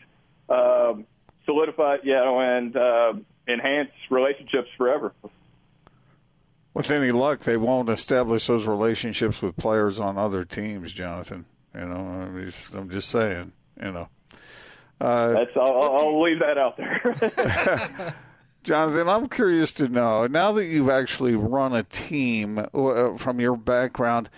uh, 0.48 0.94
solidify, 1.44 1.98
you 2.02 2.14
know, 2.14 2.40
and 2.40 2.76
uh, 2.76 3.12
enhance 3.46 3.90
relationships 4.10 4.68
forever. 4.76 5.12
With 6.74 6.90
any 6.90 7.12
luck, 7.12 7.40
they 7.40 7.56
won't 7.56 7.88
establish 7.88 8.46
those 8.46 8.66
relationships 8.66 9.40
with 9.42 9.56
players 9.56 10.00
on 10.00 10.18
other 10.18 10.44
teams, 10.44 10.92
Jonathan. 10.92 11.44
You 11.74 11.86
know, 11.86 11.96
I'm 12.74 12.90
just 12.90 13.10
saying. 13.10 13.52
You 13.80 13.92
know, 13.92 14.08
uh, 15.00 15.28
that's 15.28 15.56
I'll, 15.56 15.82
I'll 15.82 16.20
leave 16.20 16.40
that 16.40 16.58
out 16.58 16.76
there. 16.76 18.14
Jonathan, 18.64 19.08
I'm 19.08 19.28
curious 19.28 19.70
to 19.72 19.88
know 19.88 20.26
now 20.26 20.52
that 20.52 20.66
you've 20.66 20.90
actually 20.90 21.36
run 21.36 21.74
a 21.74 21.84
team 21.84 22.58
uh, 22.58 23.14
from 23.16 23.40
your 23.40 23.56
background, 23.56 24.28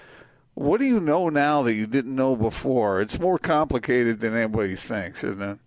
what 0.55 0.79
do 0.79 0.85
you 0.85 1.01
know 1.01 1.29
now 1.29 1.63
that 1.63 1.75
you 1.75 1.87
didn't 1.87 2.15
know 2.15 2.37
before? 2.37 3.01
It's 3.01 3.19
more 3.19 3.39
complicated 3.39 4.21
than 4.21 4.37
anybody 4.37 4.77
thinks, 4.77 5.25
isn't 5.25 5.61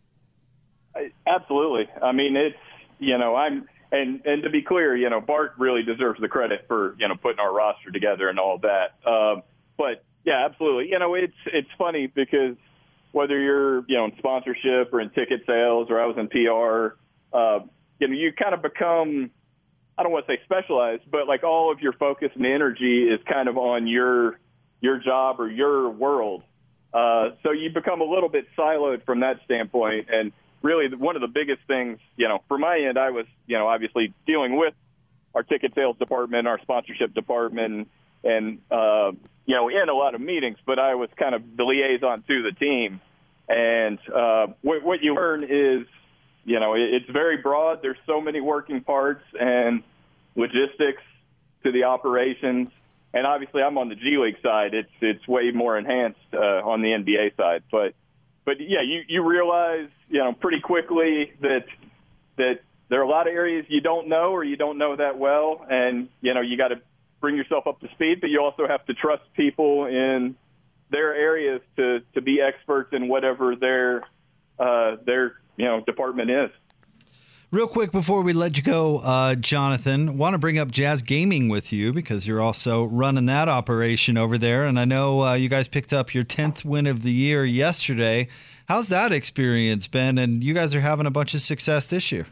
it? 0.95 1.11
Absolutely. 1.25 1.89
I 2.01 2.11
mean, 2.11 2.35
it's 2.35 2.57
you 2.99 3.17
know, 3.17 3.35
I'm 3.35 3.67
and 3.91 4.25
and 4.25 4.43
to 4.43 4.49
be 4.49 4.61
clear, 4.61 4.95
you 4.95 5.09
know, 5.09 5.19
Bart 5.19 5.53
really 5.57 5.83
deserves 5.83 6.21
the 6.21 6.27
credit 6.27 6.65
for 6.67 6.95
you 6.99 7.07
know 7.07 7.15
putting 7.15 7.39
our 7.39 7.53
roster 7.53 7.91
together 7.91 8.29
and 8.29 8.39
all 8.39 8.59
that. 8.59 8.95
Um, 9.09 9.43
but 9.77 10.03
yeah, 10.23 10.45
absolutely. 10.45 10.89
You 10.89 10.99
know, 10.99 11.15
it's 11.15 11.33
it's 11.47 11.69
funny 11.77 12.07
because 12.07 12.55
whether 13.11 13.39
you're 13.39 13.79
you 13.87 13.97
know 13.97 14.05
in 14.05 14.13
sponsorship 14.17 14.93
or 14.93 15.01
in 15.01 15.09
ticket 15.09 15.41
sales 15.45 15.87
or 15.89 15.99
I 15.99 16.05
was 16.05 16.17
in 16.17 16.27
PR. 16.27 16.95
Uh, 17.35 17.65
you 18.03 18.09
know, 18.09 18.15
you 18.15 18.33
kind 18.33 18.53
of 18.53 18.61
become, 18.61 19.31
I 19.97 20.03
don't 20.03 20.11
want 20.11 20.27
to 20.27 20.33
say 20.33 20.41
specialized, 20.43 21.03
but 21.09 21.25
like 21.25 21.43
all 21.43 21.71
of 21.71 21.79
your 21.79 21.93
focus 21.93 22.31
and 22.35 22.45
energy 22.45 23.03
is 23.03 23.21
kind 23.31 23.47
of 23.47 23.57
on 23.57 23.87
your 23.87 24.39
your 24.81 24.99
job 24.99 25.39
or 25.39 25.49
your 25.49 25.89
world. 25.89 26.43
Uh, 26.93 27.29
so 27.41 27.51
you 27.51 27.69
become 27.69 28.01
a 28.01 28.03
little 28.03 28.27
bit 28.27 28.45
siloed 28.57 29.05
from 29.05 29.21
that 29.21 29.39
standpoint. 29.45 30.09
And 30.11 30.33
really, 30.61 30.93
one 30.93 31.15
of 31.15 31.21
the 31.21 31.29
biggest 31.29 31.61
things, 31.65 31.99
you 32.17 32.27
know, 32.27 32.43
for 32.49 32.57
my 32.57 32.77
end, 32.77 32.97
I 32.99 33.11
was, 33.11 33.25
you 33.47 33.57
know, 33.57 33.69
obviously 33.69 34.13
dealing 34.27 34.57
with 34.57 34.73
our 35.33 35.43
ticket 35.43 35.73
sales 35.73 35.97
department, 35.97 36.45
our 36.45 36.59
sponsorship 36.61 37.13
department, 37.13 37.87
and 38.25 38.59
uh, 38.69 39.13
you 39.45 39.55
know, 39.55 39.69
in 39.69 39.87
a 39.87 39.93
lot 39.93 40.13
of 40.13 40.19
meetings. 40.19 40.57
But 40.65 40.77
I 40.77 40.95
was 40.95 41.09
kind 41.17 41.33
of 41.33 41.41
the 41.55 41.63
liaison 41.63 42.25
to 42.27 42.43
the 42.43 42.51
team. 42.51 42.99
And 43.47 43.99
uh, 44.13 44.47
what, 44.61 44.83
what 44.83 45.01
you 45.01 45.15
learn 45.15 45.45
is 45.45 45.87
you 46.45 46.59
know, 46.59 46.73
it's 46.75 47.09
very 47.09 47.37
broad. 47.37 47.79
There's 47.81 47.97
so 48.05 48.19
many 48.19 48.41
working 48.41 48.81
parts 48.81 49.23
and 49.39 49.83
logistics 50.35 51.03
to 51.63 51.71
the 51.71 51.85
operations. 51.85 52.69
And 53.13 53.25
obviously, 53.25 53.61
I'm 53.61 53.77
on 53.77 53.89
the 53.89 53.95
G 53.95 54.17
League 54.17 54.41
side. 54.41 54.73
It's 54.73 54.91
it's 54.99 55.27
way 55.27 55.51
more 55.51 55.77
enhanced 55.77 56.19
uh, 56.33 56.37
on 56.37 56.81
the 56.81 56.89
NBA 56.89 57.37
side. 57.37 57.63
But 57.71 57.93
but 58.45 58.59
yeah, 58.59 58.81
you 58.81 59.03
you 59.07 59.27
realize 59.27 59.89
you 60.09 60.19
know 60.19 60.33
pretty 60.33 60.59
quickly 60.59 61.31
that 61.41 61.65
that 62.37 62.59
there 62.89 62.99
are 62.99 63.03
a 63.03 63.09
lot 63.09 63.27
of 63.27 63.33
areas 63.33 63.65
you 63.69 63.81
don't 63.81 64.09
know 64.09 64.31
or 64.31 64.43
you 64.43 64.57
don't 64.57 64.77
know 64.77 64.95
that 64.95 65.17
well, 65.17 65.65
and 65.69 66.09
you 66.21 66.33
know 66.33 66.41
you 66.41 66.57
got 66.57 66.69
to 66.69 66.81
bring 67.21 67.37
yourself 67.37 67.67
up 67.67 67.79
to 67.81 67.87
speed. 67.89 68.19
But 68.19 68.31
you 68.31 68.41
also 68.41 68.67
have 68.67 68.85
to 68.87 68.93
trust 68.93 69.23
people 69.35 69.85
in 69.85 70.35
their 70.89 71.13
areas 71.13 71.61
to 71.77 71.99
to 72.15 72.21
be 72.21 72.41
experts 72.41 72.89
in 72.93 73.07
whatever 73.07 73.55
their 73.55 74.03
uh, 74.59 74.97
their 75.05 75.35
you 75.57 75.65
know 75.65 75.81
department 75.81 76.29
is. 76.29 76.49
Real 77.51 77.67
quick 77.67 77.91
before 77.91 78.21
we 78.23 78.33
let 78.33 78.57
you 78.57 78.63
go, 78.63 78.97
uh, 78.97 79.35
Jonathan, 79.35 80.17
want 80.17 80.33
to 80.33 80.39
bring 80.39 80.57
up 80.57 80.71
Jazz 80.71 81.03
Gaming 81.03 81.49
with 81.49 81.71
you 81.71 81.93
because 81.93 82.25
you're 82.25 82.41
also 82.41 82.83
running 82.85 83.27
that 83.27 83.47
operation 83.47 84.17
over 84.17 84.39
there, 84.39 84.65
and 84.65 84.79
I 84.79 84.85
know 84.85 85.21
uh, 85.21 85.33
you 85.35 85.49
guys 85.49 85.67
picked 85.67 85.93
up 85.93 86.15
your 86.15 86.23
tenth 86.23 86.65
win 86.65 86.87
of 86.87 87.03
the 87.03 87.11
year 87.11 87.45
yesterday. 87.45 88.27
How's 88.67 88.87
that 88.87 89.11
experience 89.11 89.87
been? 89.87 90.17
And 90.17 90.43
you 90.43 90.55
guys 90.55 90.73
are 90.73 90.81
having 90.81 91.05
a 91.05 91.11
bunch 91.11 91.35
of 91.35 91.41
success 91.41 91.85
this 91.85 92.11
year. 92.11 92.25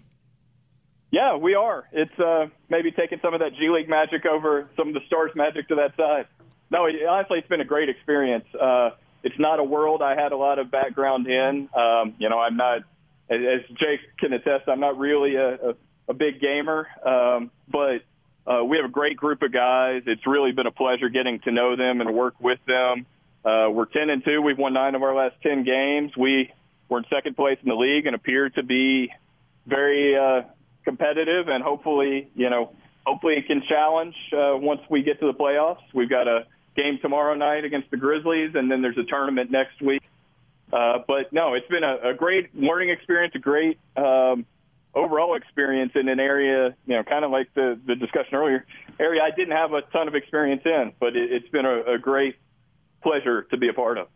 Yeah, 1.12 1.36
we 1.36 1.56
are. 1.56 1.84
It's 1.92 2.18
uh, 2.18 2.48
maybe 2.70 2.90
taking 2.92 3.20
some 3.22 3.34
of 3.34 3.42
that 3.42 3.54
G 3.54 3.70
League 3.70 3.90
magic 3.90 4.26
over 4.26 4.70
some 4.78 4.88
of 4.88 4.94
the 4.94 5.02
Stars 5.08 5.32
magic 5.36 5.68
to 5.68 5.76
that 5.76 5.96
side. 5.98 6.26
No, 6.72 6.86
it, 6.86 6.96
honestly, 7.08 7.40
it's 7.40 7.48
been 7.50 7.62
a 7.62 7.66
great 7.66 7.90
experience. 7.90 8.46
Uh, 8.60 8.92
it's 9.22 9.38
not 9.38 9.60
a 9.60 9.64
world 9.64 10.02
I 10.02 10.16
had 10.16 10.32
a 10.32 10.38
lot 10.38 10.58
of 10.58 10.72
background 10.72 11.28
in. 11.28 11.70
Um, 11.76 12.16
you 12.18 12.30
know, 12.30 12.40
I'm 12.40 12.56
not 12.56 12.82
as 13.36 13.62
Jake 13.78 14.02
can 14.20 14.34
attest, 14.34 14.68
I'm 14.68 14.80
not 14.80 14.98
really 14.98 15.36
a, 15.36 15.54
a, 15.54 15.74
a 16.10 16.14
big 16.14 16.42
gamer, 16.42 16.88
um, 17.06 17.52
but 17.70 18.02
uh, 18.46 18.64
we 18.64 18.78
have 18.78 18.86
a 18.86 18.92
great 18.92 19.18
group 19.18 19.42
of 19.42 19.54
guys. 19.54 20.04
It's 20.06 20.26
really 20.28 20.52
been 20.52 20.68
a 20.68 20.72
pleasure 20.72 21.10
getting 21.10 21.40
to 21.42 21.52
know 21.52 21.76
them 21.76 22.02
and 22.02 22.14
work 22.14 22.36
with 22.40 22.60
them. 22.66 23.06
Uh, 23.46 23.70
we're 23.72 23.86
10 23.86 24.10
and 24.10 24.24
2. 24.24 24.42
We've 24.42 24.58
won 24.58 24.74
nine 24.74 24.96
of 24.96 25.04
our 25.04 25.16
last 25.16 25.36
10 25.44 25.64
games. 25.64 26.12
We 26.18 26.52
were 26.90 27.00
in 27.00 27.06
second 27.10 27.36
place 27.36 27.58
in 27.64 27.70
the 27.70 27.76
league 27.76 28.06
and 28.06 28.16
appear 28.16 28.50
to 28.50 28.64
be 28.64 29.12
very 29.66 30.18
uh, 30.18 30.42
competitive 30.84 31.48
and 31.48 31.64
hopefully, 31.64 32.30
you 32.36 32.50
know, 32.50 32.74
hopefully 33.06 33.36
it 33.36 33.48
can 33.48 33.64
challenge 33.68 34.16
uh, 34.34 34.58
once 34.58 34.82
we 34.90 35.04
get 35.04 35.20
to 35.20 35.28
the 35.28 35.34
playoffs. 35.34 35.82
We've 35.94 36.10
got 36.10 36.28
a 36.28 36.46
game 36.76 37.00
tomorrow 37.02 37.36
night 37.36 37.66
against 37.66 37.92
the 37.92 37.98
Grizzlies, 37.98 38.52
and 38.56 38.70
then 38.70 38.82
there's 38.82 38.98
a 38.98 39.04
tournament 39.04 39.52
next 39.52 39.82
week 39.82 40.02
uh, 40.74 41.00
but 41.08 41.32
no, 41.34 41.54
it's 41.54 41.68
been 41.68 41.84
a, 41.84 42.10
a 42.10 42.14
great 42.14 42.56
learning 42.56 42.90
experience, 42.90 43.34
a 43.36 43.40
great 43.40 43.80
um, 43.98 44.46
overall 44.94 45.36
experience 45.36 45.92
in 45.96 46.08
an 46.10 46.20
area, 46.20 46.76
you 46.86 46.96
know, 46.96 47.04
kind 47.04 47.26
of 47.26 47.32
like 47.32 47.54
the, 47.54 47.80
the 47.86 47.96
discussion 47.96 48.36
earlier, 48.36 48.66
area 49.00 49.22
I 49.22 49.32
didn't 49.36 49.56
have 49.56 49.74
a 49.74 49.82
ton 49.94 50.08
of 50.08 50.16
experience 50.16 50.62
in, 50.66 50.94
but 51.00 51.16
it, 51.16 51.32
it's 51.32 51.50
been 51.50 51.66
a, 51.66 51.94
a 51.94 51.98
great 51.98 52.36
pleasure 53.02 53.44
to 53.44 53.58
be 53.58 53.68
a 53.68 53.74
part 53.74 53.98
of. 53.98 54.08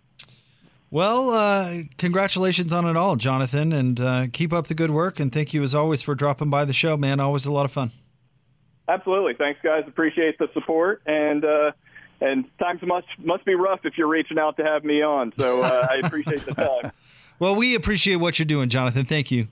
Well, 0.91 1.31
uh, 1.31 1.83
congratulations 1.97 2.71
on 2.71 2.85
it 2.85 2.95
all, 2.95 3.15
Jonathan, 3.15 3.73
and 3.73 3.99
uh, 3.99 4.27
keep 4.31 4.53
up 4.53 4.67
the 4.67 4.75
good 4.75 4.91
work. 4.91 5.19
And 5.19 5.31
thank 5.31 5.53
you 5.53 5.63
as 5.63 5.75
always 5.75 6.01
for 6.01 6.15
dropping 6.15 6.49
by 6.49 6.63
the 6.63 6.73
show, 6.73 6.95
man. 6.95 7.19
Always 7.19 7.45
a 7.45 7.51
lot 7.51 7.65
of 7.65 7.71
fun. 7.71 7.91
Absolutely. 8.87 9.33
Thanks, 9.33 9.59
guys. 9.63 9.83
Appreciate 9.87 10.37
the 10.37 10.47
support 10.53 11.01
and. 11.05 11.43
Uh, 11.43 11.71
and 12.21 12.45
times 12.59 12.81
must 12.83 13.07
must 13.19 13.45
be 13.45 13.55
rough 13.55 13.81
if 13.83 13.97
you're 13.97 14.07
reaching 14.07 14.37
out 14.39 14.57
to 14.57 14.63
have 14.63 14.83
me 14.83 15.01
on. 15.01 15.33
So 15.37 15.61
uh, 15.61 15.87
I 15.91 15.95
appreciate 15.97 16.41
the 16.41 16.53
time. 16.53 16.91
well, 17.39 17.55
we 17.55 17.75
appreciate 17.75 18.17
what 18.17 18.39
you're 18.39 18.45
doing, 18.45 18.69
Jonathan. 18.69 19.05
Thank 19.05 19.31
you. 19.31 19.47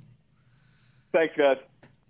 Thanks, 1.11 1.35
guys. 1.37 1.57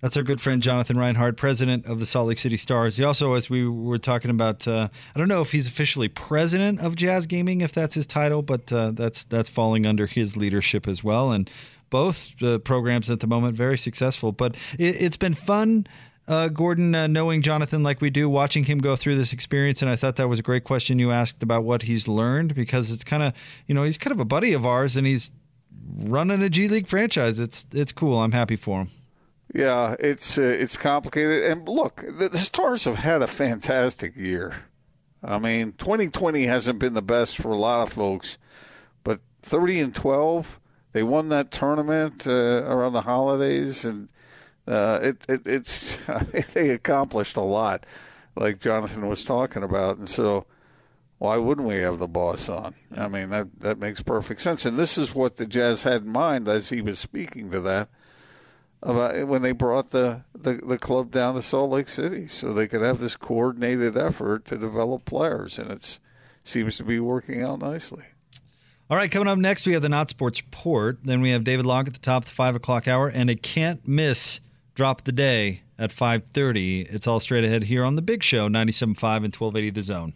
That's 0.04 0.18
our 0.18 0.24
good 0.24 0.42
friend 0.42 0.62
Jonathan 0.62 0.98
Rinehart, 0.98 1.38
president 1.38 1.86
of 1.86 1.98
the 1.98 2.06
Salt 2.06 2.28
Lake 2.28 2.38
City 2.38 2.58
Stars. 2.58 2.98
He 2.98 3.06
also, 3.06 3.36
as 3.36 3.50
we 3.50 3.66
were 3.66 3.98
talking 3.98 4.30
about, 4.30 4.68
uh, 4.68 4.90
I 5.16 5.20
don't 5.20 5.30
know 5.30 5.42
if 5.42 5.54
he's 5.54 5.66
officially 5.66 6.10
president 6.10 6.82
of 6.82 6.98
Jazz 6.98 7.26
Gaming, 7.26 7.62
if 7.62 7.72
that's 7.72 7.96
his 7.96 8.06
title, 8.06 8.42
but 8.42 8.72
uh, 8.74 8.92
that's 8.92 9.24
that's 9.24 9.50
falling 9.50 9.86
under 9.86 10.06
his 10.06 10.36
leadership 10.36 10.90
as 10.90 11.06
well. 11.06 11.32
And 11.32 11.50
both 11.90 12.42
uh, 12.44 12.58
programs 12.58 13.10
at 13.10 13.20
the 13.20 13.28
moment 13.28 13.56
very 13.56 13.78
successful. 13.78 14.34
But 14.34 14.58
it, 14.78 15.00
has 15.00 15.16
been 15.16 15.36
fun 15.36 15.88
uh, 16.28 16.48
Gordon, 16.48 16.96
uh, 16.96 17.08
knowing 17.08 17.42
Jonathan 17.42 17.84
like 17.84 18.02
we 18.02 18.10
do, 18.10 18.30
watching 18.30 18.66
him 18.66 18.80
go 18.80 18.96
through 18.96 19.16
this 19.16 19.34
experience. 19.34 19.82
And 19.82 19.90
I 19.90 19.96
thought 19.96 20.16
that 20.16 20.30
was 20.30 20.40
a 20.40 20.44
great 20.44 20.64
question 20.64 21.00
you 21.00 21.12
asked 21.12 21.44
about 21.44 21.64
what 21.64 21.84
he's 21.84 22.08
learned 22.08 22.56
because 22.56 22.92
it's 22.92 23.04
kind 23.04 23.24
of, 23.24 23.34
you 23.68 23.76
know, 23.76 23.84
he's 23.84 23.98
kind 23.98 24.12
of 24.12 24.20
a 24.20 24.26
buddy 24.26 24.54
of 24.54 24.66
ours 24.66 24.96
and 24.96 25.06
he's 25.06 25.32
running 25.98 26.42
a 26.42 26.50
G 26.50 26.68
League 26.68 26.88
franchise. 26.88 27.40
It's 27.40 27.66
it's 27.72 27.92
cool. 27.92 28.20
I'm 28.20 28.32
happy 28.32 28.56
for 28.56 28.82
him. 28.82 28.90
Yeah, 29.54 29.96
it's 30.00 30.38
uh, 30.38 30.42
it's 30.42 30.78
complicated. 30.78 31.44
And 31.44 31.68
look, 31.68 32.04
the, 32.08 32.30
the 32.30 32.38
Stars 32.38 32.86
have 32.86 32.96
had 32.96 33.22
a 33.22 33.28
fantastic 33.28 34.16
year. 34.16 34.64
I 35.24 35.40
mean, 35.40 35.74
2020 35.74 36.44
hasn't 36.44 36.80
been 36.80 36.94
the 36.94 37.02
best 37.02 37.38
for 37.38 37.52
a 37.52 37.58
lot 37.58 37.82
of 37.82 37.94
folks, 37.94 38.38
but 39.06 39.22
30 39.42 39.80
and 39.80 39.96
12, 39.96 40.60
they 40.92 41.02
won 41.02 41.30
that 41.30 41.50
tournament 41.50 42.28
uh, 42.28 42.32
around 42.66 42.92
the 42.92 43.02
holidays 43.02 43.86
and 43.86 44.10
uh, 44.68 45.00
it, 45.02 45.18
it 45.28 45.42
it's 45.46 45.98
they 46.54 46.70
accomplished 46.70 47.38
a 47.38 47.42
lot, 47.42 47.86
like 48.36 48.60
Jonathan 48.60 49.08
was 49.08 49.24
talking 49.24 49.64
about, 49.64 49.98
and 49.98 50.10
so 50.10 50.46
why 51.18 51.38
wouldn't 51.38 51.68
we 51.68 51.78
have 51.78 52.00
the 52.00 52.08
boss 52.08 52.50
on? 52.50 52.76
I 52.96 53.08
mean 53.08 53.30
that 53.30 53.60
that 53.60 53.80
makes 53.80 54.02
perfect 54.02 54.42
sense, 54.42 54.66
and 54.66 54.78
this 54.78 54.98
is 54.98 55.16
what 55.16 55.38
the 55.38 55.46
Jazz 55.46 55.84
had 55.84 56.04
in 56.04 56.10
mind 56.10 56.48
as 56.48 56.70
he 56.70 56.82
was 56.82 57.00
speaking 57.00 57.52
to 57.52 57.60
that 57.62 57.90
about 58.84 59.28
when 59.28 59.42
they 59.42 59.54
brought 59.54 59.92
the, 59.92 60.24
the, 60.36 60.56
the 60.56 60.78
club 60.78 61.12
down 61.12 61.36
to 61.36 61.42
Salt 61.42 61.72
Lake 61.72 61.90
City, 61.90 62.28
so 62.28 62.54
they 62.54 62.68
could 62.68 62.82
have 62.82 63.00
this 63.00 63.16
coordinated 63.16 63.98
effort 63.98 64.46
to 64.46 64.58
develop 64.58 65.06
players, 65.06 65.58
and 65.58 65.72
it 65.72 66.00
seems 66.44 66.78
to 66.78 66.84
be 66.84 67.00
working 67.00 67.42
out 67.42 67.60
nicely. 67.60 68.04
All 68.90 68.98
right, 68.98 69.10
coming 69.10 69.30
up 69.30 69.40
next, 69.40 69.66
we 69.66 69.74
have 69.74 69.82
the 69.82 69.90
Not 69.90 70.10
Sports 70.10 70.42
Report. 70.44 71.00
Then 71.04 71.22
we 71.22 71.32
have 71.32 71.46
David 71.46 71.66
Locke 71.66 71.88
at 71.88 71.94
the 71.94 72.00
top 72.00 72.24
of 72.24 72.30
the 72.30 72.36
five 72.36 72.56
o'clock 72.56 72.88
hour, 72.88 73.08
and 73.08 73.30
a 73.30 73.36
can't 73.36 73.88
miss 73.88 74.42
drop 74.76 75.04
the 75.04 75.12
day 75.12 75.62
at 75.78 75.92
5.30 75.92 76.88
it's 76.94 77.08
all 77.08 77.20
straight 77.20 77.44
ahead 77.44 77.64
here 77.64 77.84
on 77.84 77.96
the 77.96 78.02
big 78.02 78.24
show 78.24 78.48
97.5 78.48 79.18
and 79.18 79.36
1280 79.36 79.70
the 79.70 79.82
zone 79.82 80.14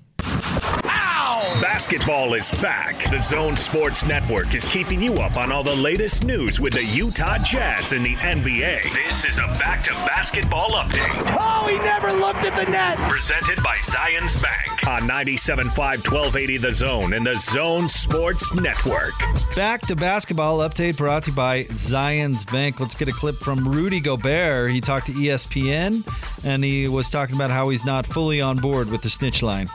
Basketball 1.78 2.34
is 2.34 2.50
back. 2.54 3.04
The 3.12 3.22
Zone 3.22 3.56
Sports 3.56 4.04
Network 4.04 4.56
is 4.56 4.66
keeping 4.66 5.00
you 5.00 5.14
up 5.20 5.38
on 5.38 5.52
all 5.52 5.62
the 5.62 5.76
latest 5.76 6.26
news 6.26 6.60
with 6.60 6.74
the 6.74 6.84
Utah 6.84 7.38
Jazz 7.38 7.92
and 7.92 8.04
the 8.04 8.16
NBA. 8.16 8.82
This 8.96 9.26
is 9.26 9.38
a 9.38 9.46
back 9.60 9.84
to 9.84 9.92
basketball 9.92 10.72
update. 10.72 11.38
Oh, 11.40 11.68
he 11.68 11.78
never 11.78 12.12
looked 12.12 12.44
at 12.46 12.56
the 12.56 12.70
net. 12.72 12.98
Presented 13.08 13.62
by 13.62 13.76
Zions 13.76 14.42
Bank 14.42 14.88
on 14.88 15.08
97.5 15.08 15.68
1280 15.78 16.58
The 16.58 16.74
Zone 16.74 17.14
and 17.14 17.24
the 17.24 17.36
Zone 17.36 17.88
Sports 17.88 18.56
Network. 18.56 19.14
Back 19.56 19.82
to 19.82 19.96
basketball 19.96 20.68
update 20.68 20.98
brought 20.98 21.26
to 21.26 21.30
you 21.30 21.36
by 21.36 21.66
Zions 21.66 22.52
Bank. 22.52 22.80
Let's 22.80 22.96
get 22.96 23.08
a 23.08 23.12
clip 23.12 23.38
from 23.38 23.68
Rudy 23.72 24.00
Gobert. 24.00 24.72
He 24.72 24.82
talked 24.82 25.06
to 25.06 25.12
ESPN 25.12 26.04
and 26.44 26.64
he 26.64 26.88
was 26.88 27.12
talking 27.12 27.36
about 27.36 27.52
how 27.52 27.70
he's 27.70 27.86
not 27.86 28.08
fully 28.08 28.42
on 28.42 28.58
board 28.58 28.90
with 28.90 29.04
the 29.04 29.12
snitch 29.12 29.44
line. 29.44 29.68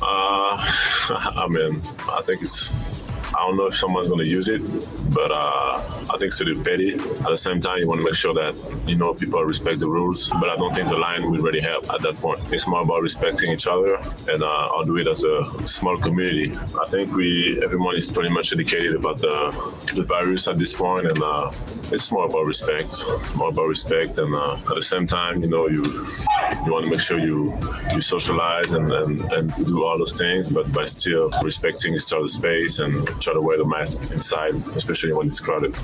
Uh, 0.00 0.56
I 1.36 1.46
mean, 1.48 1.80
I 2.10 2.22
think 2.22 2.42
it's 2.42 2.70
I 3.36 3.46
don't 3.46 3.56
know 3.56 3.66
if 3.66 3.76
someone's 3.76 4.08
going 4.08 4.20
to 4.20 4.26
use 4.26 4.48
it, 4.48 4.62
but 5.14 5.30
uh, 5.30 5.82
I 6.12 6.16
think 6.18 6.32
it's 6.32 6.40
a 6.40 6.44
little 6.44 6.62
petty. 6.62 6.94
At 6.94 7.30
the 7.30 7.36
same 7.36 7.60
time, 7.60 7.78
you 7.78 7.86
want 7.86 8.00
to 8.00 8.04
make 8.04 8.14
sure 8.14 8.34
that 8.34 8.54
you 8.86 8.96
know 8.96 9.14
people 9.14 9.42
respect 9.44 9.80
the 9.80 9.88
rules. 9.88 10.30
But 10.30 10.48
I 10.48 10.56
don't 10.56 10.74
think 10.74 10.88
the 10.88 10.96
line 10.98 11.30
will 11.30 11.40
really 11.40 11.60
help 11.60 11.90
at 11.92 12.00
that 12.02 12.16
point. 12.16 12.52
It's 12.52 12.66
more 12.66 12.82
about 12.82 13.02
respecting 13.02 13.52
each 13.52 13.66
other, 13.66 13.96
and 14.28 14.42
uh, 14.42 14.68
I'll 14.72 14.84
do 14.84 14.96
it 14.96 15.06
as 15.06 15.24
a 15.24 15.66
small 15.66 15.98
community. 15.98 16.52
I 16.82 16.86
think 16.88 17.14
we 17.14 17.60
everyone 17.62 17.96
is 17.96 18.06
pretty 18.06 18.30
much 18.30 18.52
educated 18.52 18.94
about 18.94 19.18
the 19.18 19.52
the 19.94 20.02
virus 20.02 20.48
at 20.48 20.58
this 20.58 20.72
point, 20.72 21.06
and 21.06 21.22
uh, 21.22 21.50
it's 21.92 22.10
more 22.10 22.26
about 22.26 22.44
respect, 22.44 23.04
more 23.36 23.48
about 23.50 23.66
respect, 23.66 24.18
and 24.18 24.34
uh, 24.34 24.54
at 24.54 24.74
the 24.74 24.82
same 24.82 25.06
time, 25.06 25.42
you 25.42 25.48
know, 25.48 25.68
you 25.68 25.84
you 26.64 26.72
want 26.72 26.84
to 26.84 26.90
make 26.90 27.00
sure 27.00 27.18
you 27.18 27.58
you 27.92 28.00
socialize 28.00 28.72
and, 28.72 28.90
and, 28.90 29.20
and 29.32 29.66
do 29.66 29.84
all 29.84 29.98
those 29.98 30.14
things, 30.14 30.48
but 30.48 30.70
by 30.72 30.84
still 30.84 31.30
respecting 31.42 31.94
each 31.94 32.12
other's 32.12 32.34
space 32.34 32.78
and 32.78 33.08
try 33.18 33.34
to 33.34 33.40
wear 33.40 33.56
the 33.56 33.64
mask 33.64 34.10
inside, 34.10 34.54
especially 34.74 35.12
when 35.12 35.26
it's 35.26 35.40
crowded. 35.40 35.76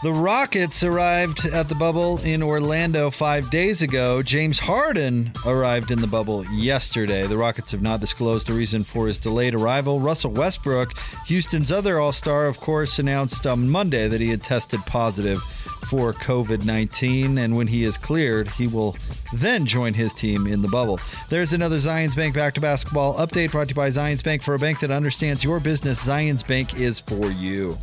The 0.00 0.12
Rockets 0.12 0.84
arrived 0.84 1.44
at 1.46 1.68
the 1.68 1.74
bubble 1.74 2.18
in 2.18 2.40
Orlando 2.40 3.10
five 3.10 3.50
days 3.50 3.82
ago. 3.82 4.22
James 4.22 4.60
Harden 4.60 5.32
arrived 5.44 5.90
in 5.90 6.00
the 6.00 6.06
bubble 6.06 6.44
yesterday. 6.52 7.26
The 7.26 7.36
Rockets 7.36 7.72
have 7.72 7.82
not 7.82 7.98
disclosed 7.98 8.46
the 8.46 8.52
reason 8.52 8.84
for 8.84 9.08
his 9.08 9.18
delayed 9.18 9.56
arrival. 9.56 9.98
Russell 9.98 10.30
Westbrook, 10.30 10.96
Houston's 11.26 11.72
other 11.72 11.98
All 11.98 12.12
Star, 12.12 12.46
of 12.46 12.60
course, 12.60 13.00
announced 13.00 13.44
on 13.44 13.68
Monday 13.68 14.06
that 14.06 14.20
he 14.20 14.28
had 14.28 14.42
tested 14.42 14.78
positive 14.86 15.42
for 15.88 16.12
COVID 16.12 16.66
19, 16.66 17.38
and 17.38 17.56
when 17.56 17.66
he 17.66 17.84
is 17.84 17.96
cleared, 17.96 18.50
he 18.50 18.66
will 18.66 18.96
then 19.32 19.64
join 19.64 19.94
his 19.94 20.12
team 20.12 20.46
in 20.46 20.60
the 20.60 20.68
bubble. 20.68 21.00
There's 21.30 21.54
another 21.54 21.78
Zions 21.78 22.14
Bank 22.14 22.34
back 22.34 22.54
to 22.54 22.60
basketball 22.60 23.14
update 23.16 23.52
brought 23.52 23.68
to 23.68 23.70
you 23.70 23.74
by 23.74 23.88
Zions 23.88 24.22
Bank. 24.22 24.42
For 24.42 24.54
a 24.54 24.58
bank 24.58 24.80
that 24.80 24.90
understands 24.90 25.42
your 25.42 25.60
business, 25.60 26.06
Zions 26.06 26.46
Bank 26.46 26.78
is 26.78 27.00
for 27.00 27.30
you. 27.30 27.74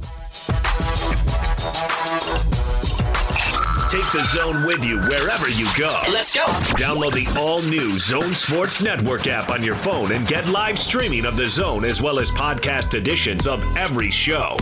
Take 3.90 4.12
the 4.12 4.24
zone 4.26 4.66
with 4.66 4.84
you 4.84 5.00
wherever 5.02 5.50
you 5.50 5.68
go. 5.78 6.00
Let's 6.12 6.34
go. 6.34 6.44
Download 6.76 7.14
the 7.14 7.40
all 7.40 7.62
new 7.64 7.98
Zone 7.98 8.34
Sports 8.34 8.84
Network 8.84 9.28
app 9.28 9.52
on 9.52 9.64
your 9.64 9.76
phone 9.76 10.12
and 10.12 10.28
get 10.28 10.48
live 10.48 10.78
streaming 10.78 11.26
of 11.26 11.36
the 11.36 11.48
zone 11.48 11.86
as 11.86 12.02
well 12.02 12.20
as 12.20 12.30
podcast 12.30 12.94
editions 12.94 13.48
of 13.48 13.64
every 13.78 14.12
show. 14.12 14.58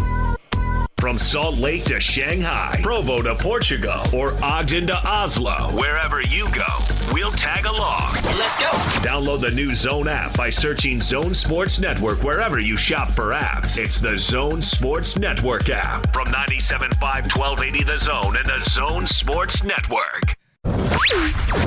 From 1.04 1.20
Salt 1.20 1.58
Lake 1.58 1.84
to 1.84 2.00
Shanghai, 2.00 2.80
Provo 2.82 3.22
to 3.22 3.36
Portugal, 3.36 4.00
or 4.14 4.42
Ogden 4.42 4.88
to 4.88 4.96
Oslo, 5.06 5.54
wherever 5.78 6.22
you 6.22 6.50
go, 6.54 6.64
we'll 7.12 7.30
tag 7.32 7.66
along. 7.66 8.14
Let's 8.40 8.58
go. 8.58 8.70
Download 9.04 9.42
the 9.42 9.52
new 9.52 9.76
Zone 9.76 10.08
app 10.08 10.38
by 10.38 10.50
searching 10.50 11.02
Zone 11.02 11.34
Sports 11.34 11.82
Network 11.82 12.24
wherever 12.24 12.58
you 12.58 12.78
shop 12.78 13.12
for 13.12 13.34
apps. 13.34 13.78
It's 13.78 14.00
the 14.00 14.18
Zone 14.18 14.62
Sports 14.62 15.20
Network 15.20 15.70
app 15.70 16.14
from 16.14 16.28
97.5 16.28 16.96
1280 17.02 17.84
The 17.84 17.98
Zone 17.98 18.38
and 18.38 18.46
the 18.46 18.62
Zone 18.62 19.06
Sports 19.06 19.62
Network. 19.62 20.38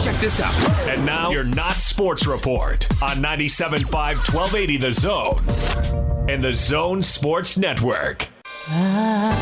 Check 0.02 0.16
this 0.16 0.40
out. 0.40 0.54
And 0.88 1.04
now, 1.04 1.30
your 1.30 1.44
Not 1.44 1.74
Sports 1.74 2.26
Report 2.26 2.86
on 3.02 3.18
97.5 3.18 3.92
1280 4.32 4.76
The 4.78 4.94
Zone 4.94 6.30
and 6.30 6.42
the 6.42 6.54
Zone 6.54 7.02
Sports 7.02 7.58
Network. 7.58 8.28
I 8.68 9.32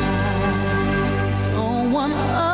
don't 1.55 1.93
want 1.93 2.54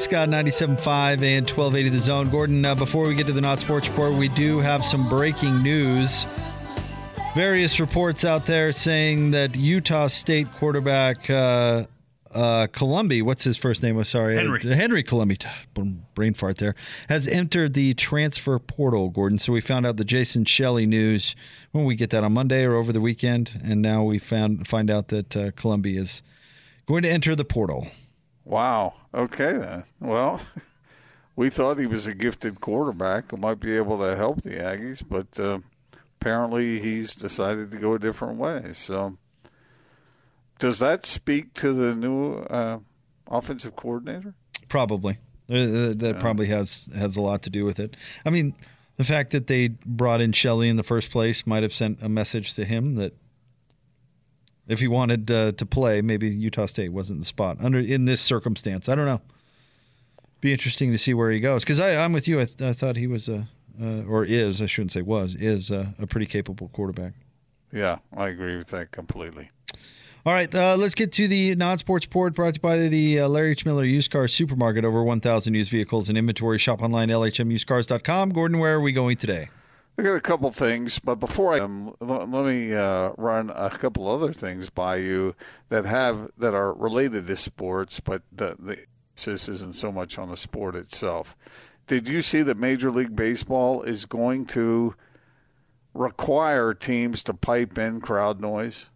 Scott, 0.00 0.30
97.5 0.30 1.20
and 1.20 1.46
1280 1.46 1.88
The 1.90 1.98
Zone. 1.98 2.30
Gordon, 2.30 2.64
uh, 2.64 2.74
before 2.74 3.06
we 3.06 3.14
get 3.14 3.26
to 3.26 3.34
the 3.34 3.40
Not 3.42 3.60
Sports 3.60 3.86
Report, 3.86 4.14
we 4.14 4.28
do 4.28 4.58
have 4.58 4.82
some 4.82 5.06
breaking 5.10 5.62
news. 5.62 6.24
Various 7.34 7.78
reports 7.78 8.24
out 8.24 8.46
there 8.46 8.72
saying 8.72 9.32
that 9.32 9.54
Utah 9.54 10.06
State 10.06 10.50
quarterback 10.54 11.28
uh, 11.28 11.84
uh, 12.32 12.66
Colombi, 12.72 13.20
what's 13.20 13.44
his 13.44 13.58
first 13.58 13.82
name? 13.82 13.98
I'm 13.98 14.04
sorry. 14.04 14.36
Henry. 14.36 14.60
Uh, 14.64 14.74
Henry 14.74 15.02
Colombi, 15.02 15.36
boom, 15.74 16.06
brain 16.14 16.32
fart 16.32 16.56
there, 16.56 16.74
has 17.10 17.28
entered 17.28 17.74
the 17.74 17.92
transfer 17.92 18.58
portal, 18.58 19.10
Gordon. 19.10 19.38
So 19.38 19.52
we 19.52 19.60
found 19.60 19.86
out 19.86 19.98
the 19.98 20.04
Jason 20.04 20.46
Shelley 20.46 20.86
news 20.86 21.36
when 21.72 21.84
we 21.84 21.94
get 21.94 22.08
that 22.10 22.24
on 22.24 22.32
Monday 22.32 22.64
or 22.64 22.74
over 22.74 22.92
the 22.92 23.02
weekend. 23.02 23.60
And 23.62 23.82
now 23.82 24.02
we 24.04 24.18
found 24.18 24.66
find 24.66 24.90
out 24.90 25.08
that 25.08 25.36
uh, 25.36 25.50
Colombi 25.52 25.96
is 25.98 26.22
going 26.86 27.02
to 27.02 27.10
enter 27.10 27.34
the 27.34 27.44
portal. 27.44 27.88
Wow. 28.50 28.94
Okay 29.14 29.52
then. 29.52 29.84
Well, 30.00 30.40
we 31.36 31.50
thought 31.50 31.78
he 31.78 31.86
was 31.86 32.08
a 32.08 32.14
gifted 32.14 32.60
quarterback 32.60 33.30
who 33.30 33.36
might 33.36 33.60
be 33.60 33.76
able 33.76 33.98
to 33.98 34.16
help 34.16 34.42
the 34.42 34.50
Aggies, 34.50 35.04
but 35.08 35.38
uh, 35.38 35.60
apparently 36.20 36.80
he's 36.80 37.14
decided 37.14 37.70
to 37.70 37.78
go 37.78 37.94
a 37.94 37.98
different 38.00 38.38
way. 38.38 38.72
So, 38.72 39.16
does 40.58 40.80
that 40.80 41.06
speak 41.06 41.54
to 41.54 41.72
the 41.72 41.94
new 41.94 42.38
uh, 42.40 42.80
offensive 43.30 43.76
coordinator? 43.76 44.34
Probably. 44.68 45.18
Uh, 45.48 45.94
That 45.94 46.16
probably 46.18 46.46
has 46.46 46.88
has 46.94 47.16
a 47.16 47.20
lot 47.20 47.42
to 47.42 47.50
do 47.50 47.64
with 47.64 47.78
it. 47.78 47.96
I 48.26 48.30
mean, 48.30 48.54
the 48.96 49.04
fact 49.04 49.30
that 49.30 49.46
they 49.46 49.68
brought 49.68 50.20
in 50.20 50.32
Shelley 50.32 50.68
in 50.68 50.76
the 50.76 50.82
first 50.82 51.10
place 51.10 51.46
might 51.46 51.62
have 51.62 51.72
sent 51.72 52.02
a 52.02 52.08
message 52.08 52.54
to 52.54 52.64
him 52.64 52.96
that 52.96 53.14
if 54.70 54.80
he 54.80 54.88
wanted 54.88 55.30
uh, 55.30 55.52
to 55.52 55.66
play, 55.66 56.00
maybe 56.00 56.28
Utah 56.28 56.66
State 56.66 56.90
wasn't 56.90 57.18
the 57.18 57.26
spot 57.26 57.58
under 57.60 57.80
in 57.80 58.04
this 58.04 58.20
circumstance. 58.20 58.88
I 58.88 58.94
don't 58.94 59.06
know. 59.06 59.20
Be 60.40 60.52
interesting 60.52 60.92
to 60.92 60.98
see 60.98 61.12
where 61.12 61.30
he 61.30 61.40
goes 61.40 61.64
because 61.64 61.80
I'm 61.80 62.12
with 62.12 62.28
you. 62.28 62.40
I, 62.40 62.44
th- 62.44 62.62
I 62.62 62.72
thought 62.72 62.96
he 62.96 63.06
was 63.06 63.28
a 63.28 63.48
uh, 63.80 64.02
or 64.08 64.24
is 64.24 64.62
I 64.62 64.66
shouldn't 64.66 64.92
say 64.92 65.02
was 65.02 65.34
is 65.34 65.70
a, 65.70 65.94
a 65.98 66.06
pretty 66.06 66.26
capable 66.26 66.68
quarterback. 66.68 67.14
Yeah, 67.72 67.98
I 68.16 68.28
agree 68.28 68.56
with 68.56 68.68
that 68.68 68.90
completely. 68.92 69.50
All 70.24 70.34
right, 70.34 70.54
uh, 70.54 70.76
let's 70.76 70.94
get 70.94 71.12
to 71.12 71.26
the 71.26 71.54
non-sports 71.54 72.06
report 72.06 72.34
brought 72.34 72.54
to 72.54 72.58
you 72.58 72.60
by 72.60 72.76
the 72.76 73.20
uh, 73.20 73.28
Larry 73.28 73.52
H. 73.52 73.64
Miller 73.64 73.84
Used 73.84 74.10
Car 74.10 74.28
Supermarket. 74.28 74.84
Over 74.84 75.02
1,000 75.02 75.54
used 75.54 75.70
vehicles 75.70 76.10
and 76.10 76.18
inventory. 76.18 76.58
Shop 76.58 76.82
online, 76.82 77.08
lhmusedcars.com. 77.08 78.30
Gordon, 78.30 78.58
where 78.58 78.74
are 78.74 78.80
we 78.80 78.92
going 78.92 79.16
today? 79.16 79.48
I 79.98 80.02
got 80.02 80.14
a 80.16 80.20
couple 80.20 80.50
things, 80.50 80.98
but 80.98 81.16
before 81.16 81.52
I 81.52 81.60
um, 81.60 81.94
l- 82.00 82.26
let 82.26 82.46
me 82.46 82.72
uh, 82.72 83.10
run 83.18 83.50
a 83.54 83.68
couple 83.70 84.08
other 84.08 84.32
things 84.32 84.70
by 84.70 84.96
you 84.96 85.34
that 85.68 85.84
have 85.84 86.30
that 86.38 86.54
are 86.54 86.72
related 86.72 87.26
to 87.26 87.36
sports, 87.36 88.00
but 88.00 88.22
the, 88.32 88.56
the 88.58 88.78
emphasis 89.12 89.48
isn't 89.48 89.74
so 89.76 89.92
much 89.92 90.18
on 90.18 90.30
the 90.30 90.36
sport 90.36 90.74
itself. 90.76 91.36
Did 91.86 92.08
you 92.08 92.22
see 92.22 92.40
that 92.42 92.56
Major 92.56 92.90
League 92.90 93.14
Baseball 93.14 93.82
is 93.82 94.06
going 94.06 94.46
to 94.46 94.94
require 95.92 96.72
teams 96.72 97.22
to 97.24 97.34
pipe 97.34 97.76
in 97.76 98.00
crowd 98.00 98.40
noise? 98.40 98.86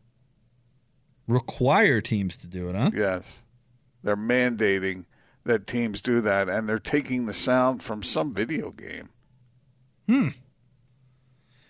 Require 1.26 2.00
teams 2.00 2.36
to 2.38 2.46
do 2.46 2.68
it, 2.68 2.76
huh? 2.76 2.90
Yes. 2.94 3.42
They're 4.02 4.16
mandating 4.16 5.06
that 5.44 5.66
teams 5.66 6.00
do 6.00 6.20
that, 6.20 6.48
and 6.48 6.68
they're 6.68 6.78
taking 6.78 7.26
the 7.26 7.32
sound 7.32 7.82
from 7.82 8.02
some 8.02 8.32
video 8.32 8.70
game. 8.70 9.08
Hmm. 10.08 10.28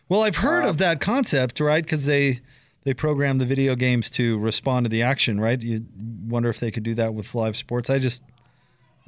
Well, 0.08 0.22
I've 0.22 0.36
heard 0.36 0.64
of 0.64 0.78
that 0.78 1.00
concept, 1.00 1.60
right? 1.60 1.82
Because 1.82 2.04
they 2.04 2.40
they 2.84 2.92
program 2.94 3.38
the 3.38 3.46
video 3.46 3.74
games 3.74 4.10
to 4.10 4.38
respond 4.38 4.84
to 4.84 4.90
the 4.90 5.02
action, 5.02 5.40
right? 5.40 5.60
You 5.60 5.86
wonder 6.26 6.50
if 6.50 6.60
they 6.60 6.70
could 6.70 6.82
do 6.82 6.94
that 6.96 7.14
with 7.14 7.34
live 7.34 7.56
sports. 7.56 7.88
I 7.88 7.98
just, 7.98 8.22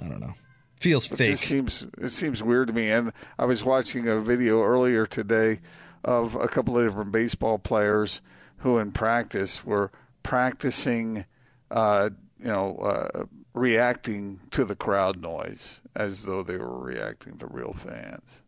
I 0.03 0.09
don't 0.09 0.21
know. 0.21 0.33
Feels 0.81 1.11
It 1.13 1.17
fake. 1.17 1.31
just 1.33 1.45
seems 1.45 1.87
it 1.99 2.09
seems 2.11 2.43
weird 2.43 2.69
to 2.69 2.75
me. 2.75 2.91
And 2.91 3.13
I 3.39 3.45
was 3.45 3.65
watching 3.65 4.09
a 4.09 4.19
video 4.21 4.63
earlier 4.63 5.07
today 5.07 5.61
of 6.05 6.35
a 6.35 6.49
couple 6.49 6.79
of 6.79 6.87
different 6.87 7.13
baseball 7.13 7.59
players 7.59 8.21
who, 8.59 8.79
in 8.79 8.93
practice, 8.93 9.65
were 9.65 9.91
practicing, 10.23 11.25
uh, 11.71 12.11
you 12.39 12.47
know, 12.47 12.77
uh, 12.77 13.25
reacting 13.55 14.41
to 14.53 14.65
the 14.65 14.77
crowd 14.77 15.21
noise 15.21 15.81
as 15.95 16.25
though 16.25 16.43
they 16.43 16.57
were 16.57 16.79
reacting 16.79 17.39
to 17.39 17.47
real 17.47 17.73
fans. 17.73 18.41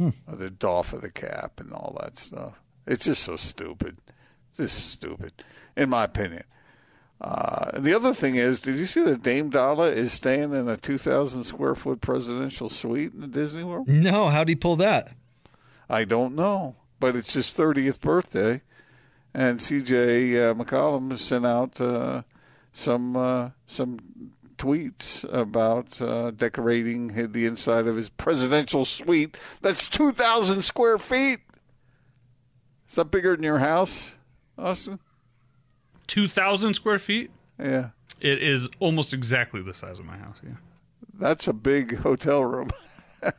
Hmm. 0.00 0.10
The 0.26 0.48
doff 0.48 0.94
of 0.94 1.02
the 1.02 1.10
cap 1.10 1.60
and 1.60 1.74
all 1.74 1.98
that 2.00 2.18
stuff. 2.18 2.58
It's 2.86 3.04
just 3.04 3.22
so 3.22 3.36
stupid. 3.36 3.98
It's 4.48 4.56
just 4.56 4.90
stupid, 4.92 5.32
in 5.76 5.90
my 5.90 6.04
opinion. 6.04 6.44
Uh, 7.20 7.78
the 7.78 7.92
other 7.92 8.14
thing 8.14 8.36
is, 8.36 8.60
did 8.60 8.76
you 8.76 8.86
see 8.86 9.02
that 9.02 9.22
Dame 9.22 9.50
Dolla 9.50 9.88
is 9.88 10.14
staying 10.14 10.54
in 10.54 10.68
a 10.70 10.78
2,000 10.78 11.44
square 11.44 11.74
foot 11.74 12.00
presidential 12.00 12.70
suite 12.70 13.12
in 13.12 13.20
the 13.20 13.26
Disney 13.26 13.62
World? 13.62 13.88
No, 13.88 14.28
how'd 14.28 14.48
he 14.48 14.56
pull 14.56 14.76
that? 14.76 15.12
I 15.90 16.04
don't 16.04 16.34
know, 16.34 16.76
but 16.98 17.14
it's 17.14 17.34
his 17.34 17.52
30th 17.52 18.00
birthday, 18.00 18.62
and 19.34 19.60
C.J. 19.60 20.48
Uh, 20.48 20.54
McCollum 20.54 21.18
sent 21.18 21.44
out 21.44 21.78
uh, 21.78 22.22
some 22.72 23.16
uh, 23.16 23.50
some 23.66 23.98
tweets 24.60 25.24
about 25.32 26.00
uh, 26.02 26.30
decorating 26.32 27.32
the 27.32 27.46
inside 27.46 27.86
of 27.88 27.96
his 27.96 28.10
presidential 28.10 28.84
suite. 28.84 29.38
That's 29.62 29.88
2,000 29.88 30.62
square 30.62 30.98
feet. 30.98 31.40
Is 32.88 32.96
that 32.96 33.06
bigger 33.10 33.34
than 33.36 33.42
your 33.44 33.58
house, 33.58 34.16
Austin? 34.58 34.98
2,000 36.08 36.74
square 36.74 36.98
feet? 36.98 37.30
Yeah. 37.58 37.90
It 38.20 38.42
is 38.42 38.68
almost 38.80 39.14
exactly 39.14 39.62
the 39.62 39.72
size 39.72 39.98
of 39.98 40.04
my 40.04 40.18
house, 40.18 40.36
yeah. 40.44 40.56
That's 41.18 41.48
a 41.48 41.52
big 41.52 41.96
hotel 41.98 42.44
room. 42.44 42.70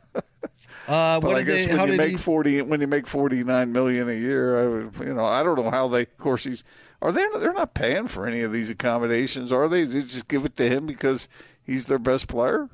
Uh, 0.88 1.20
But 1.20 1.22
what 1.28 1.36
I 1.36 1.42
guess 1.42 1.66
they? 1.66 1.76
when 1.76 1.90
you 1.92 1.96
make 1.96 2.10
he? 2.12 2.16
forty, 2.16 2.60
when 2.62 2.80
you 2.80 2.86
make 2.88 3.06
forty 3.06 3.44
nine 3.44 3.72
million 3.72 4.08
a 4.08 4.12
year, 4.12 4.60
I 4.62 4.66
would, 4.68 5.06
you 5.06 5.14
know, 5.14 5.24
I 5.24 5.42
don't 5.44 5.56
know 5.56 5.70
how 5.70 5.86
they. 5.88 6.02
Of 6.02 6.16
course, 6.18 6.42
he's 6.44 6.64
are 7.02 7.12
they? 7.12 7.26
They're 7.38 7.52
not 7.52 7.74
paying 7.74 8.06
for 8.06 8.26
any 8.26 8.40
of 8.40 8.52
these 8.52 8.70
accommodations, 8.70 9.52
are 9.52 9.68
they? 9.68 9.84
They 9.84 10.00
just 10.02 10.28
give 10.28 10.44
it 10.46 10.56
to 10.56 10.68
him 10.68 10.86
because 10.86 11.28
he's 11.62 11.86
their 11.86 11.98
best 11.98 12.28
player. 12.28 12.70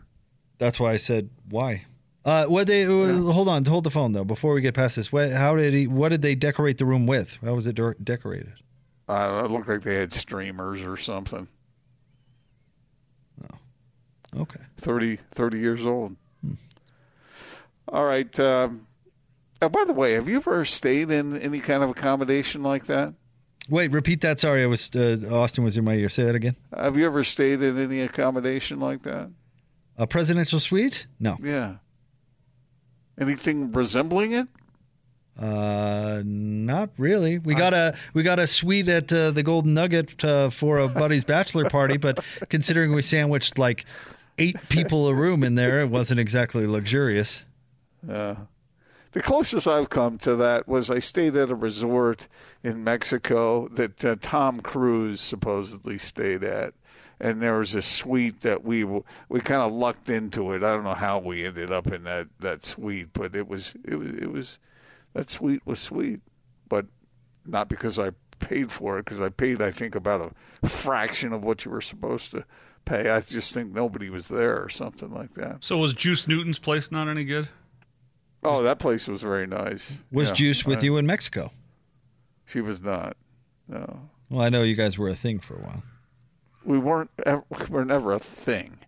That's 0.59 0.79
why 0.79 0.93
I 0.93 0.97
said 0.99 1.31
why. 1.49 1.85
Uh, 2.25 2.45
what 2.47 2.67
they? 2.67 2.85
uh, 2.85 3.17
Hold 3.33 3.49
on, 3.49 3.65
hold 3.65 3.85
the 3.85 3.91
phone 3.91 4.13
though. 4.13 4.25
Before 4.25 4.53
we 4.55 4.61
get 4.61 4.75
past 4.75 4.97
this, 4.97 5.11
what, 5.11 5.33
how 5.33 5.57
did 5.57 5.73
he? 5.73 5.87
What 5.87 6.11
did 6.11 6.23
they 6.23 6.35
decorate 6.35 6.79
the 6.79 6.85
room 6.85 7.07
with? 7.07 7.39
How 7.43 7.55
was 7.55 7.67
it 7.67 7.75
de- 7.75 7.95
decorated? 8.03 8.53
Uh, 9.09 9.43
it 9.45 9.51
looked 9.51 9.69
like 9.69 9.81
they 9.83 9.95
had 9.95 10.13
streamers 10.13 10.83
or 10.83 10.97
something. 10.99 11.49
Oh, 13.43 14.43
okay. 14.43 14.61
30, 14.77 15.17
30 15.33 15.59
years 15.59 15.87
old. 15.87 16.17
All 17.89 18.05
right. 18.05 18.39
Um, 18.39 18.83
uh, 19.63 19.69
by 19.71 19.85
the 19.85 19.95
way, 19.95 20.13
have 20.13 20.29
you 20.29 20.37
ever 20.37 20.65
stayed 20.67 21.11
in 21.11 21.39
any 21.39 21.61
kind 21.61 21.83
of 21.83 21.89
accommodation 21.89 22.63
like 22.63 22.85
that? 22.87 23.15
Wait, 23.69 23.91
repeat 23.93 24.21
that. 24.23 24.41
Sorry, 24.41 24.63
I 24.63 24.67
was 24.67 24.91
uh, 24.97 25.19
Austin 25.31 25.65
was 25.65 25.77
in 25.77 25.85
my 25.85 25.95
ear. 25.95 26.09
Say 26.09 26.25
that 26.25 26.35
again. 26.35 26.57
Have 26.75 26.97
you 26.97 27.07
ever 27.07 27.23
stayed 27.25 27.63
in 27.63 27.79
any 27.79 28.01
accommodation 28.01 28.81
like 28.81 29.03
that? 29.03 29.31
A 29.97 30.07
presidential 30.07 30.61
suite? 30.61 31.07
No. 31.21 31.37
Yeah. 31.43 31.77
Anything 33.21 33.73
resembling 33.73 34.33
it? 34.33 34.49
Uh, 35.39 36.23
not 36.25 36.91
really. 36.99 37.39
We 37.39 37.55
got 37.55 37.73
a 37.73 37.97
we 38.13 38.23
got 38.23 38.39
a 38.39 38.47
suite 38.47 38.89
at 38.89 39.13
uh, 39.13 39.31
the 39.31 39.43
Golden 39.43 39.75
Nugget 39.75 40.25
uh, 40.25 40.51
for 40.51 40.79
a 40.79 40.89
buddy's 40.89 41.25
bachelor 41.25 41.69
party, 41.69 41.97
but 41.97 42.25
considering 42.49 42.93
we 42.93 43.03
sandwiched 43.03 43.59
like 43.59 43.85
eight 44.39 44.57
people 44.69 45.07
a 45.07 45.15
room 45.15 45.45
in 45.45 45.55
there, 45.55 45.81
it 45.81 45.91
wasn't 45.91 46.19
exactly 46.19 46.67
luxurious. 46.67 47.43
Uh, 48.09 48.35
the 49.13 49.23
closest 49.23 49.67
I've 49.67 49.89
come 49.89 50.19
to 50.19 50.37
that 50.37 50.69
was 50.69 50.91
I 50.91 50.99
stayed 50.99 51.37
at 51.37 51.51
a 51.51 51.55
resort 51.55 52.29
in 52.63 52.85
Mexico 52.85 53.69
that 53.69 54.05
uh, 54.05 54.17
Tom 54.21 54.61
Cruise 54.61 55.21
supposedly 55.21 55.99
stayed 55.99 56.45
at, 56.45 56.75
and 57.21 57.41
there 57.41 57.59
was 57.59 57.75
a 57.75 57.83
suite 57.83 58.43
that 58.43 58.65
we 58.65 58.85
we 58.85 59.41
kind 59.41 59.63
of 59.63 59.73
lucked 59.73 60.09
into 60.11 60.53
it. 60.53 60.63
I 60.63 60.75
don't 60.75 60.85
know 60.85 60.95
how 60.95 61.19
we 61.19 61.45
ended 61.45 61.73
up 61.73 61.87
in 61.89 62.05
that, 62.05 62.29
that 62.41 62.65
suite, 62.65 63.09
but 63.13 63.35
it 63.35 63.49
was 63.49 63.75
it 63.85 63.97
was 63.97 64.09
it 64.09 64.31
was 64.31 64.59
that 65.15 65.31
suite 65.31 65.63
was 65.65 65.81
sweet, 65.81 66.21
but 66.69 66.87
not 67.47 67.69
because 67.69 67.99
I 67.99 68.11
paid 68.39 68.71
for 68.71 68.99
it 68.99 69.05
because 69.05 69.21
I 69.21 69.31
paid 69.31 69.61
I 69.63 69.71
think 69.71 69.95
about 69.95 70.33
a 70.63 70.69
fraction 70.69 71.33
of 71.33 71.43
what 71.43 71.65
you 71.65 71.71
were 71.71 71.81
supposed 71.81 72.31
to 72.33 72.45
pay. 72.85 73.11
I 73.11 73.21
just 73.21 73.53
think 73.55 73.73
nobody 73.73 74.11
was 74.11 74.29
there 74.29 74.63
or 74.63 74.69
something 74.69 75.13
like 75.13 75.35
that. 75.35 75.65
So 75.65 75.79
was 75.79 75.95
Juice 75.95 76.29
Newton's 76.29 76.59
place 76.59 76.91
not 76.91 77.09
any 77.09 77.25
good? 77.25 77.49
Oh, 78.43 78.63
that 78.63 78.79
place 78.79 79.09
was 79.09 79.23
very 79.23 79.47
nice. 79.47 79.97
Was 80.13 80.29
Yeah, 80.29 80.35
Juice 80.35 80.65
with 80.65 80.79
I- 80.79 80.83
you 80.83 80.97
in 80.97 81.07
Mexico? 81.07 81.51
She 82.47 82.61
was 82.61 82.81
not. 82.81 83.17
No, 83.69 84.01
Well, 84.31 84.41
I 84.43 84.49
know 84.49 84.63
you 84.63 84.75
guys 84.75 84.97
were 84.97 85.09
a 85.09 85.15
thing 85.15 85.39
for 85.41 85.55
a 85.57 85.61
while. 85.61 85.83
we 86.65 86.79
weren't. 86.79 87.11
ever- 87.27 87.45
We 87.51 87.67
were 87.69 87.85
never 87.85 88.13
a 88.13 88.19
thing. 88.19 88.79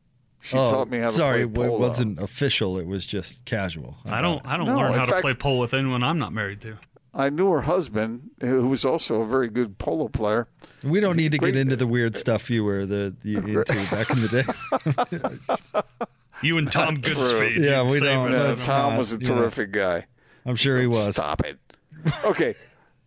She 0.43 0.57
oh, 0.57 0.71
taught 0.71 0.89
me 0.89 0.99
how 0.99 1.09
to 1.09 1.13
sorry, 1.13 1.47
play 1.47 1.67
it 1.67 1.69
polo. 1.69 1.79
wasn't 1.81 2.19
official. 2.23 2.79
It 2.79 2.87
was 2.87 3.05
just 3.05 3.45
casual. 3.45 3.99
I 4.07 4.23
don't 4.23 4.45
I 4.47 4.57
don't 4.57 4.67
No, 4.67 4.77
learn 4.79 4.93
in 4.95 4.99
how 4.99 5.05
to 5.05 5.21
play 5.21 5.35
pole 5.35 5.59
with 5.59 5.75
anyone 5.75 6.03
I'm 6.03 6.19
not 6.19 6.33
married 6.33 6.63
to. 6.63 6.79
I 7.13 7.29
knew 7.29 7.51
her 7.51 7.63
husband, 7.63 8.31
who 8.41 8.69
was 8.69 8.85
also 8.87 9.21
a 9.21 9.27
very 9.27 9.49
good 9.49 9.77
polo 9.79 10.09
player. 10.09 10.47
We 10.85 11.01
don't 11.01 11.17
need 11.17 11.33
to 11.33 11.39
get 11.39 11.57
into 11.57 11.75
the 11.77 11.87
weird 11.87 12.17
stuff 12.17 12.49
you 12.49 12.63
were 12.65 12.87
the, 12.87 13.15
the 13.23 13.35
into 13.37 13.65
back 13.91 14.09
in 14.11 14.23
the 14.23 15.39
day. 15.67 16.03
You 16.43 16.59
and 16.59 16.71
Tom 16.71 16.97
Goodspeed. 16.99 17.57
Yeah, 17.63 17.83
we 17.83 18.01
don't- 18.01 18.33
uh, 18.33 18.37
it. 18.37 18.49
No, 18.49 18.57
Tom 18.57 18.93
not, 18.93 18.99
was 18.99 19.13
a 19.13 19.19
you 19.19 19.29
know. 19.29 19.37
terrific 19.37 19.73
guy. 19.73 20.07
I'm 20.47 20.57
sure 20.57 20.81
he 20.81 20.87
was. 20.87 21.13
Stop 21.13 21.45
it. 21.45 21.59
Okay. 22.25 22.55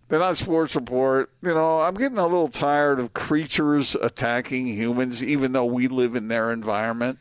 They're 0.08 0.20
not 0.20 0.38
sports 0.38 0.76
report. 0.76 1.32
You 1.42 1.54
know, 1.56 1.80
I'm 1.80 1.96
getting 1.96 2.20
a 2.20 2.28
little 2.28 2.48
tired 2.50 3.00
of 3.00 3.14
creatures 3.14 3.96
attacking 3.96 4.68
humans, 4.68 5.24
even 5.24 5.54
though 5.54 5.66
we 5.66 5.88
live 5.88 6.16
in 6.16 6.28
their 6.28 6.52
environment. 6.52 7.18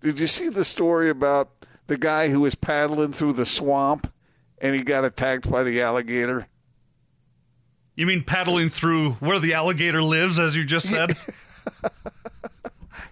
Did 0.00 0.18
you 0.18 0.26
see 0.26 0.48
the 0.48 0.64
story 0.64 1.10
about 1.10 1.50
the 1.88 1.98
guy 1.98 2.28
who 2.28 2.40
was 2.40 2.54
paddling 2.54 3.12
through 3.12 3.34
the 3.34 3.44
swamp 3.44 4.10
and 4.62 4.74
he 4.74 4.82
got 4.82 5.04
attacked 5.04 5.50
by 5.50 5.62
the 5.62 5.82
alligator? 5.82 6.46
You 7.96 8.06
mean 8.06 8.24
paddling 8.24 8.70
through 8.70 9.12
where 9.14 9.38
the 9.40 9.52
alligator 9.52 10.02
lives, 10.02 10.38
as 10.38 10.56
you 10.56 10.64
just 10.64 10.88
said? 10.88 11.12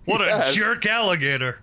what 0.08 0.20
Yes. 0.20 0.54
a 0.54 0.58
jerk 0.58 0.86
alligator. 0.86 1.60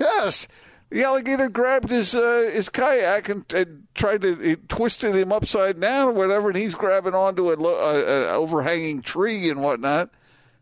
Yes. 0.00 0.46
The 0.90 1.02
alligator 1.02 1.48
grabbed 1.48 1.90
his 1.90 2.14
uh, 2.14 2.50
his 2.52 2.68
kayak 2.68 3.28
and, 3.28 3.44
and 3.52 3.84
tried 3.94 4.22
to 4.22 4.40
it 4.40 4.68
twisted 4.68 5.14
him 5.16 5.32
upside 5.32 5.80
down 5.80 6.08
or 6.08 6.12
whatever, 6.12 6.48
and 6.48 6.56
he's 6.56 6.74
grabbing 6.76 7.14
onto 7.14 7.52
a, 7.52 7.56
lo- 7.56 7.80
a, 7.80 8.28
a 8.28 8.34
overhanging 8.34 9.02
tree 9.02 9.48
and 9.50 9.60
whatnot. 9.62 10.10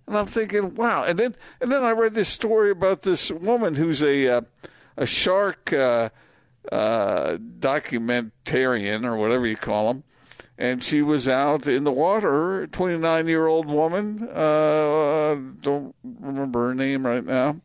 And 0.07 0.17
I'm 0.17 0.27
thinking, 0.27 0.75
wow. 0.75 1.05
And 1.05 1.19
then 1.19 1.35
and 1.61 1.71
then 1.71 1.83
I 1.85 1.91
read 1.91 2.15
this 2.15 2.29
story 2.31 2.71
about 2.71 3.03
this 3.03 3.31
woman 3.31 3.75
who's 3.75 4.03
a 4.03 4.29
uh, 4.29 4.41
a 4.97 5.05
shark 5.07 5.73
uh, 5.73 6.09
uh, 6.71 7.37
documentarian 7.59 9.05
or 9.05 9.17
whatever 9.17 9.47
you 9.47 9.57
call 9.57 9.89
them. 9.93 10.05
And 10.63 10.83
she 10.83 11.03
was 11.03 11.29
out 11.29 11.67
in 11.67 11.85
the 11.85 11.93
water, 11.93 12.69
29 12.69 13.27
year 13.27 13.47
old 13.47 13.67
woman. 13.67 14.29
Uh, 14.33 15.37
don't 15.61 15.95
remember 16.05 16.69
her 16.69 16.75
name 16.75 17.05
right 17.05 17.25
now 17.25 17.57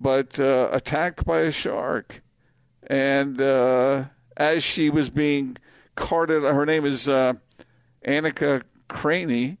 but 0.00 0.38
uh, 0.38 0.68
attacked 0.72 1.24
by 1.24 1.40
a 1.40 1.52
shark. 1.52 2.22
And 2.86 3.40
uh, 3.40 4.04
as 4.36 4.62
she 4.62 4.90
was 4.90 5.10
being 5.10 5.56
carted, 5.94 6.42
her 6.42 6.64
name 6.64 6.84
is 6.84 7.08
uh, 7.08 7.34
Annika 8.06 8.62
Craney, 8.88 9.58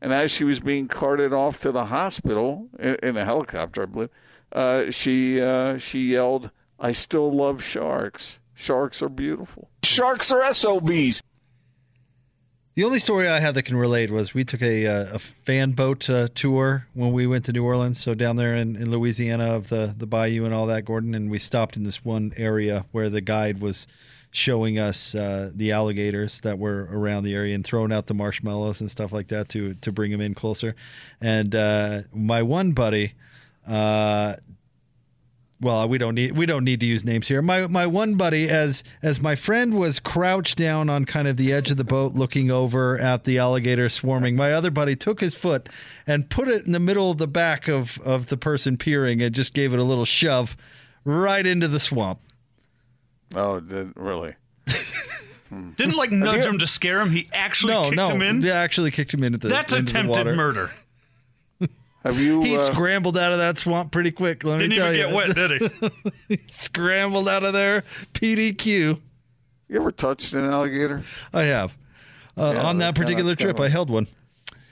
and 0.00 0.12
as 0.12 0.30
she 0.30 0.44
was 0.44 0.60
being 0.60 0.88
carted 0.88 1.32
off 1.32 1.60
to 1.60 1.72
the 1.72 1.86
hospital 1.86 2.68
in, 2.78 2.96
in 3.02 3.16
a 3.16 3.24
helicopter, 3.24 3.82
I 3.82 3.86
believe, 3.86 4.10
uh, 4.52 4.90
she 4.90 5.40
uh, 5.40 5.78
she 5.78 6.12
yelled, 6.12 6.50
"I 6.78 6.92
still 6.92 7.30
love 7.30 7.62
sharks. 7.62 8.40
Sharks 8.54 9.02
are 9.02 9.08
beautiful. 9.08 9.68
Sharks 9.84 10.30
are 10.30 10.42
SOBs." 10.52 11.22
The 12.80 12.86
only 12.86 12.98
story 12.98 13.28
I 13.28 13.40
have 13.40 13.54
that 13.56 13.64
can 13.64 13.76
relate 13.76 14.10
was 14.10 14.32
we 14.32 14.42
took 14.42 14.62
a, 14.62 14.86
uh, 14.86 15.16
a 15.16 15.18
fan 15.18 15.72
boat 15.72 16.08
uh, 16.08 16.28
tour 16.34 16.86
when 16.94 17.12
we 17.12 17.26
went 17.26 17.44
to 17.44 17.52
New 17.52 17.62
Orleans, 17.62 18.00
so 18.00 18.14
down 18.14 18.36
there 18.36 18.56
in, 18.56 18.74
in 18.74 18.90
Louisiana 18.90 19.52
of 19.54 19.68
the, 19.68 19.94
the 19.94 20.06
bayou 20.06 20.46
and 20.46 20.54
all 20.54 20.64
that, 20.68 20.86
Gordon. 20.86 21.14
And 21.14 21.30
we 21.30 21.38
stopped 21.38 21.76
in 21.76 21.82
this 21.84 22.06
one 22.06 22.32
area 22.38 22.86
where 22.90 23.10
the 23.10 23.20
guide 23.20 23.60
was 23.60 23.86
showing 24.30 24.78
us 24.78 25.14
uh, 25.14 25.50
the 25.54 25.72
alligators 25.72 26.40
that 26.40 26.58
were 26.58 26.88
around 26.90 27.24
the 27.24 27.34
area 27.34 27.54
and 27.54 27.66
throwing 27.66 27.92
out 27.92 28.06
the 28.06 28.14
marshmallows 28.14 28.80
and 28.80 28.90
stuff 28.90 29.12
like 29.12 29.28
that 29.28 29.50
to 29.50 29.74
to 29.74 29.92
bring 29.92 30.10
them 30.10 30.22
in 30.22 30.32
closer. 30.32 30.74
And 31.20 31.54
uh, 31.54 32.04
my 32.14 32.40
one 32.40 32.72
buddy, 32.72 33.12
uh, 33.68 34.36
well, 35.60 35.86
we 35.88 35.98
don't 35.98 36.14
need 36.14 36.32
we 36.32 36.46
don't 36.46 36.64
need 36.64 36.80
to 36.80 36.86
use 36.86 37.04
names 37.04 37.28
here. 37.28 37.42
My 37.42 37.66
my 37.66 37.86
one 37.86 38.14
buddy, 38.14 38.48
as 38.48 38.82
as 39.02 39.20
my 39.20 39.34
friend 39.34 39.74
was 39.74 39.98
crouched 39.98 40.56
down 40.56 40.88
on 40.88 41.04
kind 41.04 41.28
of 41.28 41.36
the 41.36 41.52
edge 41.52 41.70
of 41.70 41.76
the 41.76 41.84
boat, 41.84 42.14
looking 42.14 42.50
over 42.50 42.98
at 42.98 43.24
the 43.24 43.38
alligator 43.38 43.88
swarming. 43.88 44.36
My 44.36 44.52
other 44.52 44.70
buddy 44.70 44.96
took 44.96 45.20
his 45.20 45.34
foot 45.34 45.68
and 46.06 46.30
put 46.30 46.48
it 46.48 46.64
in 46.64 46.72
the 46.72 46.80
middle 46.80 47.10
of 47.10 47.18
the 47.18 47.28
back 47.28 47.68
of 47.68 47.98
of 48.00 48.26
the 48.26 48.38
person 48.38 48.78
peering, 48.78 49.20
and 49.20 49.34
just 49.34 49.52
gave 49.52 49.74
it 49.74 49.78
a 49.78 49.84
little 49.84 50.06
shove 50.06 50.56
right 51.04 51.46
into 51.46 51.68
the 51.68 51.80
swamp. 51.80 52.20
Oh, 53.34 53.60
did, 53.60 53.92
really? 53.96 54.34
Didn't 55.76 55.96
like 55.96 56.10
nudge 56.10 56.46
him 56.46 56.58
to 56.58 56.66
scare 56.66 57.00
him. 57.00 57.10
He 57.10 57.28
actually 57.32 57.74
no, 57.74 57.84
kicked 57.84 57.96
no, 57.96 58.08
him 58.08 58.22
in. 58.22 58.42
yeah, 58.42 58.54
actually 58.54 58.90
kicked 58.92 59.12
him 59.12 59.24
into 59.24 59.38
the. 59.38 59.48
That's 59.48 59.72
into 59.72 59.92
the 59.92 59.98
attempted 59.98 60.26
water. 60.26 60.36
murder. 60.36 60.70
Have 62.04 62.18
you? 62.18 62.42
He 62.42 62.56
uh, 62.56 62.72
scrambled 62.72 63.18
out 63.18 63.32
of 63.32 63.38
that 63.38 63.58
swamp 63.58 63.92
pretty 63.92 64.10
quick. 64.10 64.42
Let 64.44 64.58
Didn't 64.58 64.70
me 64.70 64.76
tell 64.76 64.92
even 64.94 65.00
you. 65.00 65.06
get 65.06 65.36
wet, 65.36 65.36
did 65.36 65.72
he? 66.00 66.10
he 66.36 66.40
scrambled 66.48 67.28
out 67.28 67.44
of 67.44 67.52
there. 67.52 67.84
PDQ. 68.14 69.00
You 69.68 69.76
ever 69.80 69.92
touched 69.92 70.32
an 70.32 70.44
alligator? 70.44 71.02
I 71.32 71.44
have. 71.44 71.76
Uh, 72.36 72.52
Yeah, 72.54 72.62
on 72.62 72.78
that 72.78 72.84
that's 72.86 72.96
kinda- 72.96 73.00
particular 73.02 73.30
that's 73.30 73.38
kinda 73.38 73.52
trip, 73.54 73.64
I 73.64 73.68
held 73.68 73.90
one. 73.90 74.06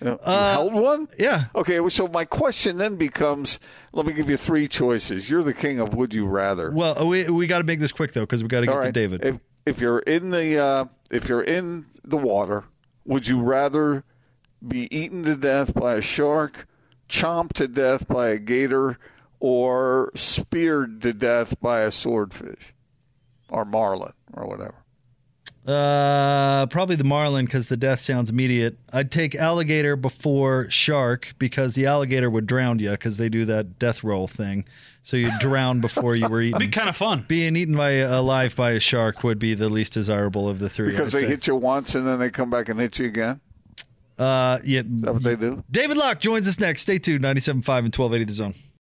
Yeah. 0.00 0.10
You 0.12 0.18
Uh, 0.22 0.52
held 0.52 0.74
one? 0.74 1.08
Yeah. 1.18 1.44
Okay, 1.56 1.80
well, 1.80 1.90
so 1.90 2.06
my 2.06 2.24
question 2.24 2.78
then 2.78 2.94
becomes 2.96 3.58
let 3.92 4.06
me 4.06 4.12
give 4.12 4.30
you 4.30 4.36
three 4.36 4.68
choices. 4.68 5.28
You're 5.28 5.42
the 5.42 5.52
king 5.52 5.80
of 5.80 5.92
would 5.92 6.14
you 6.14 6.24
rather. 6.24 6.70
Well, 6.70 7.06
we 7.08 7.28
we 7.28 7.46
got 7.48 7.58
to 7.58 7.64
make 7.64 7.80
this 7.80 7.90
quick 7.92 8.12
though 8.12 8.20
because 8.22 8.42
we 8.42 8.48
got 8.48 8.60
to 8.60 8.66
get 8.66 8.76
All 8.76 8.82
to. 8.84 8.92
David. 8.92 9.24
If, 9.24 9.38
if 9.66 9.80
you're 9.80 9.98
in 9.98 10.30
the 10.30 10.56
uh, 10.58 10.84
if 11.10 11.28
you're 11.28 11.42
in 11.42 11.84
the 12.04 12.16
water, 12.16 12.64
would 13.06 13.26
you 13.26 13.40
rather 13.40 14.04
be 14.66 14.86
eaten 14.96 15.24
to 15.24 15.34
death 15.34 15.74
by 15.74 15.94
a 15.94 16.00
shark, 16.00 16.67
chomped 17.08 17.54
to 17.54 17.68
death 17.68 18.06
by 18.08 18.28
a 18.28 18.38
gator, 18.38 18.98
or 19.40 20.10
speared 20.14 21.02
to 21.02 21.12
death 21.12 21.60
by 21.60 21.80
a 21.80 21.90
swordfish, 21.90 22.74
or 23.48 23.64
marlin, 23.64 24.12
or 24.32 24.46
whatever? 24.46 24.84
Uh, 25.68 26.64
probably 26.68 26.96
the 26.96 27.04
marlin 27.04 27.44
because 27.44 27.66
the 27.66 27.76
death 27.76 28.00
sounds 28.00 28.30
immediate. 28.30 28.78
I'd 28.90 29.12
take 29.12 29.34
alligator 29.34 29.96
before 29.96 30.70
shark 30.70 31.34
because 31.38 31.74
the 31.74 31.84
alligator 31.84 32.30
would 32.30 32.46
drown 32.46 32.78
you 32.78 32.90
because 32.92 33.18
they 33.18 33.28
do 33.28 33.44
that 33.44 33.78
death 33.78 34.02
roll 34.02 34.28
thing. 34.28 34.64
So 35.02 35.18
you'd 35.18 35.38
drown 35.40 35.80
before 35.80 36.16
you 36.16 36.26
were 36.26 36.40
eaten. 36.42 36.58
Be 36.58 36.68
kind 36.68 36.88
of 36.88 36.96
fun. 36.96 37.26
Being 37.28 37.54
eaten 37.54 37.76
by 37.76 37.90
alive 37.92 38.56
by 38.56 38.70
a 38.72 38.80
shark 38.80 39.22
would 39.24 39.38
be 39.38 39.52
the 39.52 39.68
least 39.68 39.92
desirable 39.92 40.48
of 40.48 40.58
the 40.58 40.70
three. 40.70 40.90
Because 40.90 41.14
I'd 41.14 41.18
they 41.18 41.24
say. 41.24 41.30
hit 41.30 41.46
you 41.46 41.56
once 41.56 41.94
and 41.94 42.06
then 42.06 42.18
they 42.18 42.30
come 42.30 42.48
back 42.48 42.70
and 42.70 42.80
hit 42.80 42.98
you 42.98 43.04
again. 43.06 43.40
Uh, 44.18 44.58
yeah. 44.64 44.80
Is 44.80 45.02
that 45.02 45.14
what 45.14 45.22
they 45.22 45.36
do? 45.36 45.62
David 45.70 45.96
Locke 45.96 46.20
joins 46.20 46.48
us 46.48 46.58
next. 46.58 46.82
Stay 46.82 46.98
tuned. 46.98 47.24
97.5 47.24 47.48
and 47.48 47.64
1280 47.94 48.24
The 48.24 48.32
Zone. 48.32 48.54